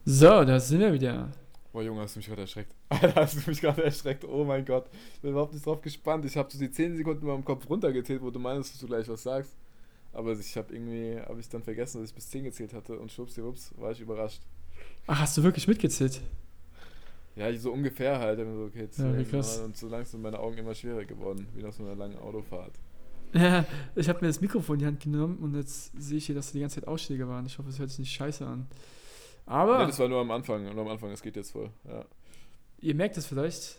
So, 0.05 0.45
da 0.45 0.61
sind 0.61 0.81
wir 0.81 0.93
wieder. 0.93 1.31
Boah, 1.73 1.83
Junge, 1.83 2.03
hast 2.03 2.17
du 2.17 2.19
mich 2.19 2.27
gerade 2.27 2.43
erschreckt. 2.43 2.75
Alter, 2.91 3.15
hast 3.15 3.47
du 3.47 3.51
mich 3.51 3.61
gerade 3.61 3.83
erschreckt. 3.85 4.25
Oh 4.25 4.45
mein 4.45 4.65
Gott. 4.65 4.91
Ich 5.15 5.21
bin 5.21 5.31
überhaupt 5.31 5.55
nicht 5.55 5.65
drauf 5.65 5.81
gespannt. 5.81 6.25
Ich 6.27 6.37
habe 6.37 6.53
so 6.53 6.59
die 6.59 6.71
10 6.71 6.97
Sekunden 6.99 7.23
in 7.23 7.29
meinem 7.29 7.45
Kopf 7.45 7.69
runtergezählt, 7.69 8.21
wo 8.21 8.31
du 8.31 8.39
meinst, 8.39 8.75
dass 8.75 8.81
du 8.81 8.87
gleich 8.87 9.09
was 9.09 9.23
sagst. 9.23 9.57
Aber 10.13 10.33
ich 10.33 10.57
habe 10.57 10.75
irgendwie, 10.75 11.19
habe 11.21 11.41
ich 11.41 11.49
dann 11.49 11.63
vergessen, 11.63 12.01
dass 12.01 12.11
ich 12.11 12.15
bis 12.15 12.29
10 12.31 12.45
gezählt 12.45 12.75
hatte 12.75 12.99
und 12.99 13.11
schwuppsdiwupps 13.11 13.73
war 13.79 13.93
ich 13.93 14.01
überrascht. 14.01 14.43
Ach, 15.07 15.21
hast 15.21 15.37
du 15.37 15.43
wirklich 15.43 15.67
mitgezählt? 15.67 16.21
Ja, 17.35 17.53
so 17.57 17.73
ungefähr 17.73 18.19
halt. 18.19 18.39
Dann 18.39 18.55
so, 18.55 18.65
okay, 18.65 18.89
Ja, 18.97 19.19
wie 19.19 19.25
10, 19.25 19.31
krass. 19.31 19.59
Und 19.59 19.77
so 19.77 19.89
langsam 19.89 20.13
sind 20.13 20.23
meine 20.23 20.39
Augen 20.39 20.59
immer 20.59 20.75
schwerer 20.75 21.05
geworden, 21.05 21.47
wie 21.55 21.63
nach 21.63 21.73
so 21.73 21.83
einer 21.83 21.95
langen 21.95 22.19
Autofahrt. 22.19 22.73
Ja, 23.33 23.65
ich 23.97 24.09
habe 24.11 24.21
mir 24.21 24.27
das 24.27 24.43
Mikrofon 24.43 24.75
in 24.77 24.81
die 24.81 24.87
Hand 24.87 25.01
genommen 25.01 25.39
und 25.39 25.55
jetzt 25.57 25.93
sehe 25.99 26.19
ich 26.19 26.27
hier, 26.27 26.35
dass 26.35 26.49
da 26.49 26.53
die 26.53 26.61
ganze 26.61 26.81
Zeit 26.81 26.89
Ausschläge 26.89 27.27
waren. 27.27 27.47
Ich 27.47 27.57
hoffe, 27.59 27.71
es 27.71 27.79
hört 27.79 27.89
sich 27.89 28.01
nicht 28.01 28.13
scheiße 28.13 28.47
an. 28.47 28.67
Aber 29.47 29.79
Ja, 29.81 29.87
das 29.87 29.99
war 29.99 30.09
nur 30.09 30.21
am 30.21 30.31
Anfang. 30.31 30.63
Nur 30.65 30.85
am 30.85 30.89
Anfang, 30.89 31.11
es 31.11 31.23
geht 31.23 31.37
jetzt 31.37 31.53
voll. 31.53 31.71
Ja. 31.89 32.05
ihr 32.81 32.95
merkt 32.95 33.17
es 33.17 33.25
vielleicht, 33.27 33.79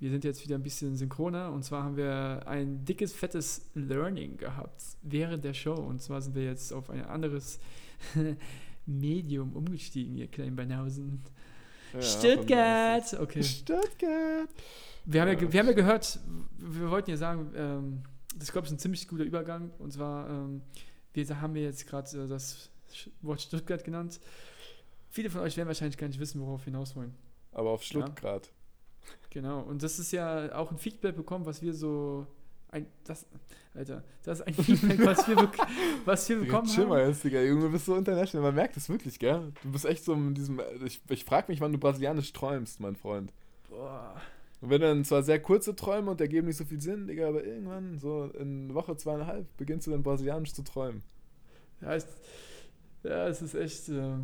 wir 0.00 0.10
sind 0.10 0.24
jetzt 0.24 0.44
wieder 0.44 0.56
ein 0.56 0.62
bisschen 0.62 0.96
synchroner 0.96 1.52
und 1.52 1.64
zwar 1.64 1.82
haben 1.84 1.96
wir 1.96 2.42
ein 2.46 2.84
dickes, 2.84 3.12
fettes 3.12 3.68
Learning 3.74 4.36
gehabt 4.36 4.82
während 5.02 5.44
der 5.44 5.54
Show 5.54 5.74
und 5.74 6.00
zwar 6.00 6.20
sind 6.20 6.34
wir 6.34 6.44
jetzt 6.44 6.72
auf 6.72 6.90
ein 6.90 7.04
anderes 7.04 7.58
Medium 8.86 9.54
umgestiegen, 9.54 10.16
ihr 10.16 10.28
kleinen 10.28 10.56
Banausen. 10.56 11.22
Ja, 11.92 12.02
Stuttgart! 12.02 13.20
Okay. 13.20 13.42
Stuttgart! 13.42 14.48
Wir 15.04 15.20
haben 15.22 15.28
ja, 15.28 15.34
Ja. 15.34 15.52
wir 15.52 15.60
haben 15.60 15.66
ja 15.68 15.72
gehört, 15.72 16.20
wir 16.58 16.90
wollten 16.90 17.10
ja 17.10 17.16
sagen, 17.16 17.50
ähm, 17.56 18.02
das 18.36 18.52
glaube 18.52 18.66
ich 18.66 18.72
ist 18.72 18.76
ein 18.76 18.80
ziemlich 18.80 19.08
guter 19.08 19.24
Übergang. 19.24 19.70
Und 19.78 19.92
zwar, 19.92 20.28
ähm, 20.28 20.62
wir 21.12 21.40
haben 21.40 21.54
wir 21.54 21.62
jetzt 21.62 21.86
gerade 21.86 22.24
äh, 22.24 22.28
das 22.28 22.70
Wort 23.22 23.40
Stuttgart 23.40 23.82
genannt. 23.84 24.20
Viele 25.10 25.30
von 25.30 25.40
euch 25.40 25.56
werden 25.56 25.66
wahrscheinlich 25.68 25.96
gar 25.96 26.08
nicht 26.08 26.20
wissen, 26.20 26.40
worauf 26.40 26.60
wir 26.60 26.72
hinaus 26.72 26.94
wollen. 26.94 27.14
Aber 27.52 27.70
auf 27.70 27.82
Stuttgart. 27.82 28.50
Genau. 29.30 29.60
Und 29.60 29.82
das 29.82 29.98
ist 29.98 30.12
ja 30.12 30.54
auch 30.54 30.70
ein 30.70 30.78
Feedback 30.78 31.16
bekommen, 31.16 31.46
was 31.46 31.62
wir 31.62 31.74
so. 31.74 32.26
Ein, 32.70 32.86
das, 33.04 33.26
Alter, 33.74 34.04
das 34.24 34.40
ist 34.40 34.46
ein 34.46 34.54
Feedback, 34.62 35.04
was 35.04 35.26
wir, 35.26 35.50
was 36.04 36.28
wir 36.28 36.36
Digga, 36.36 36.46
bekommen 36.46 36.68
chill 36.68 36.86
mal 36.86 37.00
haben. 37.00 37.08
jetzt, 37.08 37.24
Digga. 37.24 37.40
Junge, 37.40 37.62
du 37.62 37.72
bist 37.72 37.86
so 37.86 37.96
international. 37.96 38.46
Man 38.46 38.54
merkt 38.54 38.76
es 38.76 38.88
wirklich, 38.88 39.18
gell? 39.18 39.52
Du 39.62 39.72
bist 39.72 39.84
echt 39.86 40.04
so 40.04 40.12
in 40.14 40.34
diesem. 40.34 40.60
Ich, 40.84 41.00
ich 41.08 41.24
frage 41.24 41.50
mich, 41.50 41.60
wann 41.60 41.72
du 41.72 41.78
brasilianisch 41.78 42.32
träumst, 42.32 42.80
mein 42.80 42.96
Freund. 42.96 43.32
Boah. 43.70 44.20
Und 44.60 44.70
wenn 44.70 44.80
dann 44.80 45.04
zwar 45.04 45.22
sehr 45.22 45.40
kurze 45.40 45.76
Träume 45.76 46.10
und 46.10 46.20
ergeben 46.20 46.48
nicht 46.48 46.56
so 46.56 46.64
viel 46.64 46.80
Sinn, 46.80 47.06
Digga, 47.06 47.28
aber 47.28 47.44
irgendwann, 47.44 47.98
so 47.98 48.24
in 48.38 48.74
Woche 48.74 48.96
zweieinhalb, 48.96 49.46
beginnst 49.56 49.86
du 49.86 49.92
dann 49.92 50.02
brasilianisch 50.02 50.52
zu 50.52 50.62
träumen. 50.64 51.02
Ja, 51.80 51.94
es, 51.94 52.06
ja, 53.04 53.28
es 53.28 53.40
ist 53.40 53.54
echt. 53.54 53.88
du 53.88 54.20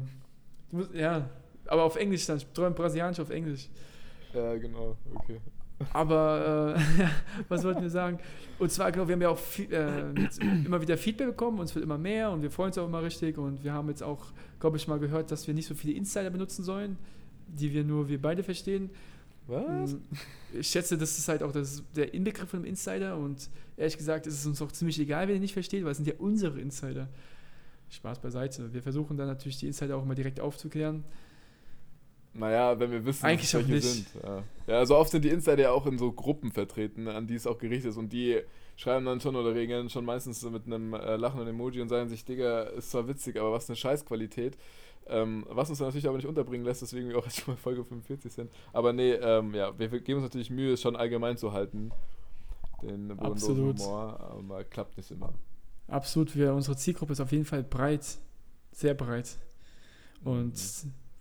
musst, 0.72 0.92
ja, 0.92 1.30
aber 1.66 1.84
auf 1.84 1.96
Englisch 1.96 2.26
dann. 2.26 2.38
Ich 2.38 2.46
träume 2.46 2.74
brasilianisch 2.74 3.20
auf 3.20 3.30
Englisch. 3.30 3.68
Ja, 4.34 4.56
genau, 4.56 4.96
okay. 5.14 5.40
Aber 5.92 6.76
äh, 6.76 7.04
was 7.48 7.64
wollten 7.64 7.82
wir 7.82 7.90
sagen? 7.90 8.18
Und 8.58 8.70
zwar, 8.70 8.92
genau, 8.92 9.08
wir 9.08 9.14
haben 9.14 9.22
ja 9.22 9.28
auch 9.28 9.38
viel, 9.38 9.72
äh, 9.72 10.10
immer 10.64 10.80
wieder 10.80 10.96
Feedback 10.96 11.28
bekommen, 11.28 11.58
uns 11.58 11.74
wird 11.74 11.84
immer 11.84 11.98
mehr 11.98 12.30
und 12.30 12.42
wir 12.42 12.50
freuen 12.50 12.68
uns 12.68 12.78
auch 12.78 12.86
immer 12.86 13.02
richtig. 13.02 13.38
Und 13.38 13.64
wir 13.64 13.72
haben 13.72 13.88
jetzt 13.88 14.02
auch, 14.02 14.26
glaube 14.60 14.76
ich, 14.76 14.86
mal 14.88 14.98
gehört, 14.98 15.30
dass 15.30 15.46
wir 15.46 15.54
nicht 15.54 15.66
so 15.66 15.74
viele 15.74 15.94
Insider 15.94 16.30
benutzen 16.30 16.64
sollen, 16.64 16.96
die 17.48 17.72
wir 17.72 17.84
nur 17.84 18.08
wir 18.08 18.20
beide 18.20 18.42
verstehen. 18.42 18.90
Was? 19.46 19.92
Mm, 19.94 19.98
Ich 20.58 20.68
schätze, 20.68 20.96
das 20.96 21.18
ist 21.18 21.28
halt 21.28 21.42
auch 21.42 21.52
das, 21.52 21.82
der 21.94 22.14
Inbegriff 22.14 22.48
von 22.50 22.60
einem 22.60 22.66
Insider 22.68 23.16
und 23.16 23.50
ehrlich 23.76 23.98
gesagt 23.98 24.26
ist 24.26 24.34
es 24.34 24.46
uns 24.46 24.62
auch 24.62 24.72
ziemlich 24.72 24.98
egal, 25.00 25.28
wer 25.28 25.34
den 25.34 25.42
nicht 25.42 25.52
versteht, 25.52 25.84
weil 25.84 25.90
es 25.90 25.98
sind 25.98 26.06
ja 26.06 26.14
unsere 26.18 26.60
Insider. 26.60 27.08
Spaß 27.90 28.20
beiseite. 28.20 28.72
Wir 28.72 28.82
versuchen 28.82 29.16
dann 29.16 29.26
natürlich 29.26 29.58
die 29.58 29.66
Insider 29.66 29.96
auch 29.96 30.02
immer 30.02 30.14
direkt 30.14 30.40
aufzuklären. 30.40 31.04
Naja, 32.34 32.78
wenn 32.78 32.90
wir 32.90 33.04
wissen, 33.04 33.24
Eigentlich 33.24 33.54
welche 33.54 33.70
nicht. 33.70 33.84
sind. 33.84 34.06
Ja. 34.22 34.42
ja, 34.66 34.78
also 34.78 34.96
oft 34.96 35.10
sind 35.10 35.24
die 35.24 35.28
Insider 35.28 35.62
ja 35.62 35.70
auch 35.70 35.86
in 35.86 35.98
so 35.98 36.10
Gruppen 36.12 36.50
vertreten, 36.50 37.06
an 37.06 37.28
die 37.28 37.34
es 37.34 37.46
auch 37.46 37.58
gerichtet 37.58 37.90
ist. 37.90 37.96
Und 37.96 38.12
die 38.12 38.40
schreiben 38.76 39.06
dann 39.06 39.20
schon 39.20 39.36
oder 39.36 39.54
regeln 39.54 39.88
schon 39.88 40.04
meistens 40.04 40.40
so 40.40 40.50
mit 40.50 40.66
einem 40.66 40.94
äh, 40.94 41.16
lachenden 41.16 41.48
Emoji 41.48 41.80
und 41.80 41.88
sagen 41.88 42.08
sich, 42.08 42.24
Digga, 42.24 42.62
ist 42.62 42.90
zwar 42.90 43.06
witzig, 43.06 43.38
aber 43.38 43.52
was 43.52 43.68
eine 43.68 43.76
Scheißqualität. 43.76 44.58
Ähm, 45.06 45.44
was 45.48 45.70
uns 45.70 45.80
natürlich 45.80 46.08
aber 46.08 46.16
nicht 46.16 46.26
unterbringen 46.26 46.64
lässt, 46.64 46.82
deswegen 46.82 47.08
wir 47.08 47.18
auch 47.18 47.24
jetzt 47.24 47.40
schon 47.40 47.54
mal 47.54 47.58
Folge 47.58 47.84
45 47.84 48.32
sind. 48.32 48.50
Aber 48.72 48.92
nee, 48.92 49.12
ähm, 49.12 49.54
ja, 49.54 49.78
wir, 49.78 49.88
geben 50.00 50.20
uns 50.20 50.24
natürlich 50.24 50.50
Mühe, 50.50 50.72
es 50.72 50.80
schon 50.80 50.96
allgemein 50.96 51.36
zu 51.36 51.52
halten. 51.52 51.92
Den 52.82 53.18
Absolut. 53.18 53.78
Humor, 53.78 54.18
aber 54.20 54.64
klappt 54.64 54.96
nicht 54.96 55.10
immer. 55.10 55.32
Absolut, 55.86 56.34
wir, 56.34 56.54
unsere 56.54 56.76
Zielgruppe 56.76 57.12
ist 57.12 57.20
auf 57.20 57.32
jeden 57.32 57.44
Fall 57.44 57.62
breit, 57.62 58.18
sehr 58.72 58.94
breit. 58.94 59.38
Und 60.24 60.54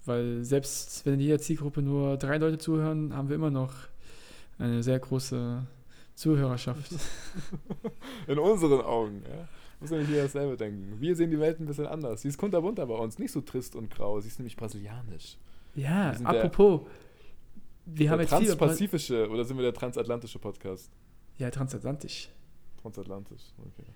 weil 0.05 0.43
selbst 0.43 1.05
wenn 1.05 1.15
in 1.15 1.19
jeder 1.21 1.39
Zielgruppe 1.39 1.81
nur 1.81 2.17
drei 2.17 2.37
Leute 2.37 2.57
zuhören, 2.57 3.15
haben 3.15 3.29
wir 3.29 3.35
immer 3.35 3.51
noch 3.51 3.73
eine 4.59 4.83
sehr 4.83 4.99
große 4.99 5.65
Zuhörerschaft. 6.15 6.91
In 8.27 8.37
unseren 8.37 8.81
Augen, 8.81 9.23
ja. 9.27 9.47
Muss 9.79 9.89
ja 9.89 9.97
nicht 9.97 10.09
jeder 10.09 10.23
dasselbe 10.23 10.55
denken. 10.55 10.95
Wir 11.01 11.15
sehen 11.15 11.31
die 11.31 11.39
Welt 11.39 11.59
ein 11.59 11.65
bisschen 11.65 11.87
anders. 11.87 12.21
Sie 12.21 12.27
ist 12.27 12.37
kunterbunter 12.37 12.85
bei 12.85 12.93
uns, 12.95 13.17
nicht 13.19 13.31
so 13.31 13.41
trist 13.41 13.75
und 13.75 13.89
grau. 13.89 14.19
Sie 14.21 14.27
ist 14.27 14.39
nämlich 14.39 14.55
brasilianisch. 14.55 15.37
Ja, 15.75 16.11
Wir 16.11 16.17
sind 16.19 16.31
der- 16.31 16.43
apropos, 16.45 16.81
wir 17.85 18.09
haben 18.11 18.19
der 18.19 18.27
jetzt 18.27 18.29
transpazifische, 18.29 19.27
oder 19.29 19.43
sind 19.43 19.57
wir 19.57 19.63
der 19.63 19.73
transatlantische 19.73 20.39
Podcast? 20.39 20.89
Ja, 21.37 21.49
transatlantisch. 21.49 22.29
Transatlantisch, 22.81 23.41
okay. 23.57 23.89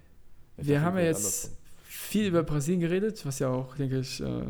Ich 0.58 0.68
Wir 0.68 0.82
haben 0.82 0.98
ja 0.98 1.04
jetzt 1.04 1.56
viel 1.84 2.28
über 2.28 2.44
Brasilien 2.44 2.82
geredet, 2.82 3.26
was 3.26 3.40
ja 3.40 3.50
auch, 3.50 3.76
denke 3.76 4.00
ich, 4.00 4.20
äh, 4.22 4.46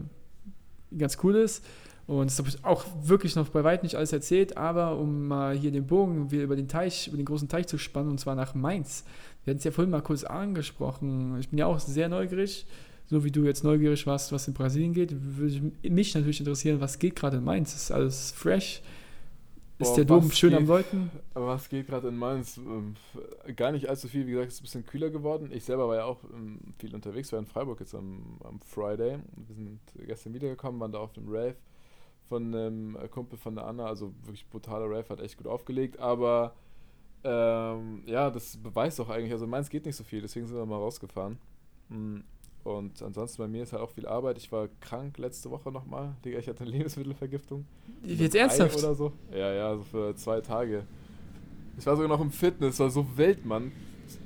ganz 0.96 1.18
cool 1.24 1.36
ist. 1.36 1.64
Und 2.08 2.28
das 2.32 2.40
habe 2.40 2.48
ich 2.48 2.64
auch 2.64 2.86
wirklich 3.04 3.36
noch 3.36 3.50
bei 3.50 3.66
weitem 3.66 3.86
nicht 3.86 3.96
alles 3.96 4.14
erzählt, 4.14 4.56
aber 4.56 4.98
um 4.98 5.28
mal 5.28 5.58
hier 5.58 5.72
den 5.72 5.88
Bogen 5.88 6.32
wieder 6.32 6.44
über 6.44 6.56
den 6.56 6.70
Teich, 6.70 7.10
über 7.10 7.18
den 7.18 7.26
großen 7.26 7.50
Teich 7.50 7.68
zu 7.68 7.78
spannen, 7.78 8.10
und 8.10 8.20
zwar 8.20 8.36
nach 8.36 8.56
Mainz. 8.56 9.04
Wir 9.44 9.52
hatten 9.52 9.60
es 9.60 9.66
ja 9.66 9.72
vorhin 9.72 9.92
mal 9.92 10.02
kurz 10.02 10.24
angesprochen. 10.24 11.38
Ich 11.40 11.50
bin 11.50 11.60
ja 11.60 11.66
auch 11.66 11.80
sehr 11.80 12.08
neugierig, 12.08 12.66
so 13.10 13.26
wie 13.26 13.32
du 13.32 13.44
jetzt 13.44 13.66
neugierig 13.66 14.08
warst, 14.08 14.32
was 14.32 14.48
in 14.48 14.54
Brasilien 14.54 14.94
geht, 14.94 15.14
würde 15.38 15.72
mich 15.84 16.16
natürlich 16.16 16.40
interessieren, 16.40 16.80
was 16.80 16.98
geht 16.98 17.16
gerade 17.18 17.38
in 17.38 17.44
Mainz? 17.44 17.76
Ist 17.76 17.92
alles 17.92 18.32
fresh? 18.32 18.82
Ist 19.80 19.94
der 19.94 20.06
Dom 20.06 20.32
schön 20.32 20.50
geht- 20.52 20.60
am 20.60 20.66
Läuten? 20.68 21.12
Aber 21.36 21.48
was 21.48 21.70
geht 21.70 21.86
gerade 21.88 22.08
in 22.08 22.18
Mainz? 22.18 22.58
Ähm, 22.58 22.96
Gar 23.56 23.72
nicht 23.72 23.88
allzu 23.90 24.08
viel. 24.08 24.26
Wie 24.26 24.32
gesagt, 24.32 24.48
es 24.50 24.56
ist 24.56 24.60
ein 24.62 24.64
bisschen 24.64 24.86
kühler 24.86 25.10
geworden. 25.12 25.50
Ich 25.52 25.66
selber 25.66 25.88
war 25.88 25.96
ja 25.98 26.06
auch 26.06 26.24
ähm, 26.34 26.60
viel 26.80 26.96
unterwegs. 26.96 27.32
Wir 27.32 27.38
waren 27.38 27.46
in 27.46 27.52
Freiburg 27.52 27.80
jetzt 27.80 27.94
am, 27.94 28.40
am 28.44 28.60
Friday. 28.60 29.20
Wir 29.36 29.56
sind 29.56 29.80
gestern 30.08 30.34
wiedergekommen, 30.34 30.82
waren 30.82 30.92
da 30.92 31.00
auf 31.00 31.14
dem 31.14 31.28
Rave 31.28 31.56
von 32.28 32.54
einem 32.56 32.98
Kumpel 33.12 33.38
von 33.38 33.56
der 33.56 33.66
Anna. 33.66 33.86
Also 33.86 34.14
wirklich 34.24 34.48
brutaler 34.50 34.86
Rave, 34.90 35.10
hat 35.10 35.22
echt 35.22 35.38
gut 35.38 35.48
aufgelegt. 35.48 36.00
Aber 36.00 36.56
ähm, 37.24 38.02
ja, 38.08 38.30
das 38.32 38.58
beweist 38.58 38.98
doch 39.00 39.10
eigentlich. 39.10 39.32
Also 39.32 39.46
in 39.46 39.52
Mainz 39.52 39.70
geht 39.70 39.86
nicht 39.86 39.96
so 39.96 40.04
viel, 40.04 40.22
deswegen 40.22 40.48
sind 40.48 40.58
wir 40.58 40.66
mal 40.66 40.78
rausgefahren. 40.78 41.38
Und 42.68 43.02
ansonsten 43.02 43.42
bei 43.42 43.48
mir 43.48 43.64
ist 43.64 43.72
halt 43.72 43.82
auch 43.82 43.92
viel 43.92 44.06
Arbeit. 44.06 44.38
Ich 44.38 44.52
war 44.52 44.68
krank 44.82 45.18
letzte 45.20 45.50
Woche 45.50 45.72
nochmal. 45.72 46.18
Digga, 46.26 46.40
ich 46.40 46.50
hatte 46.50 46.66
eine 46.66 46.72
Lebensmittelvergiftung. 46.72 47.66
Jetzt 48.04 48.36
ernsthaft? 48.36 48.78
Oder 48.80 48.94
so. 48.94 49.14
Ja, 49.32 49.54
ja, 49.54 49.78
so 49.78 49.84
für 49.84 50.14
zwei 50.18 50.42
Tage. 50.42 50.84
Ich 51.78 51.86
war 51.86 51.96
sogar 51.96 52.10
noch 52.10 52.20
im 52.20 52.30
Fitness, 52.30 52.78
war 52.82 52.90
so 52.90 53.06
wild, 53.16 53.46
Mann. 53.46 53.72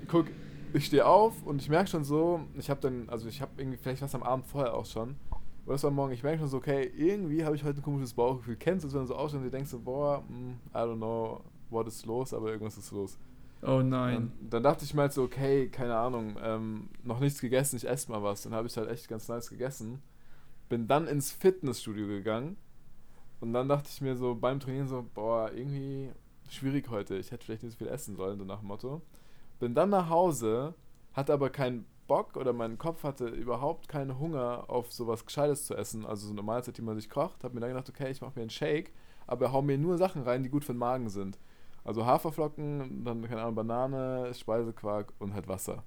Guck, 0.07 0.25
ich 0.73 0.87
stehe 0.87 1.05
auf 1.05 1.35
und 1.45 1.61
ich 1.61 1.69
merke 1.69 1.87
schon 1.87 2.03
so, 2.03 2.39
ich 2.57 2.71
habe 2.71 2.81
dann, 2.81 3.07
also 3.09 3.27
ich 3.27 3.41
habe 3.43 3.51
irgendwie 3.57 3.77
vielleicht 3.77 4.01
was 4.01 4.15
am 4.15 4.23
Abend 4.23 4.47
vorher 4.47 4.73
auch 4.73 4.87
schon. 4.87 5.17
Oder 5.67 5.75
es 5.75 5.83
war 5.83 5.91
morgen, 5.91 6.11
ich 6.11 6.23
merke 6.23 6.39
schon 6.39 6.47
so, 6.47 6.57
okay, 6.57 6.91
irgendwie 6.97 7.45
habe 7.45 7.55
ich 7.55 7.63
heute 7.63 7.79
ein 7.79 7.83
komisches 7.83 8.13
Bauchgefühl. 8.15 8.55
Kennst 8.55 8.85
du 8.85 8.87
es, 8.87 8.95
wenn 8.95 9.01
du 9.01 9.07
so 9.07 9.15
ausschaust 9.15 9.35
und 9.35 9.43
dir 9.43 9.51
denkst 9.51 9.69
so, 9.69 9.77
boah, 9.77 10.23
mm, 10.27 10.53
I 10.73 10.79
don't 10.79 10.95
know, 10.95 11.41
what 11.69 11.87
is 11.87 12.03
los, 12.07 12.33
aber 12.33 12.47
irgendwas 12.47 12.75
ist 12.75 12.91
los. 12.91 13.19
Oh 13.63 13.81
nein. 13.81 14.31
Dann, 14.39 14.49
dann 14.49 14.63
dachte 14.63 14.85
ich 14.85 14.93
mir 14.93 15.01
halt 15.01 15.13
so, 15.13 15.23
okay, 15.23 15.69
keine 15.69 15.95
Ahnung, 15.95 16.35
ähm, 16.41 16.89
noch 17.03 17.19
nichts 17.19 17.39
gegessen, 17.41 17.75
ich 17.75 17.87
esse 17.87 18.11
mal 18.11 18.23
was. 18.23 18.41
Dann 18.43 18.53
habe 18.53 18.67
ich 18.67 18.75
halt 18.77 18.89
echt 18.89 19.07
ganz 19.07 19.27
nice 19.27 19.49
gegessen. 19.49 20.01
Bin 20.69 20.87
dann 20.87 21.07
ins 21.07 21.31
Fitnessstudio 21.31 22.07
gegangen 22.07 22.57
und 23.39 23.53
dann 23.53 23.67
dachte 23.67 23.89
ich 23.91 24.01
mir 24.01 24.15
so 24.15 24.35
beim 24.35 24.59
Trainieren 24.59 24.87
so, 24.87 25.05
boah, 25.13 25.51
irgendwie 25.51 26.09
schwierig 26.49 26.89
heute. 26.89 27.17
Ich 27.17 27.31
hätte 27.31 27.45
vielleicht 27.45 27.63
nicht 27.63 27.73
so 27.73 27.77
viel 27.77 27.87
essen 27.87 28.15
sollen, 28.15 28.39
so 28.39 28.45
nach 28.45 28.59
dem 28.59 28.67
Motto. 28.67 29.01
Bin 29.59 29.75
dann 29.75 29.89
nach 29.89 30.09
Hause, 30.09 30.73
hatte 31.13 31.33
aber 31.33 31.49
keinen 31.49 31.85
Bock 32.07 32.35
oder 32.35 32.53
mein 32.53 32.77
Kopf 32.77 33.03
hatte 33.03 33.27
überhaupt 33.27 33.87
keinen 33.87 34.19
Hunger 34.19 34.65
auf 34.67 34.91
sowas 34.91 35.25
Gescheites 35.25 35.65
zu 35.65 35.75
essen, 35.75 36.05
also 36.05 36.27
so 36.27 36.33
eine 36.33 36.41
Mahlzeit, 36.41 36.77
die 36.77 36.81
man 36.81 36.95
sich 36.95 37.09
kocht. 37.09 37.43
Hab 37.43 37.53
mir 37.53 37.61
dann 37.61 37.69
gedacht, 37.69 37.89
okay, 37.89 38.11
ich 38.11 38.21
mache 38.21 38.33
mir 38.35 38.41
einen 38.41 38.49
Shake, 38.49 38.91
aber 39.27 39.51
hau 39.51 39.61
mir 39.61 39.77
nur 39.77 39.97
Sachen 39.97 40.23
rein, 40.23 40.43
die 40.43 40.49
gut 40.49 40.65
für 40.65 40.73
den 40.73 40.79
Magen 40.79 41.09
sind. 41.09 41.39
Also 41.83 42.05
Haferflocken, 42.05 43.03
dann, 43.03 43.27
keine 43.27 43.41
Ahnung, 43.41 43.55
Banane, 43.55 44.33
Speisequark 44.33 45.13
und 45.19 45.33
halt 45.33 45.47
Wasser. 45.47 45.83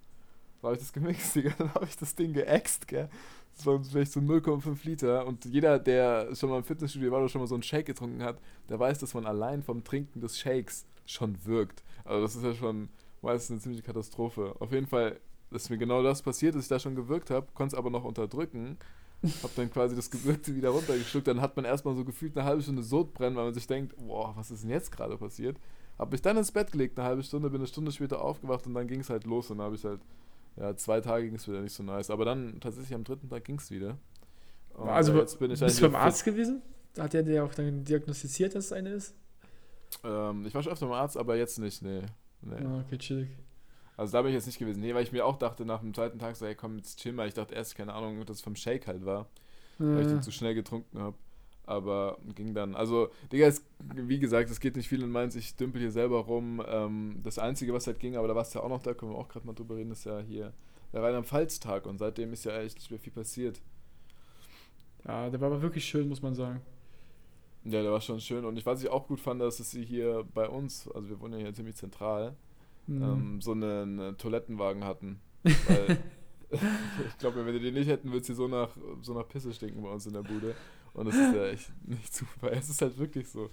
So 0.61 0.69
habe 0.69 0.77
ich 0.77 0.81
das 0.83 0.93
gemixt, 0.93 1.35
Digga. 1.37 1.53
Dann 1.59 1.75
habe 1.75 1.85
ich 1.85 1.97
das 1.97 2.15
Ding 2.15 2.33
geäxt, 2.33 2.89
gell. 2.89 3.09
Das 3.57 3.67
waren 3.67 3.85
vielleicht 3.85 4.13
so 4.13 4.21
0,5 4.21 4.85
Liter. 4.85 5.27
Und 5.27 5.45
jeder, 5.45 5.79
der 5.79 6.35
schon 6.35 6.51
mal 6.51 6.59
im 6.59 6.65
Fitnessstudio 6.65 7.13
war 7.13 7.21
oder 7.21 7.29
schon 7.29 7.41
mal 7.41 7.47
so 7.47 7.55
einen 7.55 7.63
Shake 7.63 7.87
getrunken 7.87 8.23
hat, 8.23 8.39
der 8.69 8.81
weiß, 8.81 8.99
dass 8.99 9.15
man 9.15 9.27
allein 9.27 9.63
vom 9.63 9.85
Trinken 9.85 10.21
des 10.21 10.39
Shakes 10.39 10.87
schon 11.07 11.45
wirkt. 11.45 11.85
Also 12.05 12.23
das 12.23 12.35
ist 12.35 12.43
ja 12.43 12.55
schon 12.55 12.89
meistens 13.23 13.51
eine 13.51 13.61
ziemliche 13.61 13.83
Katastrophe. 13.83 14.57
Auf 14.59 14.73
jeden 14.73 14.87
Fall 14.87 15.21
ist 15.51 15.71
mir 15.71 15.79
genau 15.79 16.03
das 16.03 16.23
passiert, 16.23 16.55
dass 16.55 16.65
ich 16.65 16.69
da 16.69 16.79
schon 16.79 16.97
gewirkt 16.97 17.31
habe, 17.31 17.47
konnte 17.55 17.77
es 17.77 17.79
aber 17.79 17.91
noch 17.91 18.05
unterdrücken. 18.05 18.79
Hab 19.43 19.55
dann 19.55 19.71
quasi 19.71 19.95
das 19.95 20.11
Gewürkte 20.11 20.55
wieder 20.55 20.71
runtergeschluckt. 20.71 21.27
Dann 21.29 21.41
hat 21.41 21.57
man 21.57 21.65
erstmal 21.65 21.95
so 21.95 22.05
gefühlt 22.05 22.37
eine 22.37 22.47
halbe 22.47 22.63
Stunde 22.63 22.83
Sodbrennen, 22.83 23.37
weil 23.37 23.45
man 23.45 23.55
sich 23.55 23.67
denkt, 23.67 23.95
boah, 23.97 24.35
was 24.37 24.51
ist 24.51 24.65
denn 24.65 24.71
jetzt 24.71 24.93
gerade 24.93 25.17
passiert? 25.17 25.59
Hab 25.99 26.11
mich 26.13 26.23
dann 26.23 26.37
ins 26.37 26.51
Bett 26.53 26.73
gelegt, 26.73 26.99
eine 26.99 27.07
halbe 27.09 27.23
Stunde, 27.23 27.51
bin 27.51 27.61
eine 27.61 27.69
Stunde 27.69 27.93
später 27.93 28.21
aufgewacht 28.21 28.67
und 28.67 28.75
dann 28.75 28.87
ging 28.89 29.01
es 29.01 29.11
halt 29.11 29.25
los 29.25 29.51
und 29.51 29.59
dann 29.59 29.67
habe 29.67 29.77
ich 29.77 29.85
halt, 29.85 30.01
ja, 30.57 30.77
zwei 30.77 31.01
Tage 31.01 31.27
ging 31.27 31.37
es 31.37 31.47
wieder 31.49 31.61
nicht 31.61 31.75
so 31.75 31.83
nice. 31.83 32.11
Aber 32.11 32.25
dann 32.25 32.61
tatsächlich 32.61 32.95
am 32.95 33.05
dritten 33.05 33.29
Tag 33.29 33.45
ging 33.45 33.59
es 33.59 33.71
wieder. 33.71 33.99
Und, 34.75 34.89
also 34.89 35.17
jetzt 35.19 35.39
bin 35.39 35.51
ich 35.51 35.61
bist 35.63 35.81
du 35.81 35.87
eigentlich 35.87 35.93
beim. 35.93 35.95
Arzt 35.95 36.25
gewesen? 36.25 36.63
Hat 36.99 37.13
der 37.13 37.23
dir 37.23 37.45
auch 37.45 37.55
dann 37.55 37.85
diagnostiziert, 37.85 38.55
dass 38.55 38.67
es 38.67 38.73
eine 38.73 38.91
ist? 38.91 39.15
Ähm, 40.05 40.45
ich 40.47 40.55
war 40.55 40.63
schon 40.63 40.73
öfter 40.73 40.87
beim 40.87 40.95
Arzt, 40.95 41.17
aber 41.17 41.37
jetzt 41.37 41.59
nicht, 41.59 41.83
nee. 41.83 42.03
nee. 42.43 42.57
Ah, 42.57 42.81
okay, 42.81 42.99
chillig. 42.99 43.29
Also 43.97 44.13
da 44.13 44.23
bin 44.23 44.31
ich 44.31 44.35
jetzt 44.35 44.47
nicht 44.47 44.59
gewesen. 44.59 44.81
Nee, 44.81 44.95
weil 44.95 45.05
ich 45.05 45.13
mir 45.13 45.25
auch 45.25 45.37
dachte 45.39 45.65
nach 45.65 45.81
dem 45.81 45.95
zweiten 45.95 46.19
Tag 46.19 46.37
so, 46.37 46.47
hey 46.47 46.55
komm, 46.57 46.77
jetzt 46.79 46.99
chill 47.01 47.13
mal. 47.13 47.29
Ich 47.29 47.35
dachte 47.35 47.55
erst, 47.55 47.77
keine 47.77 47.93
Ahnung, 47.95 48.25
dass 48.27 48.39
es 48.39 48.43
vom 48.43 48.57
Shake 48.57 48.87
halt 48.87 49.05
war, 49.05 49.29
weil 49.93 50.03
ich 50.03 50.09
Äh, 50.09 50.11
den 50.11 50.23
zu 50.23 50.33
schnell 50.33 50.55
getrunken 50.55 50.99
habe. 50.99 51.17
Aber 51.67 52.19
ging 52.35 52.53
dann. 52.55 52.75
Also, 52.75 53.09
Digga, 53.33 53.47
es, 53.47 53.65
wie 53.95 54.19
gesagt, 54.19 54.51
es 54.51 54.61
geht 54.61 54.77
nicht 54.77 54.89
viel 54.89 55.03
in 55.03 55.11
Mainz. 55.11 55.35
Ich 55.37 55.57
dümpel 55.57 55.81
hier 55.81 55.91
selber 55.91 56.19
rum. 56.21 56.63
Ähm, 56.67 57.21
das 57.23 57.39
Einzige, 57.39 57.73
was 57.73 57.87
halt 57.87 57.99
ging, 58.01 58.17
aber 58.17 58.29
da 58.29 58.35
warst 58.35 58.55
du 58.55 58.59
ja 58.59 58.65
auch 58.65 58.69
noch 58.69 58.83
da, 58.83 58.93
können 58.95 59.13
wir 59.13 59.19
auch 59.19 59.29
gerade 59.29 59.47
mal 59.47 59.55
drüber 59.55 59.77
reden, 59.77 59.91
ist 59.93 60.05
ja 60.05 60.21
hier 60.21 60.53
der 60.93 61.03
Rheinland-Pfalz-Tag. 61.03 61.87
Und 61.87 61.99
seitdem 61.99 62.33
ist 62.33 62.45
ja 62.45 62.61
echt 62.61 62.77
nicht 62.77 62.91
mehr 62.91 63.01
viel 63.01 63.13
passiert. 63.13 63.61
ja, 65.07 65.31
der 65.31 65.41
war 65.41 65.51
aber 65.51 65.63
wirklich 65.63 65.85
schön, 65.85 66.09
muss 66.09 66.23
man 66.23 66.35
sagen. 66.35 66.61
Ja, 67.65 67.83
der 67.83 67.93
war 67.93 68.01
schon 68.01 68.21
schön. 68.21 68.45
Und 68.45 68.59
ich, 68.59 68.67
was 68.67 68.83
ich 68.83 68.91
auch 68.91 69.07
gut 69.07 69.21
fand, 69.21 69.41
dass 69.41 69.59
es 69.59 69.71
sie 69.71 69.85
hier 69.85 70.25
bei 70.35 70.49
uns, 70.49 70.87
also 70.89 71.09
wir 71.09 71.19
wohnen 71.21 71.35
ja 71.35 71.41
hier 71.41 71.55
ziemlich 71.55 71.77
zentral, 71.77 72.37
Mhm. 72.87 73.03
ähm, 73.03 73.41
so 73.41 73.53
einen 73.53 74.19
Toilettenwagen 74.19 74.85
hatten. 74.85 75.19
Weil 75.43 75.99
ich 77.09 77.19
glaube, 77.19 77.47
wenn 77.47 77.55
die 77.55 77.61
den 77.61 77.73
nicht 77.73 77.89
hätten, 77.89 78.09
würde 78.09 78.21
es 78.21 78.27
hier 78.27 78.35
so 78.37 78.47
nach, 78.47 78.77
so 79.01 79.15
nach 79.15 79.27
Pisse 79.27 79.55
stinken 79.55 79.83
bei 79.83 79.89
uns 79.89 80.05
in 80.07 80.13
der 80.13 80.23
Bude. 80.23 80.55
Und 80.95 81.07
das 81.07 81.15
ist 81.15 81.35
ja 81.35 81.47
echt 81.49 81.73
nicht 81.87 82.15
super. 82.15 82.53
Es 82.53 82.69
ist 82.71 82.81
halt 82.81 82.97
wirklich 82.99 83.29
so. 83.29 83.51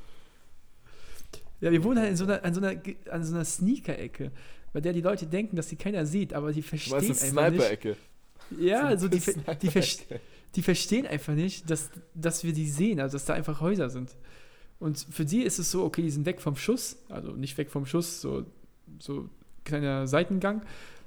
Ja, 1.59 1.71
wir 1.71 1.83
wohnen 1.83 1.99
halt 1.99 2.09
in 2.11 2.15
so 2.17 2.23
einer, 2.23 2.43
an 2.43 2.53
so 2.53 2.61
einer, 2.61 2.81
an 3.11 3.23
so 3.23 3.35
einer 3.35 3.45
Sneaker-Ecke, 3.45 4.31
bei 4.73 4.81
der 4.81 4.93
die 4.93 5.01
Leute 5.01 5.27
denken, 5.27 5.55
dass 5.55 5.67
die 5.67 5.75
keiner 5.75 6.05
sieht, 6.05 6.33
aber 6.33 6.53
die 6.53 6.61
Du 6.61 6.67
verstehen 6.67 6.95
einfach 6.97 7.11
nicht. 7.11 7.29
Sniper-Ecke. 7.61 7.97
Ja, 8.59 8.85
also 8.85 9.07
die, 9.07 9.17
die, 9.17 9.21
ver- 9.21 9.33
Sniper-Ecke. 9.81 10.19
die 10.55 10.61
verstehen 10.61 11.05
einfach 11.05 11.33
nicht, 11.33 11.69
dass, 11.69 11.89
dass 12.15 12.43
wir 12.43 12.53
die 12.53 12.67
sehen, 12.67 12.99
also 12.99 13.15
dass 13.15 13.25
da 13.25 13.33
einfach 13.33 13.61
Häuser 13.61 13.89
sind. 13.89 14.15
Und 14.79 15.05
für 15.11 15.25
die 15.25 15.43
ist 15.43 15.59
es 15.59 15.69
so, 15.69 15.83
okay, 15.83 16.01
die 16.01 16.09
sind 16.09 16.25
weg 16.25 16.41
vom 16.41 16.55
Schuss, 16.55 16.97
also 17.09 17.31
nicht 17.33 17.57
weg 17.57 17.69
vom 17.69 17.85
Schuss, 17.85 18.21
so, 18.21 18.45
so 18.99 19.29
kleiner 19.63 20.07
Seitengang. 20.07 20.63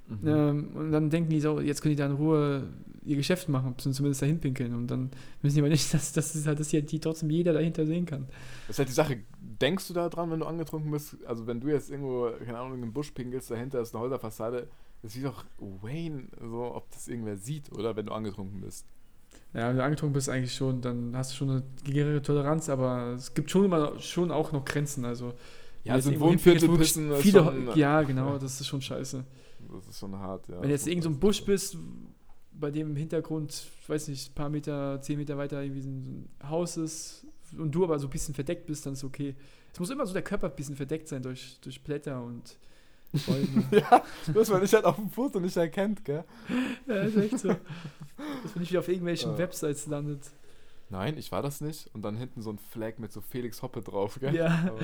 Mhm. 0.08 0.28
Ähm, 0.28 0.68
und 0.74 0.92
dann 0.92 1.10
denken 1.10 1.30
die 1.30 1.40
so, 1.40 1.60
jetzt 1.60 1.80
können 1.82 1.92
die 1.94 1.98
da 1.98 2.06
in 2.06 2.12
Ruhe 2.12 2.64
ihr 3.06 3.16
Geschäft 3.16 3.48
machen, 3.48 3.74
zumindest 3.78 4.22
dahin 4.22 4.40
pinkeln. 4.40 4.74
Und 4.74 4.86
dann 4.86 5.10
wissen 5.42 5.56
die 5.56 5.60
aber 5.60 5.68
nicht, 5.68 5.92
dass, 5.94 6.12
dass, 6.12 6.46
halt, 6.46 6.60
dass 6.60 6.70
hier 6.70 6.82
die 6.82 6.98
trotzdem 7.00 7.30
jeder 7.30 7.52
dahinter 7.52 7.86
sehen 7.86 8.06
kann. 8.06 8.26
Das 8.66 8.76
ist 8.76 8.78
halt 8.78 8.88
die 8.88 8.92
Sache, 8.94 9.18
denkst 9.40 9.88
du 9.88 9.94
da 9.94 10.08
dran, 10.08 10.30
wenn 10.30 10.40
du 10.40 10.46
angetrunken 10.46 10.90
bist? 10.90 11.16
Also 11.26 11.46
wenn 11.46 11.60
du 11.60 11.68
jetzt 11.68 11.90
irgendwo, 11.90 12.30
keine 12.44 12.58
Ahnung, 12.58 12.74
in 12.74 12.80
den 12.82 12.92
Busch 12.92 13.10
pinkelst, 13.12 13.50
dahinter 13.50 13.80
ist 13.80 13.94
eine 13.94 14.04
Häuserfassade, 14.04 14.68
das 15.02 15.12
sieht 15.12 15.24
doch 15.24 15.44
Wayne, 15.82 16.24
so, 16.40 16.74
ob 16.74 16.90
das 16.92 17.08
irgendwer 17.08 17.36
sieht, 17.36 17.70
oder? 17.72 17.94
Wenn 17.94 18.06
du 18.06 18.12
angetrunken 18.12 18.60
bist. 18.62 18.86
Ja, 19.52 19.68
wenn 19.68 19.76
du 19.76 19.84
angetrunken 19.84 20.14
bist 20.14 20.28
eigentlich 20.30 20.54
schon, 20.54 20.80
dann 20.80 21.14
hast 21.14 21.32
du 21.32 21.36
schon 21.36 21.50
eine 21.50 21.62
geringere 21.84 22.22
Toleranz, 22.22 22.68
aber 22.70 23.12
es 23.16 23.34
gibt 23.34 23.50
schon 23.50 23.66
immer 23.66 23.98
schon 24.00 24.30
auch 24.30 24.52
noch 24.52 24.64
Grenzen. 24.64 25.04
Also 25.04 25.34
Ja, 25.84 25.92
also 25.94 26.10
irgendwo 26.10 26.28
Wohnviertel 26.28 26.68
pissen 26.76 27.10
ist 27.12 27.20
viele, 27.20 27.44
schon- 27.44 27.76
Ja, 27.76 28.02
genau, 28.02 28.38
das 28.38 28.60
ist 28.60 28.66
schon 28.66 28.80
scheiße. 28.80 29.24
Das 29.76 29.88
ist 29.88 29.98
schon 29.98 30.16
hart, 30.18 30.48
ja. 30.48 30.56
Wenn 30.56 30.68
du 30.68 30.70
jetzt 30.70 30.86
in 30.86 30.92
irgendeinem 30.92 31.20
Busch 31.20 31.44
bist, 31.44 31.76
bei 32.52 32.70
dem 32.70 32.90
im 32.90 32.96
Hintergrund, 32.96 33.50
ich 33.80 33.88
weiß 33.88 34.08
nicht, 34.08 34.30
ein 34.30 34.34
paar 34.34 34.48
Meter, 34.48 35.00
zehn 35.02 35.18
Meter 35.18 35.36
weiter 35.36 35.62
irgendwie 35.62 35.80
so 35.80 35.88
ein 35.90 36.28
Haus 36.48 36.76
ist 36.76 37.26
und 37.58 37.72
du 37.72 37.84
aber 37.84 37.98
so 37.98 38.06
ein 38.06 38.10
bisschen 38.10 38.34
verdeckt 38.34 38.66
bist, 38.66 38.86
dann 38.86 38.92
ist 38.94 39.04
okay. 39.04 39.34
Es 39.72 39.80
muss 39.80 39.90
immer 39.90 40.06
so 40.06 40.12
der 40.12 40.22
Körper 40.22 40.48
ein 40.48 40.54
bisschen 40.56 40.76
verdeckt 40.76 41.08
sein 41.08 41.22
durch, 41.22 41.58
durch 41.60 41.82
Blätter 41.82 42.22
und 42.22 42.56
Bäume. 43.26 43.64
ja, 43.72 44.02
dass 44.32 44.50
man 44.50 44.60
dich 44.60 44.72
halt 44.72 44.84
auf 44.84 44.96
dem 44.96 45.10
Foto 45.10 45.40
nicht 45.40 45.56
erkennt, 45.56 46.04
gell? 46.04 46.24
ja, 46.86 46.94
ist 47.02 47.16
echt 47.16 47.38
so. 47.40 47.48
Dass 47.48 48.54
man 48.54 48.60
nicht 48.60 48.70
wieder 48.70 48.80
auf 48.80 48.88
irgendwelchen 48.88 49.32
Ja. 49.32 49.38
Websites 49.38 49.86
landet. 49.86 50.30
Nein, 50.90 51.16
ich 51.18 51.32
war 51.32 51.42
das 51.42 51.60
nicht. 51.60 51.90
Und 51.94 52.02
dann 52.02 52.16
hinten 52.16 52.42
so 52.42 52.50
ein 52.50 52.58
Flag 52.58 52.98
mit 52.98 53.12
so 53.12 53.20
Felix 53.20 53.62
Hoppe 53.62 53.82
drauf, 53.82 54.18
gell? 54.20 54.34
Ja. 54.34 54.64
Aber 54.68 54.80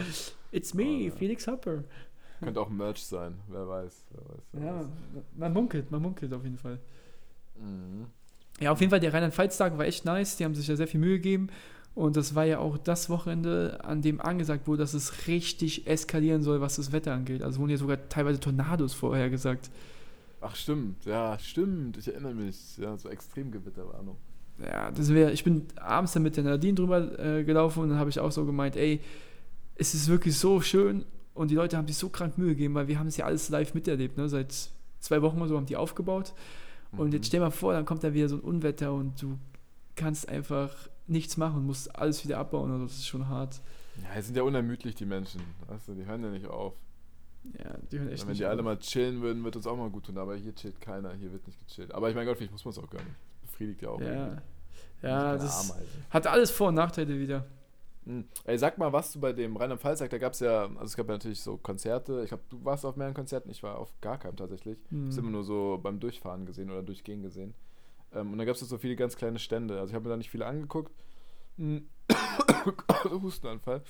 It's 0.50 0.74
me, 0.74 1.10
Oh. 1.12 1.16
Felix 1.16 1.46
Hopper. 1.46 1.84
Könnte 2.40 2.60
auch 2.60 2.68
Merch 2.70 3.04
sein, 3.04 3.34
wer 3.48 3.68
weiß. 3.68 4.04
Wer 4.12 4.20
weiß, 4.34 4.42
wer 4.52 4.64
Ja, 4.64 4.80
weiß. 4.80 4.86
man 5.36 5.52
munkelt, 5.52 5.90
man 5.90 6.02
munkelt 6.02 6.32
auf 6.32 6.42
jeden 6.44 6.58
Fall. 6.58 6.78
Mhm. 7.56 8.06
Ja, 8.60 8.72
auf 8.72 8.80
jeden 8.80 8.90
Fall, 8.90 9.00
der 9.00 9.12
Rheinland-Pfalz-Tag 9.12 9.78
war 9.78 9.86
echt 9.86 10.04
nice. 10.04 10.36
Die 10.36 10.44
haben 10.44 10.54
sich 10.54 10.66
ja 10.68 10.76
sehr 10.76 10.86
viel 10.88 11.00
Mühe 11.00 11.16
gegeben. 11.16 11.48
Und 11.94 12.16
das 12.16 12.34
war 12.34 12.44
ja 12.44 12.58
auch 12.58 12.78
das 12.78 13.10
Wochenende, 13.10 13.78
an 13.84 14.00
dem 14.02 14.20
angesagt 14.20 14.66
wurde, 14.68 14.78
dass 14.82 14.94
es 14.94 15.26
richtig 15.26 15.86
eskalieren 15.86 16.42
soll, 16.42 16.60
was 16.60 16.76
das 16.76 16.92
Wetter 16.92 17.12
angeht. 17.12 17.42
Also 17.42 17.58
wurden 17.60 17.70
ja 17.70 17.76
sogar 17.78 18.08
teilweise 18.08 18.38
Tornados 18.38 18.94
vorher 18.94 19.28
gesagt. 19.28 19.70
Ach, 20.40 20.54
stimmt, 20.54 21.04
ja, 21.04 21.38
stimmt. 21.38 21.96
Ich 21.98 22.08
erinnere 22.08 22.34
mich. 22.34 22.78
Ja, 22.78 22.96
so 22.96 23.08
Extremgewitterwarnung. 23.08 24.16
Ja, 24.58 24.90
das 24.90 25.12
wäre, 25.12 25.32
ich 25.32 25.42
bin 25.42 25.66
abends 25.76 26.12
dann 26.12 26.22
mit 26.22 26.36
der 26.36 26.44
Nadine 26.44 26.74
drüber 26.74 27.18
äh, 27.18 27.44
gelaufen 27.44 27.82
und 27.82 27.88
dann 27.90 27.98
habe 27.98 28.10
ich 28.10 28.20
auch 28.20 28.30
so 28.30 28.44
gemeint, 28.44 28.76
ey, 28.76 29.00
es 29.74 29.94
ist 29.94 30.08
wirklich 30.08 30.36
so 30.36 30.60
schön 30.60 31.04
und 31.34 31.50
die 31.50 31.54
Leute 31.54 31.76
haben 31.76 31.86
sich 31.86 31.96
so 31.96 32.08
krank 32.08 32.38
Mühe 32.38 32.50
gegeben, 32.50 32.74
weil 32.74 32.88
wir 32.88 32.98
haben 32.98 33.06
es 33.06 33.16
ja 33.16 33.24
alles 33.26 33.48
live 33.48 33.74
miterlebt, 33.74 34.16
ne? 34.16 34.28
Seit 34.28 34.70
zwei 35.00 35.22
Wochen 35.22 35.38
oder 35.38 35.48
so 35.48 35.56
haben 35.56 35.66
die 35.66 35.76
aufgebaut. 35.76 36.32
Und 36.92 37.08
Mhm. 37.08 37.12
jetzt 37.14 37.26
stell 37.28 37.40
mal 37.40 37.50
vor, 37.50 37.72
dann 37.72 37.84
kommt 37.84 38.02
da 38.04 38.12
wieder 38.12 38.28
so 38.28 38.36
ein 38.36 38.40
Unwetter 38.40 38.92
und 38.92 39.20
du 39.22 39.38
kannst 39.96 40.28
einfach 40.28 40.74
nichts 41.06 41.36
machen 41.36 41.58
und 41.58 41.66
musst 41.66 41.94
alles 41.96 42.24
wieder 42.24 42.38
abbauen. 42.38 42.70
Also 42.70 42.84
das 42.84 42.94
ist 42.96 43.06
schon 43.06 43.28
hart. 43.28 43.60
Ja, 44.02 44.16
die 44.16 44.22
sind 44.22 44.36
ja 44.36 44.42
unermüdlich, 44.42 44.94
die 44.94 45.04
Menschen. 45.06 45.40
Du, 45.86 45.94
die 45.94 46.04
hören 46.06 46.22
ja 46.22 46.30
nicht 46.30 46.46
auf. 46.46 46.74
Ja, 47.58 47.76
die 47.90 47.98
hören 47.98 48.08
echt 48.10 48.22
Wenn 48.22 48.28
nicht 48.30 48.40
die 48.40 48.44
alle 48.44 48.58
auf. 48.60 48.64
mal 48.64 48.78
chillen 48.78 49.20
würden, 49.22 49.42
wird 49.44 49.56
uns 49.56 49.66
auch 49.66 49.76
mal 49.76 49.88
gut 49.90 50.06
tun. 50.06 50.18
Aber 50.18 50.36
hier 50.36 50.54
chillt 50.54 50.80
keiner, 50.80 51.12
hier 51.14 51.32
wird 51.32 51.46
nicht 51.46 51.58
gechillt. 51.66 51.92
Aber 51.94 52.08
ich 52.10 52.14
mein 52.16 52.26
Gott, 52.26 52.36
vielleicht 52.36 52.52
muss 52.52 52.64
man 52.64 52.72
es 52.72 52.78
auch 52.78 52.90
gar 52.90 53.00
nicht. 53.02 53.14
Befriedigt 53.42 53.82
ja 53.82 53.88
auch. 53.90 54.00
Ja, 54.00 54.06
irgendwie. 54.06 54.40
ja 55.02 55.32
das 55.36 55.70
Ameisen. 55.70 56.04
hat 56.10 56.26
alles 56.26 56.50
Vor- 56.50 56.68
und 56.68 56.74
Nachteile 56.74 57.18
wieder. 57.18 57.46
Hm. 58.06 58.24
Ey, 58.44 58.56
sag 58.58 58.78
mal, 58.78 58.92
was 58.92 59.12
du 59.12 59.20
bei 59.20 59.32
dem 59.32 59.56
Rheinland-Pfalz 59.56 59.98
da 59.98 60.06
gab 60.18 60.32
es 60.32 60.40
ja, 60.40 60.62
also 60.64 60.84
es 60.84 60.96
gab 60.96 61.06
ja 61.08 61.12
natürlich 61.14 61.40
so 61.42 61.56
Konzerte. 61.58 62.22
Ich 62.22 62.28
glaube, 62.28 62.44
du 62.48 62.64
warst 62.64 62.84
auf 62.86 62.96
mehreren 62.96 63.14
Konzerten, 63.14 63.50
ich 63.50 63.62
war 63.62 63.78
auf 63.78 63.92
gar 64.00 64.18
keinem 64.18 64.36
tatsächlich. 64.36 64.78
Ich 64.86 64.90
Hm. 64.90 65.10
habe 65.10 65.20
immer 65.20 65.30
nur 65.30 65.44
so 65.44 65.78
beim 65.82 66.00
Durchfahren 66.00 66.46
gesehen 66.46 66.70
oder 66.70 66.82
Durchgehen 66.82 67.22
gesehen. 67.22 67.54
Ähm, 68.14 68.32
und 68.32 68.38
dann 68.38 68.46
gab 68.46 68.56
es 68.56 68.60
so 68.60 68.78
viele 68.78 68.96
ganz 68.96 69.16
kleine 69.16 69.38
Stände. 69.38 69.78
Also 69.78 69.90
ich 69.90 69.94
habe 69.94 70.04
mir 70.04 70.10
da 70.10 70.16
nicht 70.16 70.30
viele 70.30 70.46
angeguckt. 70.46 70.92
Hm. 71.58 71.86
Hustenanfall. 73.22 73.82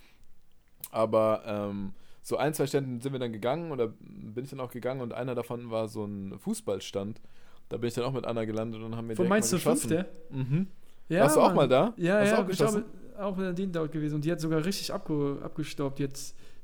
Aber 0.90 1.42
ähm, 1.46 1.92
so 2.22 2.36
ein, 2.36 2.52
zwei 2.54 2.66
Ständen 2.66 3.00
sind 3.00 3.12
wir 3.12 3.18
dann 3.20 3.32
gegangen 3.32 3.72
oder 3.72 3.88
bin 3.88 4.44
ich 4.44 4.50
dann 4.50 4.60
auch 4.60 4.70
gegangen 4.70 5.00
und 5.00 5.12
einer 5.12 5.34
davon 5.34 5.70
war 5.70 5.88
so 5.88 6.04
ein 6.04 6.38
Fußballstand. 6.38 7.20
Da 7.68 7.76
bin 7.76 7.88
ich 7.88 7.94
dann 7.94 8.04
auch 8.04 8.12
mit 8.12 8.26
Anna 8.26 8.44
gelandet 8.44 8.82
und 8.82 8.96
haben 8.96 9.06
mir 9.06 9.16
Von 9.16 9.28
Mainz 9.28 9.50
mal 9.52 9.58
05, 9.58 9.64
geschossen. 9.82 9.88
der? 9.90 10.06
Mhm. 10.30 10.66
Ja, 11.08 11.22
Warst 11.22 11.36
du 11.36 11.40
auch 11.40 11.46
Mann. 11.48 11.56
mal 11.56 11.68
da? 11.68 11.94
Ja, 11.96 12.20
Hast 12.20 12.30
ja, 12.60 12.68
ich 12.68 12.74
mit, 12.74 12.84
auch 13.20 13.38
wieder 13.38 13.52
den 13.52 13.72
dort 13.72 13.92
gewesen 13.92 14.16
und 14.16 14.24
die 14.24 14.32
hat 14.32 14.40
sogar 14.40 14.64
richtig 14.64 14.92
abge, 14.92 15.38
abgestaubt. 15.42 15.98
Die 15.98 16.04
hat 16.04 16.18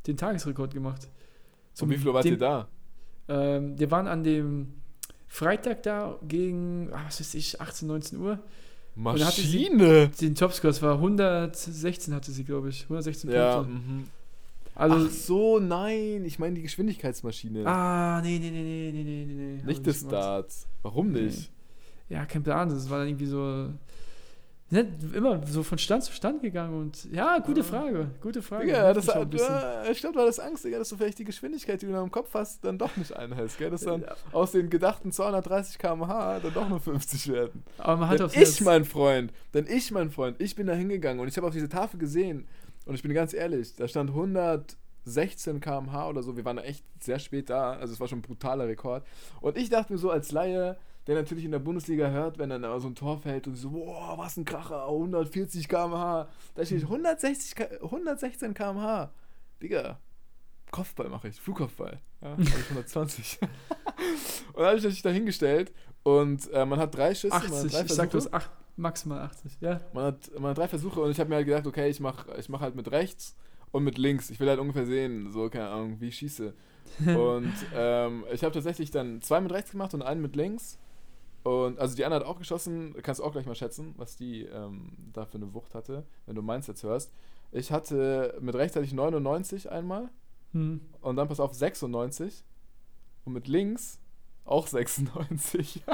den 0.06 0.16
Tagesrekord 0.16 0.72
gemacht. 0.72 1.08
Zum, 1.72 1.88
und 1.88 1.94
wie 1.94 1.98
viel 1.98 2.12
wart 2.12 2.24
ihr 2.24 2.38
da? 2.38 2.68
Ähm, 3.28 3.78
wir 3.78 3.90
waren 3.90 4.06
an 4.06 4.24
dem 4.24 4.72
Freitag 5.28 5.82
da 5.82 6.18
gegen, 6.26 6.90
ah, 6.92 7.02
was 7.06 7.20
weiß 7.20 7.34
ich, 7.34 7.60
18, 7.60 7.88
19 7.88 8.18
Uhr. 8.18 8.38
Maschine! 8.94 10.10
Sie, 10.14 10.26
den 10.26 10.34
Topscore, 10.34 10.72
das 10.72 10.80
war 10.80 10.94
116 10.94 12.14
hatte 12.14 12.32
sie, 12.32 12.44
glaube 12.44 12.70
ich. 12.70 12.84
116 12.84 13.30
ja, 13.30 13.58
Punkte. 13.58 13.72
Ja, 13.72 13.80
Also, 14.74 15.06
Ach 15.06 15.10
so, 15.10 15.58
nein, 15.58 16.24
ich 16.24 16.38
meine 16.38 16.54
die 16.54 16.62
Geschwindigkeitsmaschine. 16.62 17.66
Ah, 17.66 18.22
nee, 18.22 18.38
nee, 18.38 18.50
nee, 18.50 18.90
nee, 18.92 19.02
nee, 19.02 19.24
nee. 19.26 19.62
Nicht 19.64 19.86
das 19.86 20.00
Starts. 20.00 20.66
Warum 20.82 21.12
nicht? 21.12 21.50
Nee. 22.08 22.16
Ja, 22.16 22.24
kein 22.24 22.42
Plan, 22.42 22.70
das 22.70 22.88
war 22.88 22.98
dann 22.98 23.08
irgendwie 23.08 23.26
so 23.26 23.68
Ne, 24.68 24.84
immer 25.14 25.46
so 25.46 25.62
von 25.62 25.78
Stand 25.78 26.02
zu 26.02 26.12
Stand 26.12 26.42
gegangen 26.42 26.74
und 26.76 27.04
ja, 27.12 27.38
gute. 27.38 27.62
Frage, 27.62 28.10
gute 28.20 28.42
Frage. 28.42 28.66
Nervt 28.66 28.96
das, 28.96 29.06
bisschen. 29.30 29.54
äh, 29.54 29.92
ich 29.92 30.00
glaube, 30.00 30.14
du 30.16 30.20
hattest 30.22 30.40
Angst, 30.40 30.64
Digga, 30.64 30.78
dass 30.78 30.88
du 30.88 30.96
vielleicht 30.96 31.20
die 31.20 31.24
Geschwindigkeit, 31.24 31.80
die 31.80 31.86
du 31.86 31.92
noch 31.92 32.02
im 32.02 32.10
Kopf 32.10 32.34
hast, 32.34 32.64
dann 32.64 32.76
doch 32.76 32.96
nicht 32.96 33.14
einhältst, 33.14 33.58
gell? 33.58 33.70
Dass 33.70 33.82
dann 33.82 34.00
Ja. 34.00 34.16
aus 34.32 34.50
den 34.50 34.68
gedachten 34.68 35.12
230 35.12 35.78
km/h 35.78 36.40
dann 36.40 36.52
doch 36.52 36.68
nur 36.68 36.80
50 36.80 37.28
werden. 37.32 37.62
Aber 37.78 37.96
man 37.96 38.08
hat 38.08 38.18
Denn 38.18 38.42
ich, 38.42 38.60
mein 38.62 38.84
Freund, 38.84 39.32
denn 39.54 39.66
ich, 39.68 39.92
mein 39.92 40.10
Freund, 40.10 40.40
ich 40.40 40.56
bin 40.56 40.66
da 40.66 40.72
hingegangen 40.72 41.20
und 41.20 41.28
ich 41.28 41.36
habe 41.36 41.46
auf 41.46 41.52
diese 41.52 41.68
Tafel 41.68 42.00
gesehen 42.00 42.48
und 42.86 42.96
ich 42.96 43.02
bin 43.04 43.14
ganz 43.14 43.34
ehrlich, 43.34 43.76
da 43.76 43.86
stand 43.86 44.10
116 44.10 45.60
km/h 45.60 46.08
oder 46.08 46.24
so. 46.24 46.36
Wir 46.36 46.44
waren 46.44 46.56
da 46.56 46.62
echt 46.64 46.84
sehr 47.00 47.20
spät 47.20 47.50
da, 47.50 47.74
also 47.74 47.92
es 47.92 48.00
war 48.00 48.08
schon 48.08 48.18
ein 48.18 48.22
brutaler 48.22 48.66
Rekord. 48.66 49.04
Und 49.40 49.56
ich 49.56 49.68
dachte 49.70 49.92
mir 49.92 49.98
so 50.00 50.10
als 50.10 50.32
Laie, 50.32 50.76
der 51.06 51.14
natürlich 51.16 51.44
in 51.44 51.52
der 51.52 51.58
Bundesliga 51.60 52.08
hört, 52.10 52.38
wenn 52.38 52.50
dann 52.50 52.64
aber 52.64 52.80
so 52.80 52.88
ein 52.88 52.94
Tor 52.94 53.18
fällt 53.18 53.46
und 53.46 53.54
so, 53.54 53.70
boah, 53.70 54.16
was 54.18 54.36
ein 54.36 54.44
Kracher, 54.44 54.84
140 54.86 55.68
km/h. 55.68 56.28
Da 56.54 56.64
steht 56.64 56.82
160, 56.82 57.54
K- 57.54 57.68
116 57.82 58.54
km/h. 58.54 59.10
Digga, 59.62 59.98
Kopfball 60.70 61.08
mache 61.08 61.28
ich, 61.28 61.40
Flugkopfball. 61.40 62.00
Ja, 62.22 62.36
ich 62.38 62.52
120. 62.52 63.38
und 64.52 64.56
dann 64.56 64.66
habe 64.66 64.78
ich 64.78 64.84
mich 64.84 65.02
da 65.02 65.10
hingestellt 65.10 65.72
und 66.02 66.50
äh, 66.52 66.64
man 66.66 66.78
hat 66.78 66.94
drei 66.94 67.14
Schüsse, 67.14 67.28
man 67.34 67.42
hat 67.42 67.52
80, 67.52 67.72
drei 67.72 67.80
ich 67.82 67.92
sag 67.92 68.10
Versuche. 68.10 68.30
bloß 68.30 68.32
acht, 68.32 68.50
maximal 68.76 69.20
80. 69.20 69.58
Ja, 69.60 69.80
Man 69.92 70.04
hat, 70.06 70.30
man 70.38 70.50
hat 70.50 70.58
drei 70.58 70.68
Versuche 70.68 71.00
und 71.00 71.10
ich 71.10 71.20
habe 71.20 71.28
mir 71.30 71.36
halt 71.36 71.46
gedacht, 71.46 71.66
okay, 71.66 71.88
ich 71.88 72.00
mache 72.00 72.34
ich 72.38 72.48
mach 72.48 72.60
halt 72.60 72.74
mit 72.74 72.90
rechts 72.90 73.36
und 73.70 73.84
mit 73.84 73.96
links. 73.98 74.30
Ich 74.30 74.40
will 74.40 74.48
halt 74.48 74.58
ungefähr 74.58 74.86
sehen, 74.86 75.30
so, 75.32 75.48
keine 75.48 75.68
Ahnung, 75.68 76.00
wie 76.00 76.08
ich 76.08 76.16
schieße. 76.16 76.52
Und 77.16 77.52
ähm, 77.74 78.24
ich 78.32 78.42
habe 78.44 78.54
tatsächlich 78.54 78.90
dann 78.92 79.20
zwei 79.20 79.40
mit 79.40 79.52
rechts 79.52 79.72
gemacht 79.72 79.92
und 79.92 80.02
einen 80.02 80.22
mit 80.22 80.36
links. 80.36 80.78
Und 81.46 81.78
also 81.78 81.94
die 81.94 82.04
Anna 82.04 82.16
hat 82.16 82.24
auch 82.24 82.38
geschossen, 82.38 82.92
kannst 83.02 83.20
du 83.20 83.24
auch 83.24 83.30
gleich 83.30 83.46
mal 83.46 83.54
schätzen, 83.54 83.94
was 83.98 84.16
die 84.16 84.42
ähm, 84.42 84.90
da 85.12 85.26
für 85.26 85.36
eine 85.36 85.54
Wucht 85.54 85.76
hatte, 85.76 86.04
wenn 86.26 86.34
du 86.34 86.42
meins 86.42 86.66
jetzt 86.66 86.82
hörst. 86.82 87.12
Ich 87.52 87.70
hatte 87.70 88.36
mit 88.40 88.56
rechts 88.56 88.74
hatte 88.74 88.84
ich 88.84 88.92
99 88.92 89.70
einmal 89.70 90.08
hm. 90.50 90.80
und 91.02 91.14
dann 91.14 91.28
pass 91.28 91.38
auf 91.38 91.54
96 91.54 92.42
und 93.24 93.32
mit 93.32 93.46
links 93.46 94.00
auch 94.44 94.66
96. 94.66 95.84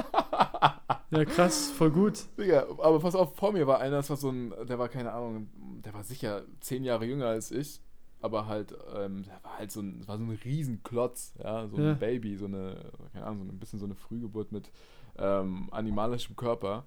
ja 1.11 1.25
krass, 1.25 1.69
voll 1.69 1.91
gut. 1.91 2.25
Digga, 2.39 2.65
aber 2.79 2.99
pass 2.99 3.13
auf, 3.13 3.35
vor 3.35 3.51
mir 3.51 3.67
war 3.67 3.79
einer, 3.79 3.97
das 3.97 4.09
war 4.09 4.17
so 4.17 4.31
ein, 4.31 4.55
der 4.67 4.79
war 4.79 4.89
keine 4.89 5.11
Ahnung, 5.11 5.49
der 5.85 5.93
war 5.93 6.03
sicher 6.03 6.41
zehn 6.61 6.83
Jahre 6.83 7.05
jünger 7.05 7.27
als 7.27 7.51
ich, 7.51 7.79
aber 8.21 8.47
halt, 8.47 8.75
ähm, 8.95 9.21
der 9.21 9.39
war 9.43 9.59
halt 9.59 9.71
so 9.71 9.81
ein, 9.81 10.07
war 10.07 10.17
so 10.17 10.23
ein 10.23 10.31
Riesenklotz, 10.31 11.35
ja, 11.37 11.67
so 11.67 11.77
ein 11.77 11.83
Ja. 11.83 11.93
Baby, 11.93 12.37
so 12.37 12.45
eine, 12.45 12.91
keine 13.11 13.27
Ahnung, 13.27 13.45
so 13.45 13.51
ein 13.51 13.59
bisschen 13.59 13.77
so 13.77 13.85
eine 13.85 13.93
Frühgeburt 13.93 14.51
mit 14.51 14.71
ähm, 15.17 15.69
animalischem 15.71 16.35
Körper. 16.35 16.85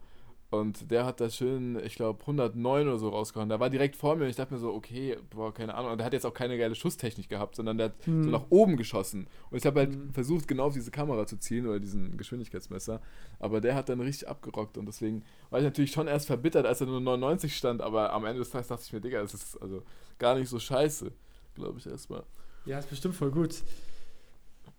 Und 0.49 0.93
der 0.93 1.05
hat 1.05 1.21
da 1.21 1.29
schön, 1.29 1.77
ich 1.85 1.97
glaube, 1.97 2.21
109 2.21 2.87
oder 2.87 2.99
so 2.99 3.09
rausgehauen. 3.09 3.49
Der 3.49 3.59
war 3.59 3.69
direkt 3.69 3.97
vor 3.97 4.15
mir 4.15 4.23
und 4.25 4.31
ich 4.31 4.37
dachte 4.37 4.55
mir 4.55 4.61
so, 4.61 4.73
okay, 4.73 5.17
boah, 5.31 5.53
keine 5.53 5.75
Ahnung. 5.75 5.91
Und 5.91 5.99
der 5.99 6.07
hat 6.07 6.13
jetzt 6.13 6.25
auch 6.25 6.33
keine 6.33 6.57
geile 6.57 6.77
Schusstechnik 6.77 7.29
gehabt, 7.29 7.57
sondern 7.57 7.79
der 7.79 7.87
hat 7.87 7.95
so 8.05 8.13
Hm. 8.13 8.31
nach 8.31 8.45
oben 8.51 8.77
geschossen. 8.77 9.27
Und 9.51 9.59
ich 9.59 9.67
habe 9.67 9.81
halt 9.81 9.93
Hm. 9.95 10.13
versucht, 10.13 10.47
genau 10.47 10.67
auf 10.67 10.73
diese 10.73 10.93
Kamera 10.93 11.27
zu 11.27 11.37
zielen 11.39 11.67
oder 11.67 11.81
diesen 11.81 12.17
Geschwindigkeitsmesser. 12.17 13.01
Aber 13.41 13.61
der 13.61 13.75
hat 13.75 13.89
dann 13.89 14.01
richtig 14.01 14.29
abgerockt 14.29 14.79
und 14.79 14.87
deswegen 14.87 15.25
war 15.51 15.59
ich 15.59 15.65
natürlich 15.65 15.91
schon 15.91 16.07
erst 16.07 16.29
verbittert, 16.29 16.65
als 16.65 16.81
er 16.81 16.87
nur 16.87 17.01
99 17.01 17.57
stand. 17.57 17.83
Aber 17.83 18.13
am 18.13 18.25
Ende 18.25 18.39
des 18.39 18.51
Tages 18.51 18.69
dachte 18.69 18.85
ich 18.87 18.93
mir, 18.93 19.01
Digga, 19.01 19.21
das 19.23 19.35
ist 19.35 19.61
also 19.61 19.83
gar 20.21 20.37
nicht 20.39 20.49
so 20.49 20.61
scheiße, 20.61 21.11
glaube 21.57 21.81
ich 21.81 21.87
erstmal. 21.89 22.23
Ja, 22.67 22.79
ist 22.79 22.89
bestimmt 22.89 23.17
voll 23.17 23.33
gut. 23.33 23.63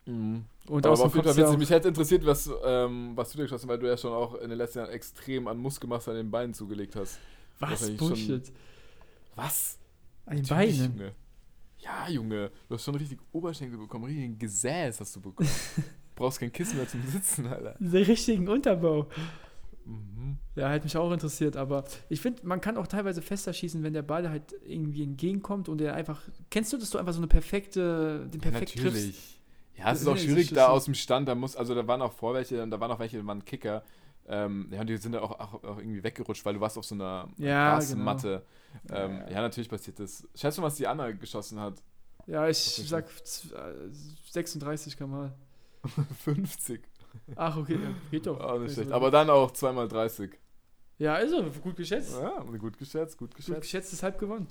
Mhm. 0.08 0.46
Und 0.68 0.86
Aber 0.86 0.94
auf 1.00 1.14
jeden 1.16 1.26
Fall 1.26 1.38
witzig. 1.38 1.58
Mich 1.58 1.70
hätte 1.70 1.88
interessiert, 1.90 2.26
was, 2.26 2.50
ähm, 2.66 3.12
was 3.16 3.32
du 3.32 3.38
dir 3.38 3.44
geschossen 3.44 3.64
hast, 3.64 3.70
weil 3.70 3.80
du 3.80 3.88
ja 3.88 3.98
schon 3.98 4.12
auch 4.12 4.36
in 4.36 4.50
den 4.50 4.58
letzten 4.58 4.80
Jahren 4.80 4.92
extrem 4.92 5.48
an 5.48 5.58
Muskelmasse 5.58 6.12
an 6.12 6.18
den 6.18 6.32
Beinen 6.32 6.54
zugelegt 6.54 6.96
hast. 6.96 7.20
Was? 7.60 7.90
Bullshit. 7.96 8.52
Was? 9.36 9.78
An 10.26 10.38
den 10.38 10.46
Natürlich, 10.46 10.80
Beinen. 10.80 10.98
Junge. 10.98 11.12
Ja, 11.80 12.10
Junge. 12.10 12.52
Du 12.68 12.76
hast 12.76 12.84
schon 12.84 12.96
richtig 12.96 13.20
Oberschenkel 13.32 13.78
bekommen. 13.78 14.06
Richtig 14.06 14.26
ein 14.26 14.38
Gesäß 14.40 15.00
hast 15.00 15.16
du 15.16 15.22
bekommen. 15.22 15.50
Brauchst 16.16 16.40
kein 16.40 16.52
Kissen 16.52 16.78
mehr 16.78 16.88
zum 16.88 17.02
Sitzen, 17.04 17.46
Alter. 17.48 17.76
Den 17.80 18.04
richtigen 18.04 18.48
Unterbau. 18.48 19.08
Mhm. 19.86 20.38
Ja, 20.56 20.70
hätte 20.70 20.86
mich 20.86 20.98
auch 20.98 21.12
interessiert, 21.12 21.56
aber 21.56 21.86
ich 22.10 22.20
finde, 22.20 22.46
man 22.46 22.60
kann 22.60 22.76
auch 22.78 22.88
teilweise 22.88 23.22
fester 23.22 23.54
schießen, 23.54 23.84
wenn 23.84 23.94
der 23.94 24.02
Ball 24.02 24.30
halt 24.30 24.54
irgendwie 24.66 25.04
entgegenkommt 25.04 25.70
und 25.70 25.78
der 25.78 25.94
einfach. 25.94 26.22
Kennst 26.50 26.74
du, 26.74 26.78
dass 26.78 26.90
du 26.90 26.98
einfach 26.98 27.14
so 27.14 27.20
eine 27.20 27.28
perfekte, 27.28 28.28
den 28.28 28.42
Ja, 28.42 28.50
perfekt 28.50 28.78
triffst? 28.78 29.37
Ja, 29.78 29.92
es 29.92 30.02
ist 30.02 30.08
auch 30.08 30.18
schwierig, 30.18 30.50
da 30.54 30.68
aus 30.70 30.86
dem 30.86 30.96
Stand, 30.96 31.28
da 31.28 31.36
muss, 31.36 31.56
also 31.56 31.76
da 31.76 31.86
waren 31.88 32.02
auch 32.02 32.12
Vorwelche 32.14 32.62
und 32.64 32.72
da 32.72 32.80
waren 32.80 32.92
auch 32.92 33.00
welche, 33.00 33.18
die 33.20 33.28
waren 33.28 33.44
Kicker. 33.46 33.84
Ähm, 34.30 34.68
ja, 34.72 34.82
und 34.82 34.88
die 34.88 34.98
sind 34.98 35.14
da 35.14 35.22
auch, 35.22 35.32
auch, 35.40 35.64
auch 35.64 35.78
irgendwie 35.78 36.04
weggerutscht, 36.04 36.44
weil 36.46 36.56
du 36.56 36.60
warst 36.60 36.78
auf 36.78 36.84
so 36.86 36.96
einer 36.96 37.30
Ja, 37.38 37.76
Grasmatte. 37.76 38.44
Ähm, 38.92 39.18
Ja. 39.20 39.30
ja. 39.30 39.42
natürlich 39.42 39.70
passiert 39.70 40.00
das. 40.00 40.28
Schätzt 40.36 40.58
du, 40.58 40.62
was 40.62 40.76
die 40.76 40.86
Anna 40.88 41.12
geschossen 41.12 41.60
hat? 41.60 41.82
Ja, 42.26 42.48
ich 42.50 42.58
sag 42.58 43.08
z- 43.26 43.54
äh, 43.54 43.90
36 44.32 44.98
km/h. 44.98 45.32
50. 46.24 46.82
Ach, 47.36 47.56
okay, 47.58 47.80
geht 48.12 48.26
doch. 48.28 48.40
Auch 48.40 48.54
nicht 48.60 48.64
Also, 48.64 48.74
schlecht. 48.76 48.92
Aber 48.92 49.12
dann 49.12 49.30
auch 49.30 49.52
zweimal 49.52 49.88
30. 49.88 50.32
Ja, 51.00 51.14
also, 51.14 51.44
gut 51.64 51.76
geschätzt. 51.78 52.18
Ja, 52.20 52.40
gut 52.40 52.78
geschätzt, 52.78 53.18
gut 53.18 53.30
Gut 53.30 53.36
geschätzt. 53.38 53.62
geschätzt 53.62 53.94
ist 53.94 54.04
halb 54.04 54.20
gewonnen. 54.20 54.48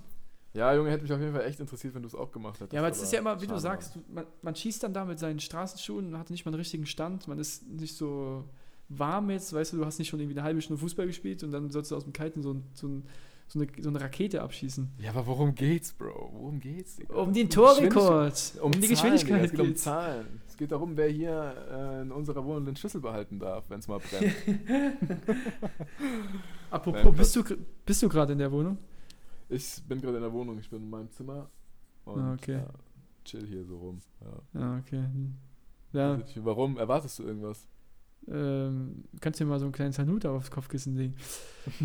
Ja, 0.56 0.74
Junge, 0.74 0.90
hätte 0.90 1.02
mich 1.02 1.12
auf 1.12 1.20
jeden 1.20 1.34
Fall 1.34 1.44
echt 1.44 1.60
interessiert, 1.60 1.94
wenn 1.94 2.02
du 2.02 2.08
es 2.08 2.14
auch 2.14 2.32
gemacht 2.32 2.58
hättest. 2.60 2.72
Ja, 2.72 2.80
aber 2.80 2.88
es 2.88 3.02
ist 3.02 3.12
ja 3.12 3.18
immer, 3.18 3.40
wie 3.42 3.46
du 3.46 3.58
sagst, 3.58 3.96
du, 3.96 4.00
man, 4.12 4.24
man 4.40 4.56
schießt 4.56 4.82
dann 4.82 4.94
da 4.94 5.04
mit 5.04 5.18
seinen 5.18 5.38
Straßenschuhen 5.38 6.06
und 6.06 6.18
hat 6.18 6.30
nicht 6.30 6.46
mal 6.46 6.50
einen 6.50 6.58
richtigen 6.58 6.86
Stand. 6.86 7.28
Man 7.28 7.38
ist 7.38 7.68
nicht 7.68 7.94
so 7.94 8.44
warm 8.88 9.28
jetzt, 9.30 9.52
weißt 9.52 9.74
du, 9.74 9.76
du 9.78 9.84
hast 9.84 9.98
nicht 9.98 10.08
schon 10.08 10.18
irgendwie 10.18 10.38
eine 10.38 10.44
halbe 10.44 10.62
Stunde 10.62 10.80
Fußball 10.80 11.06
gespielt 11.06 11.42
und 11.42 11.50
dann 11.50 11.70
sollst 11.70 11.90
du 11.90 11.96
aus 11.96 12.04
dem 12.04 12.14
Kiten 12.14 12.42
so, 12.42 12.54
ein, 12.54 12.64
so, 12.72 12.88
ein, 12.88 13.02
so, 13.48 13.60
eine, 13.60 13.68
so 13.78 13.90
eine 13.90 14.00
Rakete 14.00 14.40
abschießen. 14.40 14.88
Ja, 14.98 15.10
aber 15.10 15.26
worum 15.26 15.54
geht's, 15.54 15.92
Bro? 15.92 16.30
Worum 16.32 16.58
geht's? 16.58 16.96
Digga? 16.96 17.14
Um 17.14 17.34
den 17.34 17.50
Torrekord. 17.50 18.52
Um, 18.62 18.72
die 18.72 18.80
Zahlen, 18.80 18.90
Geschwindigkeit 18.90 19.42
Digga. 19.42 19.44
Es 19.44 19.50
geht 19.50 19.60
um. 19.60 19.76
Zahlen. 19.76 20.40
Es 20.48 20.56
geht 20.56 20.72
darum, 20.72 20.96
wer 20.96 21.08
hier 21.08 21.54
äh, 21.70 22.02
in 22.02 22.12
unserer 22.12 22.42
Wohnung 22.42 22.64
den 22.64 22.76
Schlüssel 22.76 23.02
behalten 23.02 23.38
darf, 23.38 23.68
wenn 23.68 23.80
es 23.80 23.88
mal 23.88 23.98
brennt. 23.98 24.32
Apropos, 26.70 27.04
Nein, 27.04 27.14
bist 27.14 27.36
du, 27.36 27.44
bist 27.84 28.02
du 28.02 28.08
gerade 28.08 28.32
in 28.32 28.38
der 28.38 28.50
Wohnung? 28.50 28.78
Ich 29.48 29.82
bin 29.86 30.00
gerade 30.00 30.16
in 30.16 30.22
der 30.22 30.32
Wohnung, 30.32 30.58
ich 30.58 30.68
bin 30.70 30.82
in 30.82 30.90
meinem 30.90 31.10
Zimmer 31.10 31.48
und 32.04 32.20
Ah, 32.20 32.34
okay. 32.34 32.58
ja, 32.58 32.68
chill 33.24 33.46
hier 33.46 33.64
so 33.64 33.78
rum. 33.78 34.00
Ja. 34.20 34.60
Ja, 34.60 34.78
okay. 34.78 35.02
Hm. 35.02 35.34
Ja, 35.92 36.18
Warum? 36.44 36.76
Erwartest 36.78 37.18
du 37.18 37.22
irgendwas? 37.24 37.66
Ähm, 38.28 39.04
kannst 39.20 39.38
du 39.38 39.44
dir 39.44 39.50
mal 39.50 39.58
so 39.58 39.66
einen 39.66 39.72
kleinen 39.72 39.92
Sanuta 39.92 40.30
aufs 40.30 40.50
Kopfkissen 40.50 40.96
legen. 40.96 41.14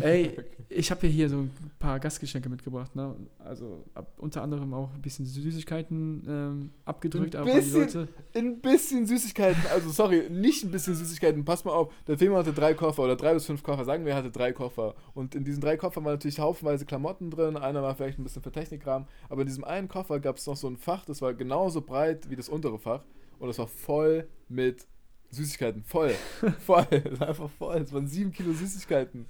Ey, 0.00 0.36
ich 0.68 0.90
habe 0.90 1.02
hier, 1.02 1.10
hier 1.10 1.28
so 1.28 1.38
ein 1.38 1.50
paar 1.78 2.00
Gastgeschenke 2.00 2.48
mitgebracht. 2.48 2.96
Ne? 2.96 3.14
Also 3.38 3.84
ab, 3.94 4.12
unter 4.18 4.42
anderem 4.42 4.74
auch 4.74 4.92
ein 4.92 5.02
bisschen 5.02 5.24
Süßigkeiten 5.24 6.24
ähm, 6.26 6.70
abgedrückt. 6.84 7.36
Ein 7.36 7.42
aber 7.42 7.50
die 7.50 7.56
bisschen. 7.58 7.80
Leute, 7.80 8.08
Ein 8.34 8.60
bisschen 8.60 9.06
Süßigkeiten, 9.06 9.62
also 9.72 9.90
sorry, 9.90 10.28
nicht 10.30 10.64
ein 10.64 10.72
bisschen 10.72 10.94
Süßigkeiten, 10.94 11.44
pass 11.44 11.64
mal 11.64 11.72
auf. 11.72 11.92
Der 12.08 12.18
Film 12.18 12.34
hatte 12.34 12.52
drei 12.52 12.74
Koffer 12.74 13.04
oder 13.04 13.16
drei 13.16 13.34
bis 13.34 13.46
fünf 13.46 13.62
Koffer, 13.62 13.84
sagen 13.84 14.04
wir, 14.04 14.12
er 14.12 14.18
hatte 14.18 14.32
drei 14.32 14.52
Koffer. 14.52 14.94
Und 15.14 15.36
in 15.36 15.44
diesen 15.44 15.60
drei 15.60 15.76
Koffern 15.76 16.04
waren 16.04 16.14
natürlich 16.14 16.40
haufenweise 16.40 16.84
Klamotten 16.86 17.30
drin, 17.30 17.56
einer 17.56 17.82
war 17.82 17.94
vielleicht 17.94 18.18
ein 18.18 18.24
bisschen 18.24 18.42
für 18.42 18.52
Technikkram, 18.52 19.06
aber 19.28 19.42
in 19.42 19.46
diesem 19.46 19.64
einen 19.64 19.88
Koffer 19.88 20.18
gab 20.18 20.38
es 20.38 20.46
noch 20.46 20.56
so 20.56 20.68
ein 20.68 20.76
Fach, 20.76 21.04
das 21.04 21.22
war 21.22 21.34
genauso 21.34 21.82
breit 21.82 22.30
wie 22.30 22.36
das 22.36 22.48
untere 22.48 22.78
Fach 22.78 23.04
und 23.38 23.48
das 23.48 23.58
war 23.58 23.68
voll 23.68 24.28
mit 24.48 24.86
Süßigkeiten, 25.32 25.82
voll, 25.84 26.12
voll, 26.66 26.86
einfach 27.20 27.50
voll, 27.58 27.76
es 27.78 27.92
waren 27.92 28.06
sieben 28.06 28.32
Kilo 28.32 28.52
Süßigkeiten. 28.52 29.26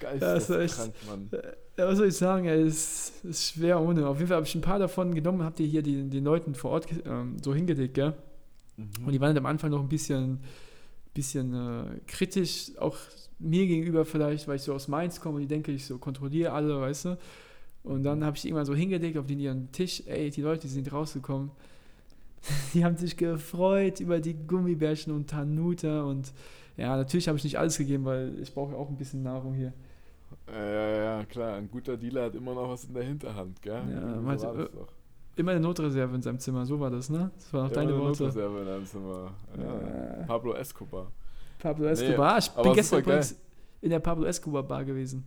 Geil, 0.00 0.18
Ja, 0.20 0.34
das 0.34 0.50
war 0.50 0.60
echt- 0.60 0.74
krank, 0.74 0.94
Mann. 1.08 1.28
ja, 1.76 1.86
was 1.88 1.98
soll 1.98 2.08
ich 2.08 2.14
sagen, 2.16 2.46
es 2.46 3.12
ist 3.24 3.52
schwer 3.54 3.80
ohne. 3.80 4.06
Auf 4.06 4.18
jeden 4.18 4.28
Fall 4.28 4.36
habe 4.36 4.46
ich 4.46 4.54
ein 4.54 4.60
paar 4.60 4.78
davon 4.78 5.14
genommen, 5.14 5.42
habt 5.42 5.58
ihr 5.60 5.66
hier 5.66 5.82
die, 5.82 6.08
den 6.08 6.24
Leuten 6.24 6.54
vor 6.54 6.72
Ort 6.72 6.86
ähm, 7.06 7.36
so 7.42 7.54
hingelegt, 7.54 7.94
gell? 7.94 8.14
Mhm. 8.76 8.88
Und 9.06 9.12
die 9.12 9.20
waren 9.20 9.36
am 9.36 9.46
Anfang 9.46 9.70
noch 9.70 9.80
ein 9.80 9.88
bisschen, 9.88 10.38
bisschen 11.14 11.54
äh, 11.54 11.84
kritisch, 12.06 12.72
auch 12.78 12.96
mir 13.40 13.66
gegenüber 13.66 14.04
vielleicht, 14.04 14.46
weil 14.48 14.56
ich 14.56 14.62
so 14.62 14.74
aus 14.74 14.88
Mainz 14.88 15.20
komme 15.20 15.36
und 15.36 15.42
die 15.42 15.48
denke, 15.48 15.70
ich 15.72 15.84
so 15.86 15.98
kontrolliere 15.98 16.52
alle, 16.52 16.80
weißt 16.80 17.04
du. 17.06 17.18
Und 17.84 18.02
dann 18.02 18.24
habe 18.24 18.36
ich 18.36 18.42
die 18.42 18.48
irgendwann 18.48 18.66
so 18.66 18.74
hingelegt 18.74 19.16
auf 19.16 19.26
den 19.26 19.38
ihren 19.40 19.70
Tisch, 19.72 20.02
ey, 20.06 20.30
die 20.30 20.42
Leute 20.42 20.62
die 20.62 20.68
sind 20.68 20.92
rausgekommen. 20.92 21.50
Die 22.74 22.84
haben 22.84 22.96
sich 22.96 23.16
gefreut 23.16 24.00
über 24.00 24.20
die 24.20 24.34
Gummibärchen 24.34 25.12
und 25.12 25.28
Tanuta 25.30 26.02
und 26.02 26.32
ja, 26.76 26.96
natürlich 26.96 27.26
habe 27.28 27.36
ich 27.38 27.44
nicht 27.44 27.58
alles 27.58 27.76
gegeben, 27.76 28.04
weil 28.04 28.38
ich 28.40 28.54
brauche 28.54 28.74
auch 28.76 28.88
ein 28.88 28.96
bisschen 28.96 29.22
Nahrung 29.22 29.54
hier. 29.54 29.72
Ja, 30.46 30.64
ja, 30.64 30.88
ja, 31.18 31.24
klar, 31.24 31.54
ein 31.56 31.68
guter 31.70 31.96
Dealer 31.96 32.24
hat 32.24 32.34
immer 32.34 32.54
noch 32.54 32.68
was 32.68 32.84
in 32.84 32.94
der 32.94 33.02
Hinterhand, 33.02 33.60
gell? 33.60 33.82
Ja, 33.90 34.24
war 34.24 34.32
das 34.34 34.42
doch. 34.42 34.88
Immer 35.36 35.52
eine 35.52 35.60
Notreserve 35.60 36.14
in 36.14 36.22
seinem 36.22 36.38
Zimmer, 36.38 36.66
so 36.66 36.80
war 36.80 36.90
das, 36.90 37.10
ne? 37.10 37.30
Das 37.36 37.52
waren 37.52 37.66
auch 37.66 37.70
Ja, 37.70 37.74
deine 37.74 37.92
eine 37.92 38.00
Worte. 38.00 38.24
Notreserve 38.24 38.58
in 38.60 38.66
deinem 38.66 38.86
Zimmer. 38.86 39.30
Ja. 39.56 40.24
Pablo 40.26 40.54
Escobar. 40.54 41.12
Pablo 41.58 41.86
Escobar. 41.86 42.38
ich 42.38 42.50
aber 42.50 42.62
bin 42.62 42.72
gestern 42.74 43.00
übrigens 43.00 43.36
in 43.80 43.90
der 43.90 44.00
Pablo 44.00 44.24
Escobar 44.24 44.62
Bar 44.62 44.84
gewesen. 44.84 45.24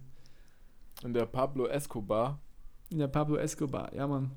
In 1.03 1.13
der 1.13 1.25
Pablo 1.25 1.67
Escobar. 1.67 2.39
In 2.89 2.99
der 2.99 3.07
Pablo 3.07 3.37
Escobar, 3.37 3.93
ja, 3.93 4.07
Mann. 4.07 4.31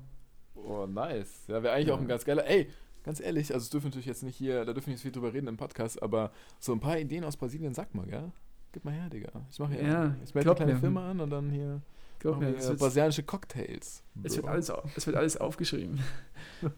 Oh, 0.67 0.85
nice. 0.87 1.43
Ja, 1.47 1.61
wäre 1.63 1.73
eigentlich 1.73 1.87
Ja. 1.87 1.93
auch 1.95 1.99
ein 1.99 2.07
ganz 2.07 2.25
geiler. 2.25 2.45
Ey, 2.47 2.67
ganz 3.03 3.19
ehrlich, 3.19 3.53
also 3.53 3.63
es 3.63 3.69
dürfen 3.69 3.87
natürlich 3.87 4.07
jetzt 4.07 4.23
nicht 4.23 4.35
hier, 4.35 4.65
da 4.65 4.73
dürfen 4.73 4.87
wir 4.87 4.93
nicht 4.93 5.01
viel 5.03 5.11
drüber 5.11 5.33
reden 5.33 5.47
im 5.47 5.57
Podcast, 5.57 6.01
aber 6.01 6.31
so 6.59 6.73
ein 6.73 6.79
paar 6.79 6.97
Ideen 6.99 7.23
aus 7.23 7.37
Brasilien, 7.37 7.73
sag 7.73 7.93
mal, 7.93 8.05
gell? 8.07 8.31
Gib 8.71 8.83
mal 8.83 8.93
her, 8.93 9.09
Digga. 9.09 9.31
Ich 9.49 9.59
mache 9.59 9.73
hier. 9.73 9.83
Ja, 9.83 10.15
ich 10.23 10.33
melde 10.35 10.49
eine 10.49 10.55
kleine 10.57 10.73
mir. 10.73 10.79
Firma 10.79 11.11
an 11.11 11.19
und 11.21 11.29
dann 11.29 11.49
hier. 11.49 11.81
Glaub 12.19 12.39
mir, 12.39 12.57
wir 12.57 12.75
brasilianische 12.75 13.23
Cocktails. 13.23 14.01
es, 14.23 14.35
wird 14.37 14.47
alles, 14.47 14.71
es 14.95 15.05
wird 15.05 15.15
alles 15.15 15.37
aufgeschrieben. 15.37 15.99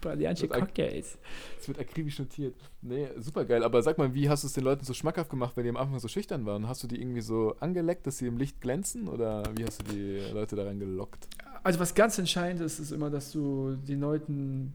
Brasilianische 0.00 0.48
Cocktails. 0.48 1.18
Es 1.58 1.68
wird 1.68 1.78
akribisch 1.80 2.18
notiert. 2.18 2.54
Nee, 2.82 3.08
super 3.18 3.44
geil. 3.44 3.64
Aber 3.64 3.82
sag 3.82 3.98
mal, 3.98 4.14
wie 4.14 4.28
hast 4.28 4.44
du 4.44 4.46
es 4.46 4.52
den 4.52 4.64
Leuten 4.64 4.84
so 4.84 4.94
schmackhaft 4.94 5.30
gemacht, 5.30 5.56
wenn 5.56 5.64
die 5.64 5.70
am 5.70 5.76
Anfang 5.76 5.98
so 5.98 6.08
schüchtern 6.08 6.46
waren? 6.46 6.68
Hast 6.68 6.82
du 6.82 6.86
die 6.86 7.00
irgendwie 7.00 7.20
so 7.22 7.56
angeleckt, 7.60 8.06
dass 8.06 8.18
sie 8.18 8.26
im 8.26 8.36
Licht 8.38 8.60
glänzen? 8.60 9.08
Oder 9.08 9.42
wie 9.56 9.64
hast 9.64 9.80
du 9.82 9.92
die 9.94 10.18
Leute 10.32 10.54
daran 10.56 10.78
gelockt? 10.78 11.28
Also 11.62 11.80
was 11.80 11.94
ganz 11.94 12.18
entscheidend 12.18 12.60
ist, 12.60 12.78
ist 12.78 12.92
immer, 12.92 13.10
dass 13.10 13.32
du 13.32 13.76
den 13.86 14.00
Leuten 14.00 14.72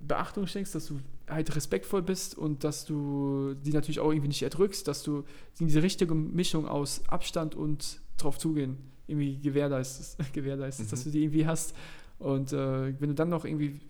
Beachtung 0.00 0.46
schenkst, 0.46 0.74
dass 0.74 0.86
du 0.86 1.00
halt 1.28 1.54
respektvoll 1.54 2.02
bist 2.02 2.36
und 2.36 2.64
dass 2.64 2.84
du 2.84 3.54
die 3.64 3.72
natürlich 3.72 4.00
auch 4.00 4.10
irgendwie 4.10 4.28
nicht 4.28 4.42
erdrückst, 4.42 4.86
dass 4.88 5.02
du 5.02 5.24
diese 5.58 5.82
richtige 5.82 6.14
Mischung 6.14 6.66
aus 6.66 7.02
Abstand 7.08 7.54
und 7.54 8.00
drauf 8.18 8.38
zugehen 8.38 8.76
irgendwie 9.06 9.38
gewährleistest, 9.38 10.18
gewährleistest 10.32 10.88
Mhm. 10.88 10.90
dass 10.90 11.04
du 11.04 11.10
die 11.10 11.22
irgendwie 11.24 11.46
hast. 11.46 11.74
Und 12.18 12.52
äh, 12.52 13.00
wenn 13.00 13.08
du 13.08 13.14
dann 13.14 13.28
noch 13.28 13.44
irgendwie, 13.44 13.80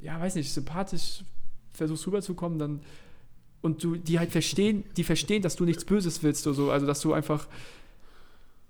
ja, 0.00 0.20
weiß 0.20 0.34
nicht, 0.34 0.52
sympathisch 0.52 1.24
versuchst 1.72 2.06
rüberzukommen, 2.06 2.58
dann 2.58 2.80
und 3.62 3.84
du 3.84 3.96
die 3.96 4.18
halt 4.18 4.30
verstehen, 4.30 4.84
die 4.96 5.04
verstehen, 5.04 5.42
dass 5.42 5.56
du 5.56 5.64
nichts 5.64 5.84
Böses 5.84 6.22
willst 6.22 6.46
oder 6.46 6.54
so, 6.54 6.70
also 6.70 6.86
dass 6.86 7.00
du 7.00 7.12
einfach 7.12 7.46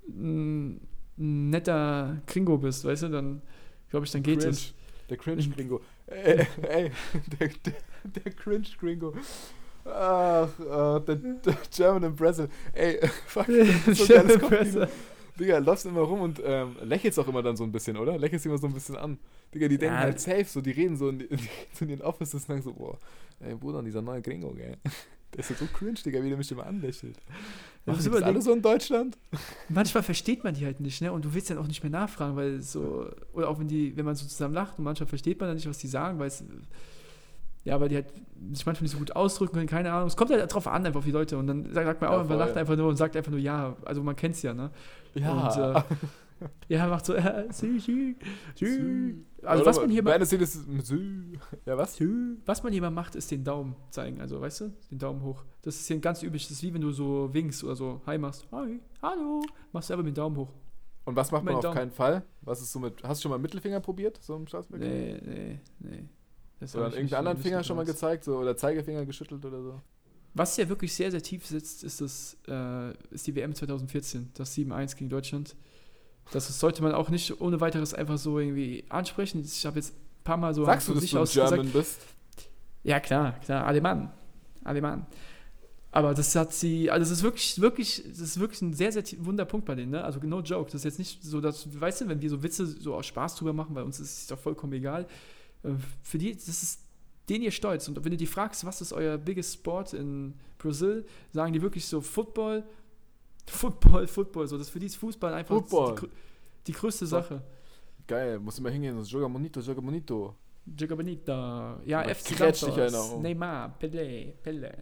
ein 0.09 0.80
ein 1.21 1.51
netter 1.51 2.21
Kringo 2.27 2.57
bist, 2.59 2.85
weißt 2.85 3.05
du, 3.05 3.09
dann 3.09 3.43
glaube 3.91 4.07
ich, 4.07 4.12
dann 4.12 4.23
geht 4.23 4.39
Cringe. 4.41 4.51
es. 4.53 4.75
Der 5.09 5.16
Cringe-Gringo. 5.16 5.81
ey, 6.07 6.47
ey, 6.62 6.91
der, 7.41 7.49
der, 7.49 7.73
der 8.25 8.33
Cringe-Gringo. 8.33 9.12
Ach, 9.85 10.49
äh, 10.61 11.01
der, 11.05 11.16
der 11.16 11.59
German 11.75 12.03
Impressive. 12.05 12.49
Ey, 12.73 13.01
fuck, 13.27 13.47
das 13.47 13.87
ist 13.99 14.07
so 14.07 14.14
geiles 14.14 14.39
Kompliment. 14.39 14.89
Digga, 15.39 15.59
läufst 15.59 15.87
immer 15.87 16.03
rum 16.03 16.21
und 16.21 16.41
ähm, 16.45 16.77
lächelst 16.83 17.18
auch 17.18 17.27
immer 17.27 17.43
dann 17.43 17.57
so 17.57 17.64
ein 17.64 17.73
bisschen, 17.73 17.97
oder? 17.97 18.18
Lächelst 18.18 18.45
immer 18.45 18.59
so 18.59 18.66
ein 18.66 18.75
bisschen 18.75 18.97
an. 18.97 19.18
Digga, 19.55 19.68
die 19.68 19.79
denken 19.79 19.95
Ja. 19.95 20.01
halt 20.03 20.21
safe, 20.21 20.45
so, 20.45 20.61
die 20.61 20.71
reden 20.71 20.97
so 20.97 21.09
in, 21.09 21.27
so 21.73 21.85
in 21.85 21.89
den 21.89 22.03
Offices 22.03 22.35
und 22.35 22.47
sagen 22.47 22.62
so, 22.62 22.73
boah, 22.75 22.99
ey 23.41 23.55
Bruder, 23.55 23.83
dieser 23.83 24.03
neue 24.03 24.21
Gringo, 24.23 24.53
gell. 24.53 24.77
Der 25.33 25.41
ist 25.41 25.57
so 25.59 25.64
cringe, 25.66 25.95
Digga, 25.95 26.23
wie 26.23 26.29
der 26.29 26.37
mich 26.37 26.51
immer 26.53 26.66
anlächelt. 26.66 27.16
Machen 27.87 27.97
das 27.97 28.05
die 28.05 28.11
das 28.11 28.20
überleg- 28.20 28.24
alle 28.26 28.43
so 28.43 28.53
in 28.53 28.62
Deutschland? 28.62 29.18
Manchmal 29.68 30.03
versteht 30.03 30.45
man 30.45 30.55
die 30.55 30.64
halt 30.66 30.81
nicht, 30.81 31.01
ne? 31.01 31.12
Und 31.12 31.24
du 31.24 31.33
willst 31.35 31.51
dann 31.51 31.59
auch 31.59 31.66
nicht 31.66 31.83
mehr 31.83 31.91
nachfragen, 31.91 32.37
weil 32.37 32.61
so, 32.61 33.09
oder 33.33 33.49
auch 33.49 33.59
wenn 33.59 33.68
die, 33.68 33.97
wenn 33.97 34.05
man 34.05 34.14
so 34.14 34.26
zusammen 34.26 34.55
lacht 34.55 34.78
und 34.78 34.85
manchmal 34.85 35.07
versteht 35.07 35.41
man 35.41 35.49
dann 35.49 35.57
nicht, 35.57 35.68
was 35.68 35.78
die 35.78 35.89
sagen, 35.89 36.18
weil 36.18 36.28
es, 36.28 36.45
ja, 37.64 37.81
weil 37.81 37.89
die 37.89 37.97
halt 37.97 38.07
sich 38.53 38.64
manchmal 38.66 38.83
nicht 38.85 38.93
so 38.93 38.99
gut 38.99 39.14
ausdrücken 39.16 39.55
können, 39.55 39.66
keine 39.66 39.93
Ahnung. 39.93 40.09
Es 40.09 40.16
kommt 40.16 40.31
halt 40.31 40.53
drauf 40.53 40.66
an, 40.66 40.85
einfach 40.87 40.99
auf 40.99 41.05
die 41.05 41.11
Leute. 41.11 41.37
Und 41.39 41.47
dann 41.47 41.72
sagt 41.72 41.87
sagt 41.87 42.01
man 42.01 42.11
auch, 42.11 42.14
Ja, 42.14 42.20
einfach, 42.20 42.35
voll. 42.37 42.47
lacht 42.47 42.57
einfach 42.57 42.76
nur 42.76 42.89
und 42.89 42.97
sagt 42.97 43.16
einfach 43.16 43.31
nur 43.31 43.41
ja. 43.41 43.76
Also 43.85 44.03
man 44.03 44.16
kennt 44.16 44.35
es 44.35 44.43
ja, 44.43 44.55
ne? 44.55 44.70
Ja. 45.14 45.31
Und, 45.33 45.76
äh, 45.76 45.83
Ja, 46.68 46.86
macht 46.86 47.07
so, 47.07 47.14
äh, 47.14 47.49
sü, 47.53 47.80
sü, 47.80 48.14
sü. 48.55 49.14
Also 49.43 49.64
was 49.66 49.78
man 49.80 49.91
hier 49.91 50.03
mal, 50.03 50.24
Szene 50.24 50.43
ist 50.43 50.66
Sü. 50.86 51.38
Ja, 51.66 51.76
was? 51.76 51.97
sü, 51.97 52.36
was 52.47 52.62
man 52.62 52.72
hier 52.72 52.82
mal 52.82 52.91
macht, 52.91 53.14
ist 53.14 53.30
den 53.30 53.45
Daumen 53.45 53.74
zeigen. 53.91 54.20
Also, 54.20 54.41
weißt 54.41 54.61
du, 54.61 54.72
den 54.91 54.99
Daumen 54.99 55.22
hoch. 55.22 55.45
Das 55.62 55.76
ist 55.76 55.86
hier 55.86 55.97
ein 55.97 56.01
ganz 56.01 56.22
üblich. 56.22 56.45
Das 56.49 56.53
ist 56.53 56.62
wie 56.62 56.74
wenn 56.74 56.80
du 56.80 56.91
so 56.91 57.32
winkst 57.32 57.64
oder 57.64 57.76
so, 57.76 58.01
hi 58.07 58.18
machst, 58.18 58.47
hi, 58.53 58.80
hallo, 59.03 59.43
machst 59.72 59.91
du 59.91 59.95
einfach 59.95 60.05
mit 60.05 60.14
dem 60.14 60.20
Daumen 60.20 60.36
hoch. 60.36 60.53
Und 61.05 61.16
was 61.16 61.30
macht 61.30 61.45
man 61.45 61.55
auf 61.55 61.62
Daumen. 61.62 61.76
keinen 61.76 61.91
Fall? 61.91 62.22
Was 62.43 62.61
ist 62.61 62.72
so 62.72 62.78
mit. 62.78 63.03
Hast 63.03 63.20
du 63.20 63.22
schon 63.22 63.30
mal 63.30 63.38
Mittelfinger 63.38 63.80
probiert, 63.80 64.22
so 64.22 64.36
im 64.36 64.47
Staatsverkehr? 64.47 64.88
Nee, 64.88 65.20
nee, 65.24 65.61
nee. 65.80 66.09
Das 66.61 66.76
Oder 66.76 66.93
irgendeinen 66.93 67.26
anderen 67.26 67.38
Finger 67.38 67.64
schon 67.64 67.76
mal 67.76 67.86
gezeigt, 67.86 68.24
so, 68.24 68.36
oder 68.36 68.55
Zeigefinger 68.55 69.07
geschüttelt 69.07 69.45
oder 69.45 69.62
so? 69.62 69.80
Was 70.34 70.57
ja 70.59 70.68
wirklich 70.68 70.95
sehr, 70.95 71.11
sehr 71.11 71.22
tief 71.22 71.47
sitzt, 71.47 71.82
ist, 71.82 72.01
das, 72.01 72.36
äh, 72.47 72.93
ist 73.12 73.26
die 73.26 73.34
WM 73.34 73.55
2014, 73.55 74.30
das 74.34 74.55
7-1 74.57 74.97
gegen 74.97 75.11
Deutschland. 75.11 75.57
Das 76.33 76.61
sollte 76.61 76.83
man 76.83 76.93
auch 76.93 77.09
nicht 77.09 77.41
ohne 77.41 77.61
weiteres 77.61 77.93
einfach 77.95 78.18
so 78.18 78.39
irgendwie 78.39 78.85
ansprechen. 78.89 79.43
Ich 79.45 79.66
habe 79.66 79.76
jetzt 79.76 79.93
ein 79.95 80.24
paar 80.24 80.37
Mal 80.37 80.55
so 80.55 80.64
Sagst 80.64 80.89
du, 80.89 80.95
dass 80.95 81.07
du 81.11 81.18
aus 81.18 81.33
German 81.33 81.62
gesagt, 81.62 81.72
bist? 81.72 82.01
ja 82.85 83.01
klar, 83.01 83.33
klar, 83.41 83.66
Alemann. 83.66 84.12
Alemann. 84.64 85.07
Aber 85.93 86.14
das 86.14 86.37
hat 86.37 86.53
sie, 86.53 86.89
also 86.89 87.01
das 87.01 87.11
ist 87.11 87.22
wirklich, 87.24 87.61
wirklich, 87.61 88.05
das 88.09 88.20
ist 88.20 88.39
wirklich 88.39 88.62
ein 88.62 88.72
sehr, 88.74 88.93
sehr 88.93 89.03
tie- 89.03 89.18
Wunderpunkt 89.24 89.66
bei 89.66 89.74
denen, 89.74 89.91
ne? 89.91 90.05
Also 90.05 90.20
no 90.22 90.41
joke. 90.41 90.66
Das 90.70 90.76
ist 90.83 90.85
jetzt 90.85 90.99
nicht 91.01 91.24
so, 91.24 91.41
dass, 91.41 91.66
weißt 91.81 92.03
du, 92.03 92.09
wenn 92.09 92.22
wir 92.22 92.31
so 92.31 92.43
Witze 92.45 92.64
so 92.64 92.95
aus 92.95 93.07
Spaß 93.07 93.35
drüber 93.35 93.53
machen, 93.53 93.74
bei 93.74 93.83
uns 93.83 93.99
ist 93.99 94.18
es 94.20 94.26
doch 94.28 94.39
vollkommen 94.39 94.72
egal. 94.74 95.07
Äh, 95.64 95.70
Für 96.05 96.18
die, 96.18 96.33
das 96.33 96.47
ist 96.49 96.81
den 97.28 97.43
ihr 97.43 97.51
stolz. 97.51 97.89
Und 97.89 98.05
wenn 98.05 98.11
du 98.12 98.16
die 98.16 98.26
fragst, 98.26 98.64
was 98.64 98.81
ist 98.81 98.93
euer 98.93 99.18
biggest 99.18 99.55
Sport 99.55 99.93
in 99.95 100.35
Brasil, 100.59 101.05
sagen 101.33 101.53
die 101.53 101.62
wirklich 101.62 101.87
so 101.87 102.01
Football, 102.01 102.62
Football, 103.51 104.07
Football. 104.07 104.46
So, 104.46 104.59
das 104.59 104.68
für 104.68 104.78
die 104.78 104.86
ist 104.86 104.96
Fußball 104.96 105.34
einfach. 105.34 105.61
Die, 105.61 106.09
die 106.66 106.72
größte. 106.72 107.07
Sache. 107.07 107.42
Geil, 108.07 108.38
muss 108.38 108.59
immer 108.59 108.70
hingehen, 108.70 109.03
so, 109.03 109.18
joga 109.18 109.28
bonito, 109.28 109.61
joga 109.61 109.80
bonito. 109.80 110.34
Giga 110.66 110.94
Bonita. 110.94 111.80
Ja, 111.84 112.01
Aber 112.01 112.14
FC 112.14 112.36
Santos. 112.36 113.16
Neymar, 113.20 113.76
Pelé, 113.78 114.34
Pelé. 114.42 114.72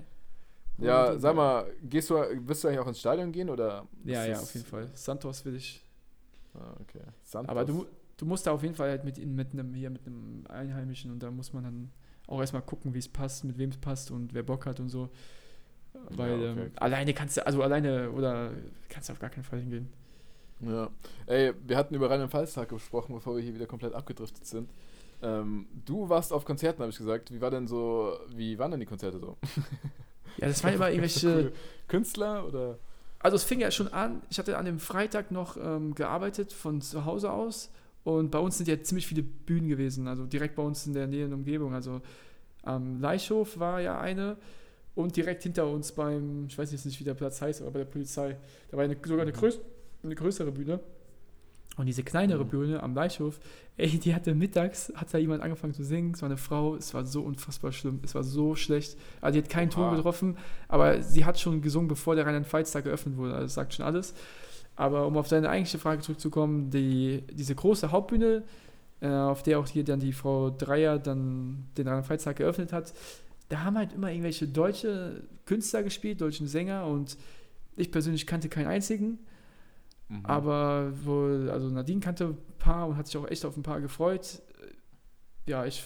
Ja, 0.78 1.18
sag 1.18 1.34
mal, 1.34 1.66
gehst 1.82 2.10
du, 2.10 2.14
wirst 2.14 2.62
du 2.62 2.68
eigentlich 2.68 2.80
auch 2.80 2.86
ins 2.86 3.00
Stadion 3.00 3.32
gehen 3.32 3.50
oder? 3.50 3.86
Ja, 4.04 4.22
ist 4.22 4.28
ja, 4.28 4.40
auf 4.40 4.54
jeden 4.54 4.66
Fall. 4.66 4.90
Santos 4.94 5.44
will 5.44 5.56
ich. 5.56 5.84
Ah, 6.54 6.74
okay. 6.80 7.00
Santos. 7.24 7.50
Aber 7.50 7.64
du, 7.64 7.86
du 8.16 8.26
musst 8.26 8.46
da 8.46 8.52
auf 8.52 8.62
jeden 8.62 8.74
Fall 8.74 8.90
halt 8.90 9.04
mit, 9.04 9.18
mit 9.24 9.52
einem 9.52 9.74
hier 9.74 9.90
mit 9.90 10.06
einem 10.06 10.44
Einheimischen 10.48 11.10
und 11.10 11.20
da 11.22 11.30
muss 11.30 11.52
man 11.52 11.64
dann 11.64 11.90
auch 12.28 12.40
erstmal 12.40 12.62
gucken, 12.62 12.94
wie 12.94 12.98
es 12.98 13.08
passt, 13.08 13.44
mit 13.44 13.58
wem 13.58 13.70
es 13.70 13.78
passt 13.78 14.10
und 14.10 14.34
wer 14.34 14.42
Bock 14.42 14.66
hat 14.66 14.78
und 14.78 14.88
so. 14.88 15.08
Weil 16.10 16.34
okay, 16.34 16.60
ähm, 16.62 16.70
alleine 16.76 17.14
kannst 17.14 17.36
du, 17.36 17.46
also 17.46 17.62
alleine 17.62 18.10
oder 18.10 18.50
kannst 18.88 19.08
du 19.08 19.12
auf 19.12 19.18
gar 19.18 19.30
keinen 19.30 19.44
Fall 19.44 19.60
hingehen. 19.60 19.88
Ja. 20.60 20.90
Ey, 21.26 21.52
wir 21.66 21.76
hatten 21.76 21.94
über 21.94 22.10
Rheinland-Pfalz-Tag 22.10 22.68
gesprochen, 22.68 23.14
bevor 23.14 23.36
wir 23.36 23.42
hier 23.42 23.54
wieder 23.54 23.66
komplett 23.66 23.94
abgedriftet 23.94 24.46
sind. 24.46 24.68
Ähm, 25.22 25.66
du 25.84 26.08
warst 26.08 26.32
auf 26.32 26.44
Konzerten, 26.44 26.80
habe 26.80 26.90
ich 26.90 26.98
gesagt. 26.98 27.32
Wie 27.32 27.40
war 27.40 27.50
denn 27.50 27.66
so, 27.66 28.18
wie 28.34 28.58
waren 28.58 28.70
denn 28.70 28.80
die 28.80 28.86
Konzerte 28.86 29.18
so? 29.18 29.36
Ja, 30.36 30.48
das 30.48 30.62
waren 30.62 30.74
immer 30.74 30.88
irgendwelche. 30.88 31.52
Künstler 31.88 32.46
oder? 32.46 32.78
Also 33.20 33.36
es 33.36 33.44
fing 33.44 33.60
ja 33.60 33.70
schon 33.70 33.88
an, 33.88 34.22
ich 34.30 34.38
hatte 34.38 34.56
an 34.58 34.64
dem 34.64 34.78
Freitag 34.78 35.32
noch 35.32 35.56
ähm, 35.56 35.94
gearbeitet 35.94 36.52
von 36.52 36.80
zu 36.80 37.04
Hause 37.04 37.32
aus 37.32 37.70
und 38.04 38.30
bei 38.30 38.38
uns 38.38 38.58
sind 38.58 38.68
ja 38.68 38.80
ziemlich 38.80 39.08
viele 39.08 39.22
Bühnen 39.22 39.68
gewesen, 39.68 40.06
also 40.06 40.24
direkt 40.24 40.54
bei 40.54 40.62
uns 40.62 40.86
in 40.86 40.92
der 40.92 41.08
Nähe 41.08 41.24
und 41.24 41.32
Umgebung. 41.32 41.74
Also 41.74 42.00
am 42.62 43.00
Leichhof 43.00 43.58
war 43.58 43.80
ja 43.80 43.98
eine 44.00 44.36
Und 44.98 45.14
direkt 45.14 45.44
hinter 45.44 45.64
uns 45.68 45.92
beim, 45.92 46.46
ich 46.48 46.58
weiß 46.58 46.72
jetzt 46.72 46.84
nicht, 46.84 46.98
wie 46.98 47.04
der 47.04 47.14
Platz 47.14 47.40
heißt, 47.40 47.62
aber 47.62 47.70
bei 47.70 47.78
der 47.78 47.86
Polizei, 47.86 48.36
da 48.68 48.76
war 48.76 48.82
eine, 48.82 48.96
sogar 49.04 49.22
eine, 49.22 49.30
größ, 49.30 49.60
eine 50.02 50.14
größere 50.16 50.50
Bühne. 50.50 50.80
Und 51.76 51.86
diese 51.86 52.02
kleinere 52.02 52.44
Mhm. 52.44 52.48
Bühne 52.48 52.82
am 52.82 52.96
Leichhof, 52.96 53.38
ey, 53.76 53.96
die 54.00 54.12
hatte 54.12 54.34
mittags, 54.34 54.92
hat 54.96 55.14
da 55.14 55.18
jemand 55.18 55.44
angefangen 55.44 55.72
zu 55.72 55.84
singen, 55.84 56.14
es 56.14 56.22
war 56.22 56.28
eine 56.28 56.36
Frau, 56.36 56.74
es 56.74 56.94
war 56.94 57.06
so 57.06 57.22
unfassbar 57.22 57.70
schlimm, 57.70 58.00
es 58.02 58.16
war 58.16 58.24
so 58.24 58.56
schlecht. 58.56 58.96
Also 59.20 59.38
die 59.38 59.44
hat 59.44 59.50
keinen 59.50 59.70
Ton 59.70 59.94
getroffen, 59.94 60.36
aber 60.66 61.00
sie 61.00 61.24
hat 61.24 61.38
schon 61.38 61.62
gesungen, 61.62 61.86
bevor 61.86 62.16
der 62.16 62.26
Rheinland-Pfalz-Tag 62.26 62.82
geöffnet 62.82 63.16
wurde, 63.16 63.34
also 63.34 63.44
das 63.44 63.54
sagt 63.54 63.74
schon 63.74 63.86
alles. 63.86 64.14
Aber 64.74 65.06
um 65.06 65.16
auf 65.16 65.28
deine 65.28 65.48
eigentliche 65.48 65.78
Frage 65.78 66.02
zurückzukommen, 66.02 66.70
die, 66.70 67.22
diese 67.32 67.54
große 67.54 67.92
Hauptbühne, 67.92 68.42
äh, 69.00 69.06
auf 69.08 69.44
der 69.44 69.60
auch 69.60 69.68
hier 69.68 69.84
dann 69.84 70.00
die 70.00 70.12
Frau 70.12 70.50
Dreier 70.50 70.98
dann 70.98 71.68
den 71.76 71.86
Rheinland-Pfalz-Tag 71.86 72.34
geöffnet 72.34 72.72
hat, 72.72 72.92
da 73.48 73.64
haben 73.64 73.76
halt 73.78 73.92
immer 73.92 74.10
irgendwelche 74.10 74.46
deutsche 74.46 75.22
Künstler 75.46 75.82
gespielt, 75.82 76.20
deutschen 76.20 76.46
Sänger 76.46 76.86
und 76.86 77.16
ich 77.76 77.90
persönlich 77.90 78.26
kannte 78.26 78.48
keinen 78.48 78.66
einzigen. 78.66 79.18
Mhm. 80.08 80.24
Aber 80.24 80.92
wohl, 81.04 81.50
also 81.50 81.68
Nadine 81.68 82.00
kannte 82.00 82.26
ein 82.26 82.38
paar 82.58 82.88
und 82.88 82.96
hat 82.96 83.06
sich 83.06 83.16
auch 83.16 83.28
echt 83.28 83.44
auf 83.44 83.56
ein 83.56 83.62
paar 83.62 83.80
gefreut. 83.80 84.42
Äh, 84.62 85.50
Ja, 85.50 85.64
ich 85.64 85.82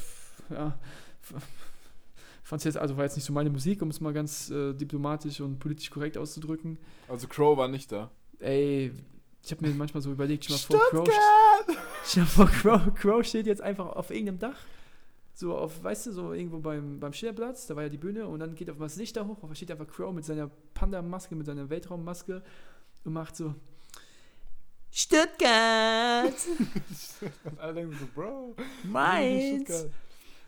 ja, 0.51 0.79
fand 2.43 2.61
es 2.61 2.65
jetzt, 2.65 2.77
also 2.77 2.97
war 2.97 3.05
jetzt 3.05 3.17
nicht 3.17 3.25
so 3.25 3.33
meine 3.33 3.51
Musik, 3.51 3.83
um 3.83 3.91
es 3.91 4.01
mal 4.01 4.13
ganz 4.13 4.51
äh, 4.51 4.75
diplomatisch 4.75 5.41
und 5.41 5.59
politisch 5.59 5.91
korrekt 5.91 6.19
auszudrücken. 6.19 6.79
Also 7.09 7.29
Crow 7.29 7.57
war 7.57 7.69
nicht 7.69 7.91
da. 7.93 8.11
Ey, 8.39 8.93
ich 9.45 9.51
habe 9.51 9.67
mir 9.67 9.75
manchmal 9.75 10.03
so 10.03 10.11
überlegt, 10.11 10.45
stell 10.45 10.57
mal 10.57 10.81
vor, 10.91 11.05
Crow, 11.05 11.09
stell 12.05 12.23
mal 12.23 12.29
vor 12.29 12.47
Crow, 12.47 12.95
Crow 12.95 13.25
steht 13.25 13.47
jetzt 13.47 13.61
einfach 13.61 13.87
auf 13.87 14.11
irgendeinem 14.11 14.39
Dach. 14.39 14.59
So 15.35 15.57
auf, 15.57 15.83
weißt 15.83 16.07
du, 16.07 16.13
so 16.13 16.33
irgendwo 16.33 16.59
beim, 16.59 17.01
beim 17.01 17.13
Schillerplatz, 17.13 17.67
da 17.67 17.75
war 17.75 17.85
ja 17.85 17.89
die 17.89 17.99
Bühne 17.99 18.27
und 18.29 18.41
dann 18.41 18.55
geht 18.55 18.69
auf 18.71 18.79
das 18.79 18.97
Licht 18.97 19.17
da 19.17 19.27
hoch, 19.27 19.39
da 19.49 19.55
steht 19.55 19.71
einfach 19.71 19.89
Crow 19.89 20.13
mit 20.13 20.25
seiner 20.25 20.51
Panda-Maske, 20.75 21.35
mit 21.35 21.47
seiner 21.47 21.71
Weltraummaske 21.71 22.43
und 23.05 23.13
macht 23.13 23.37
so 23.37 23.55
Stuttgart, 24.91 26.35
Und 27.45 27.59
alle 27.59 27.75
denken 27.75 27.97
so, 27.99 28.07
Bro. 28.15 28.55
Mainz. 28.85 29.65
Stuttgart. 29.65 29.91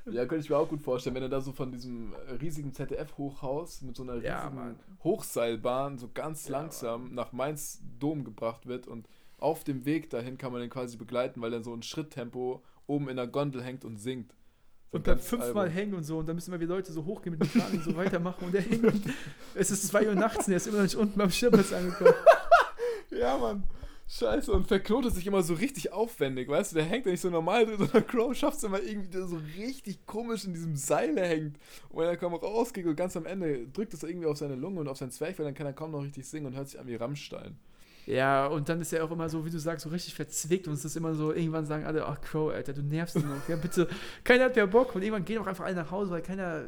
Ja, 0.07 0.27
könnte 0.27 0.45
ich 0.45 0.51
mir 0.51 0.59
auch 0.59 0.69
gut 0.69 0.83
vorstellen, 0.83 1.17
wenn 1.17 1.23
er 1.23 1.31
da 1.31 1.41
so 1.41 1.53
von 1.53 1.73
diesem 1.73 2.13
äh, 2.13 2.33
riesigen 2.33 2.75
ZDF-Hochhaus 2.75 3.81
mit 3.81 3.97
so 3.97 4.03
einer 4.03 4.15
riesigen 4.17 4.33
Ja, 4.35 4.51
Mann. 4.51 4.79
Hochseilbahn 5.03 5.97
so 5.97 6.11
ganz 6.13 6.47
Ja, 6.47 6.59
langsam 6.59 7.15
nach 7.15 7.33
Mainz 7.33 7.81
Dom 7.99 8.23
gebracht 8.25 8.67
wird 8.67 8.87
und 8.87 9.09
auf 9.39 9.65
dem 9.65 9.87
Weg 9.87 10.11
dahin 10.11 10.37
kann 10.37 10.53
man 10.53 10.61
den 10.61 10.69
quasi 10.69 10.99
begleiten, 10.99 11.41
weil 11.41 11.55
er 11.55 11.63
so 11.63 11.73
ein 11.73 11.83
Schritttempo 11.83 12.63
oben 12.87 13.09
in 13.09 13.17
der 13.17 13.27
Gondel 13.27 13.63
hängt 13.63 13.83
und 13.87 13.97
singt. 13.97 14.35
Und 14.95 15.07
dann 15.07 15.17
ganz 15.17 15.29
fünfmal 15.29 15.65
albern. 15.65 15.71
hängen 15.73 15.95
und 15.95 16.05
so 16.05 16.19
und 16.19 16.29
dann 16.29 16.37
müssen 16.37 16.53
wir 16.53 16.61
wieder 16.61 16.75
Leute 16.75 16.93
so 16.93 17.05
hochgehen 17.05 17.37
mit 17.37 17.43
dem 17.43 17.61
Kran 17.61 17.73
und 17.73 17.85
so 17.85 17.97
weitermachen 17.97 18.45
und 18.47 18.55
der 18.55 18.63
hängt 18.63 18.85
und 18.85 19.03
es 19.55 19.71
ist 19.71 19.89
2 19.89 20.09
Uhr 20.09 20.15
nachts 20.15 20.47
und 20.47 20.53
er 20.53 20.57
ist 20.57 20.67
immer 20.67 20.77
noch 20.79 20.85
nicht 20.85 20.97
unten 20.97 21.19
beim 21.19 21.31
Schirmplatz 21.31 21.73
angekommen. 21.73 22.15
Ja, 23.11 23.39
Mann. 23.39 23.63
Scheiße, 24.07 24.53
und 24.53 24.67
verknotet 24.67 25.15
sich 25.15 25.27
immer 25.27 25.43
so 25.43 25.55
richtig 25.55 25.93
aufwendig, 25.93 26.49
weißt 26.49 26.73
du? 26.73 26.77
Der 26.77 26.85
hängt 26.85 27.07
ja 27.07 27.13
nicht 27.13 27.21
so 27.23 27.31
normal 27.31 27.65
drin, 27.65 27.79
sondern 27.79 28.07
Crow 28.07 28.35
schafft 28.35 28.59
es 28.59 28.65
immer 28.65 28.83
irgendwie, 28.83 29.09
der 29.09 29.27
so 29.27 29.41
richtig 29.57 30.05
komisch 30.05 30.45
in 30.45 30.53
diesem 30.53 30.77
Seil 30.77 31.17
hängt. 31.19 31.59
Und 31.89 32.01
wenn 32.01 32.09
er 32.09 32.17
kaum 32.17 32.35
rausgeht 32.35 32.87
und 32.87 32.97
ganz 32.97 33.17
am 33.17 33.25
Ende 33.25 33.67
drückt 33.69 33.95
es 33.95 34.03
irgendwie 34.03 34.27
auf 34.27 34.37
seine 34.37 34.57
Lunge 34.57 34.81
und 34.81 34.89
auf 34.89 34.99
sein 34.99 35.11
Zwerchfell, 35.11 35.47
dann 35.47 35.55
kann 35.55 35.67
er 35.67 35.73
kaum 35.73 35.93
noch 35.93 36.03
richtig 36.03 36.27
singen 36.27 36.47
und 36.47 36.55
hört 36.55 36.69
sich 36.69 36.79
an 36.79 36.87
wie 36.87 36.97
Rammstein. 36.97 37.57
Ja, 38.07 38.47
und 38.47 38.69
dann 38.69 38.81
ist 38.81 38.93
er 38.93 39.05
auch 39.05 39.11
immer 39.11 39.29
so, 39.29 39.45
wie 39.47 39.51
du 39.51 39.59
sagst, 39.59 39.85
so 39.85 39.89
richtig 39.91 40.15
verzwickt 40.15 40.69
und 40.69 40.75
es 40.75 40.85
ist 40.85 40.97
immer 40.97 41.15
so, 41.15 41.33
irgendwann 41.33 41.65
sagen 41.65 41.85
alle, 41.85 42.05
ach 42.07 42.21
Crow, 42.21 42.53
Alter, 42.53 42.73
du 42.75 42.83
nervst 42.83 43.17
ihn 43.17 43.29
noch. 43.29 43.49
Ja, 43.49 43.57
bitte, 43.57 43.89
keiner 44.25 44.45
hat 44.45 44.57
mehr 44.57 44.67
Bock 44.67 44.95
und 44.95 45.03
irgendwann 45.03 45.25
gehen 45.25 45.39
auch 45.39 45.47
einfach 45.47 45.65
alle 45.65 45.77
nach 45.77 45.91
Hause, 45.91 46.11
weil 46.11 46.21
keiner, 46.23 46.65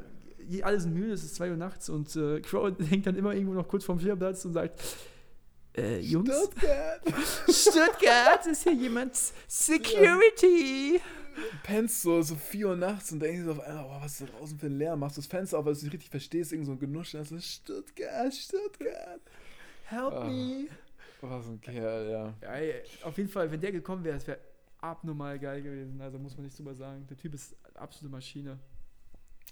alle 0.62 0.80
sind 0.80 0.94
müde, 0.94 1.12
es 1.12 1.24
ist 1.24 1.34
2 1.36 1.50
Uhr 1.50 1.56
nachts 1.56 1.88
und 1.90 2.14
äh, 2.16 2.40
Crow 2.40 2.72
hängt 2.88 3.06
dann 3.06 3.16
immer 3.16 3.34
irgendwo 3.34 3.52
noch 3.54 3.68
kurz 3.68 3.84
vorm 3.84 4.00
Schirmplatz 4.00 4.44
und 4.46 4.54
sagt, 4.54 4.82
äh, 5.76 5.98
Jungs, 6.00 6.30
Stuttgart! 6.34 7.00
Stuttgart, 7.50 8.46
ist 8.50 8.62
hier 8.62 8.72
jemand 8.72 9.14
Security? 9.46 11.00
Pennst 11.62 12.00
so, 12.00 12.22
so 12.22 12.34
4 12.34 12.68
Uhr 12.68 12.76
nachts 12.76 13.12
und 13.12 13.20
denkst 13.20 13.44
so 13.44 13.52
auf 13.52 13.60
einmal, 13.60 13.84
oh, 13.84 14.02
was 14.02 14.12
ist 14.12 14.22
da 14.22 14.38
draußen 14.38 14.58
für 14.58 14.66
ein 14.66 14.78
Lärm? 14.78 15.00
Machst 15.00 15.18
das 15.18 15.26
Fenster 15.26 15.58
auf, 15.58 15.66
weil 15.66 15.74
du 15.74 15.76
es 15.76 15.82
nicht 15.82 15.92
richtig 15.92 16.08
verstehst, 16.08 16.50
irgend 16.52 16.66
so 16.66 16.72
ein 16.72 16.78
Genusch, 16.78 17.14
und 17.14 17.20
dann 17.20 17.26
so, 17.26 17.46
Stuttgart, 17.46 18.32
Stuttgart. 18.32 19.20
Help 19.84 20.12
Ah. 20.14 20.24
me. 20.24 20.68
Was 21.30 21.46
ein 21.48 21.60
Kerl, 21.60 22.10
ja. 22.10 22.34
Ja, 22.60 22.74
auf 23.04 23.16
jeden 23.16 23.28
Fall, 23.28 23.50
wenn 23.50 23.60
der 23.60 23.72
gekommen 23.72 24.04
wäre, 24.04 24.16
es 24.16 24.26
wäre 24.26 24.38
abnormal 24.78 25.38
geil 25.38 25.62
gewesen. 25.62 26.00
Also 26.00 26.18
muss 26.18 26.36
man 26.36 26.44
nicht 26.44 26.58
drüber 26.58 26.74
sagen. 26.74 27.06
Der 27.08 27.16
Typ 27.16 27.34
ist 27.34 27.56
absolute 27.74 28.10
Maschine. 28.12 28.58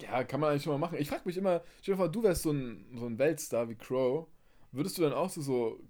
Ja, 0.00 0.24
kann 0.24 0.40
man 0.40 0.50
eigentlich 0.50 0.64
schon 0.64 0.72
mal 0.72 0.78
machen. 0.78 0.98
Ich 0.98 1.08
frage 1.08 1.22
mich 1.24 1.36
immer, 1.36 1.62
stell 1.80 1.94
dir 1.94 1.98
vor, 1.98 2.08
du 2.08 2.22
wärst 2.22 2.42
so 2.42 2.50
ein, 2.50 2.84
so 2.96 3.06
ein 3.06 3.18
Weltstar 3.18 3.68
wie 3.68 3.76
Crow. 3.76 4.26
Würdest 4.72 4.98
du 4.98 5.02
dann 5.02 5.12
auch 5.12 5.30
so, 5.30 5.40
so 5.40 5.80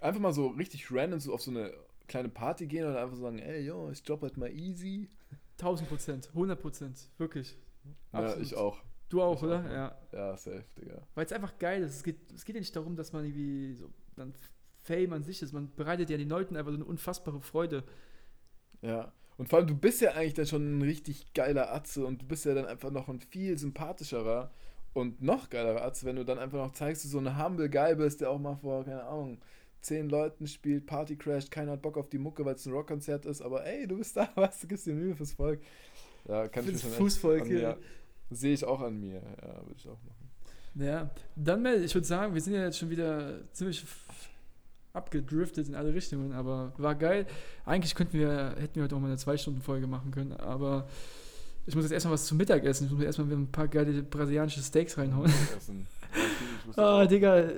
einfach 0.00 0.20
mal 0.20 0.32
so 0.32 0.48
richtig 0.48 0.90
random 0.90 1.20
so 1.20 1.34
auf 1.34 1.42
so 1.42 1.50
eine 1.50 1.72
kleine 2.08 2.28
Party 2.30 2.66
gehen 2.66 2.86
oder 2.86 3.02
einfach 3.02 3.16
so 3.16 3.22
sagen, 3.22 3.38
ey, 3.38 3.60
yo, 3.66 3.90
ich 3.90 4.06
job 4.06 4.22
halt 4.22 4.36
mal 4.36 4.50
easy? 4.50 5.10
1000 5.58 5.88
Prozent, 5.88 6.28
100 6.28 6.58
Prozent, 6.60 7.10
wirklich. 7.18 7.56
Ja, 8.12 8.20
Absolut. 8.20 8.46
ich 8.46 8.56
auch. 8.56 8.78
Du 9.10 9.20
auch, 9.22 9.36
Ich 9.36 9.42
oder? 9.42 9.60
auch, 9.60 9.64
ja. 9.64 9.72
ja. 9.72 9.96
Ja, 10.12 10.36
safe, 10.36 10.64
Digga. 10.78 11.02
Weil 11.14 11.26
es 11.26 11.32
einfach 11.32 11.58
geil 11.58 11.82
ist. 11.82 11.96
Es 11.96 12.02
geht, 12.02 12.32
es 12.32 12.44
geht 12.44 12.54
ja 12.54 12.60
nicht 12.60 12.74
darum, 12.74 12.96
dass 12.96 13.12
man 13.12 13.24
irgendwie 13.24 13.74
so 13.74 13.90
dann 14.16 14.32
Fame 14.90 15.12
an 15.12 15.22
sich 15.22 15.40
ist. 15.42 15.52
Man 15.52 15.70
bereitet 15.76 16.10
ja 16.10 16.16
den 16.16 16.28
Leuten 16.28 16.56
einfach 16.56 16.72
so 16.72 16.76
eine 16.76 16.84
unfassbare 16.84 17.40
Freude. 17.40 17.84
Ja. 18.82 19.12
Und 19.38 19.48
vor 19.48 19.58
allem, 19.60 19.68
du 19.68 19.76
bist 19.76 20.00
ja 20.00 20.12
eigentlich 20.12 20.34
dann 20.34 20.46
schon 20.46 20.78
ein 20.78 20.82
richtig 20.82 21.32
geiler 21.32 21.72
Atze 21.72 22.04
und 22.04 22.22
du 22.22 22.26
bist 22.26 22.44
ja 22.44 22.54
dann 22.54 22.66
einfach 22.66 22.90
noch 22.90 23.08
ein 23.08 23.20
viel 23.20 23.56
sympathischerer 23.56 24.50
und 24.92 25.22
noch 25.22 25.48
geilerer 25.48 25.82
Atze, 25.82 26.04
wenn 26.06 26.16
du 26.16 26.24
dann 26.24 26.38
einfach 26.38 26.58
noch 26.58 26.72
zeigst, 26.72 27.04
dass 27.04 27.12
du 27.12 27.18
so 27.18 27.24
ein 27.24 27.42
humble 27.42 27.70
Guy 27.70 27.94
bist, 27.94 28.20
der 28.20 28.30
auch 28.30 28.38
mal 28.38 28.56
vor, 28.56 28.84
keine 28.84 29.04
Ahnung, 29.04 29.38
zehn 29.80 30.10
Leuten 30.10 30.46
spielt, 30.46 30.86
Party 30.86 31.16
crasht, 31.16 31.50
keiner 31.50 31.72
hat 31.72 31.82
Bock 31.82 31.96
auf 31.96 32.08
die 32.10 32.18
Mucke, 32.18 32.44
weil 32.44 32.56
es 32.56 32.66
ein 32.66 32.72
Rockkonzert 32.72 33.24
ist, 33.24 33.40
aber 33.40 33.64
ey, 33.64 33.86
du 33.86 33.96
bist 33.96 34.16
da, 34.16 34.28
was, 34.34 34.60
du 34.60 34.66
gibst 34.66 34.86
dir 34.86 34.94
Mühe 34.94 35.14
fürs 35.14 35.32
Volk. 35.32 35.60
Ja, 36.28 36.48
kann 36.48 36.64
ich 36.64 36.72
mir 36.72 36.90
Fußvolk, 36.90 37.42
an 37.42 37.50
ja. 37.50 37.76
Sehe 38.30 38.52
ich 38.52 38.64
auch 38.64 38.80
an 38.80 39.00
mir, 39.00 39.22
ja, 39.42 39.56
würde 39.64 39.76
ich 39.76 39.88
auch 39.88 40.02
machen. 40.02 40.30
Ja, 40.74 41.10
dann, 41.34 41.64
ich 41.82 41.94
würde 41.94 42.06
sagen, 42.06 42.34
wir 42.34 42.40
sind 42.40 42.54
ja 42.54 42.64
jetzt 42.64 42.78
schon 42.78 42.90
wieder 42.90 43.40
ziemlich 43.52 43.84
abgedriftet 44.92 45.68
in 45.68 45.74
alle 45.74 45.94
Richtungen, 45.94 46.32
aber 46.32 46.72
war 46.78 46.94
geil. 46.94 47.26
Eigentlich 47.64 47.94
könnten 47.94 48.18
wir, 48.18 48.54
hätten 48.58 48.76
wir 48.76 48.84
heute 48.84 48.96
auch 48.96 49.00
mal 49.00 49.08
eine 49.08 49.16
Zwei-Stunden-Folge 49.16 49.86
machen 49.86 50.10
können, 50.10 50.32
aber 50.32 50.88
ich 51.66 51.74
muss 51.74 51.84
jetzt 51.84 51.92
erstmal 51.92 52.14
was 52.14 52.26
zum 52.26 52.38
Mittag 52.38 52.64
essen. 52.64 52.86
Ich 52.86 52.90
muss 52.90 52.98
mir 52.98 53.06
erstmal 53.06 53.30
ein 53.30 53.50
paar 53.50 53.68
geile 53.68 54.02
brasilianische 54.02 54.62
Steaks 54.62 54.98
reinhauen. 54.98 55.32
Ah. 56.76 57.06
Digga, 57.06 57.48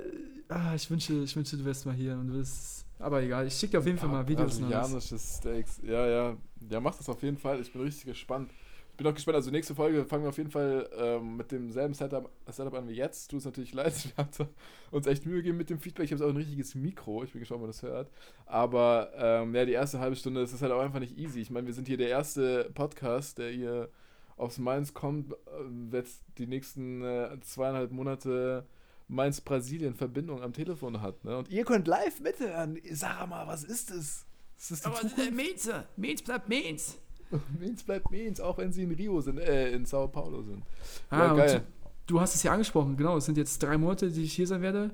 ah, 0.49 0.75
ich 0.75 0.91
wünsche, 0.91 1.15
ich 1.15 1.35
wünsche, 1.35 1.57
du 1.57 1.65
wärst 1.65 1.87
mal 1.87 1.95
hier 1.95 2.13
und 2.13 2.29
du 2.29 2.35
wirst, 2.35 2.85
aber 2.99 3.23
egal, 3.23 3.47
ich 3.47 3.55
schicke 3.55 3.73
dir 3.73 3.79
auf 3.79 3.87
jeden 3.87 3.99
Fall 3.99 4.09
mal 4.09 4.27
Videos. 4.29 4.59
Brasilianische 4.59 5.19
Steaks. 5.19 5.81
Ja, 5.83 6.07
ja. 6.07 6.37
Ja, 6.71 6.81
mach 6.81 6.95
das 6.95 7.09
auf 7.09 7.23
jeden 7.23 7.39
Fall. 7.39 7.61
Ich 7.61 7.73
bin 7.73 7.83
richtig 7.83 8.05
gespannt. 8.05 8.51
Ich 8.93 8.99
bin 8.99 9.07
auch 9.07 9.15
gespannt. 9.15 9.37
Also 9.37 9.51
nächste 9.51 9.75
Folge 9.75 10.05
fangen 10.05 10.23
wir 10.25 10.29
auf 10.29 10.37
jeden 10.37 10.51
Fall 10.51 10.89
ähm, 10.99 11.39
mit 11.39 11.51
demselben 11.51 11.95
Setup, 11.95 12.31
Setup 12.47 12.75
an 12.75 12.89
wie 12.89 12.93
jetzt. 12.93 13.31
Tut 13.31 13.39
es 13.39 13.47
natürlich 13.47 13.73
leid. 13.75 13.95
Wir 14.05 14.25
haben 14.25 14.49
uns 14.91 15.07
echt 15.07 15.25
Mühe 15.25 15.37
gegeben 15.37 15.57
mit 15.57 15.71
dem 15.71 15.79
Feedback. 15.79 16.05
Ich 16.05 16.13
habe 16.13 16.25
auch 16.25 16.29
ein 16.29 16.37
richtiges 16.37 16.75
Mikro. 16.75 17.25
Ich 17.25 17.33
bin 17.33 17.41
gespannt, 17.41 17.57
ob 17.57 17.63
man 17.63 17.71
das 17.71 17.83
hört. 17.83 18.11
Aber 18.45 19.11
ähm, 19.17 19.55
ja, 19.55 19.65
die 19.65 19.73
erste 19.73 19.99
halbe 19.99 20.15
Stunde, 20.15 20.43
das 20.43 20.53
ist 20.53 20.61
halt 20.61 20.73
auch 20.73 20.81
einfach 20.81 21.01
nicht 21.01 21.19
easy. 21.19 21.41
Ich 21.41 21.51
meine, 21.51 21.67
wir 21.67 21.75
sind 21.75 21.89
hier 21.89 21.97
der 21.97 22.11
erste 22.11 22.71
Podcast, 22.75 23.39
der 23.39 23.51
hier 23.51 23.89
aufs 24.37 24.59
Mainz 24.59 24.93
kommt, 24.93 25.33
äh, 25.33 25.97
jetzt 25.97 26.23
die 26.37 26.47
nächsten 26.47 27.03
äh, 27.03 27.39
zweieinhalb 27.41 27.93
Monate 27.93 28.67
Mainz-Brasilien-Verbindung 29.09 30.43
am 30.43 30.53
Telefon 30.53 31.01
hat. 31.01 31.25
Ne? 31.25 31.39
Und 31.39 31.49
ihr 31.49 31.65
könnt 31.65 31.87
live 31.87 32.21
mithören. 32.21 32.79
Sag 32.91 33.27
mal, 33.29 33.47
was 33.47 33.65
ist 33.65 33.91
das? 33.91 34.27
Ist 34.59 34.71
das 34.71 34.83
die 34.83 34.91
Zukunft? 34.91 35.33
Mainz, 35.33 35.71
Mainz 35.97 36.23
bleibt 36.23 36.49
Mainz. 36.49 36.99
Mainz 37.61 37.83
bleibt 37.83 38.11
Mainz, 38.11 38.41
auch 38.41 38.59
wenn 38.59 38.73
sie 38.73 38.83
in 38.83 38.93
Rio 38.93 39.21
sind, 39.21 39.39
äh, 39.39 39.73
in 39.73 39.85
Sao 39.85 40.09
Paulo 40.09 40.43
sind. 40.43 40.63
Ah, 41.11 41.27
ja, 41.27 41.35
geil. 41.35 41.63
Du 42.07 42.21
hast 42.21 42.35
es 42.35 42.43
ja 42.43 42.53
angesprochen, 42.53 42.97
genau. 42.97 43.17
Es 43.17 43.27
sind 43.27 43.37
jetzt 43.39 43.63
drei 43.63 43.79
Monate, 43.79 44.11
die 44.11 44.23
ich 44.23 44.33
hier 44.33 44.47
sein 44.47 44.63
werde. 44.63 44.91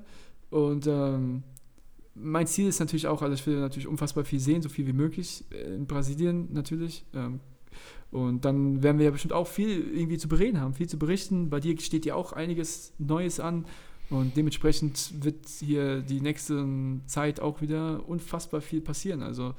Und 0.51 0.87
ähm, 0.87 1.43
mein 2.15 2.47
Ziel 2.47 2.69
ist 2.69 2.81
natürlich 2.81 3.07
auch, 3.07 3.23
also 3.23 3.35
ich 3.35 3.47
will 3.47 3.61
natürlich 3.61 3.89
unfassbar 3.89 4.25
viel 4.25 4.41
sehen, 4.41 4.63
so 4.63 4.69
viel 4.69 4.87
wie 4.87 4.93
möglich. 4.93 5.45
äh, 5.51 5.75
In 5.75 5.87
Brasilien 5.87 6.49
natürlich. 6.53 7.05
Ähm, 7.15 7.41
und 8.11 8.45
dann 8.45 8.83
werden 8.83 8.99
wir 8.99 9.05
ja 9.07 9.11
bestimmt 9.11 9.35
auch 9.35 9.47
viel 9.47 9.95
irgendwie 9.95 10.19
zu 10.19 10.29
bereden 10.29 10.61
haben, 10.61 10.75
viel 10.75 10.89
zu 10.89 10.99
berichten. 10.99 11.51
Bei 11.51 11.61
dir 11.61 11.79
steht 11.81 12.07
ja 12.07 12.15
auch 12.15 12.33
einiges 12.33 12.93
Neues 12.99 13.41
an. 13.41 13.67
Und 14.11 14.39
dementsprechend 14.39 15.23
wird 15.23 15.47
hier 15.49 16.01
die 16.01 16.23
nächste 16.23 16.67
Zeit 17.07 17.41
auch 17.41 17.61
wieder 17.61 18.09
unfassbar 18.09 18.63
viel 18.63 18.81
passieren. 18.81 19.23
Also 19.23 19.55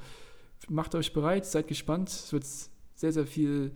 macht 0.68 0.94
euch 0.94 1.12
bereit, 1.12 1.46
seid 1.46 1.68
gespannt. 1.68 2.08
Es 2.08 2.32
wird 2.32 2.44
sehr, 2.94 3.12
sehr 3.12 3.26
viel, 3.26 3.72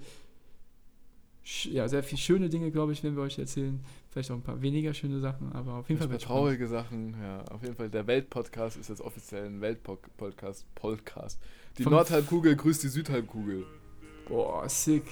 ja, 1.65 1.89
sehr 1.89 2.03
viel 2.03 2.19
schöne 2.19 2.49
Dinge, 2.49 2.71
glaube 2.71 2.93
ich, 2.93 3.03
werden 3.03 3.17
wir 3.17 3.23
euch 3.23 3.39
erzählen. 3.39 3.81
Vielleicht 4.11 4.31
auch 4.31 4.37
ein 4.37 4.43
paar 4.43 4.63
weniger 4.63 4.95
schöne 4.95 5.21
Sachen, 5.21 5.53
aber 5.53 5.75
auf 5.75 5.89
jeden 5.89 6.01
Fall 6.01 6.11
wird 6.11 6.23
spannend. 6.23 6.41
traurige 6.41 6.69
Sachen, 6.69 7.17
ja. 7.21 7.43
Auf 7.51 7.63
jeden 7.63 7.75
Fall, 7.75 7.89
der 7.91 8.07
Weltpodcast 8.07 8.77
ist 8.77 8.89
jetzt 8.89 9.01
offiziell 9.01 9.47
ein 9.47 9.61
Weltpodcast. 9.61 10.67
Podcast. 10.75 11.41
Die 11.79 11.83
Vom- 11.83 11.93
Nordhalbkugel 11.93 12.55
grüßt 12.57 12.83
die 12.85 12.89
Südhalbkugel. 12.89 13.65
Boah, 14.29 14.69
sick. 14.69 15.03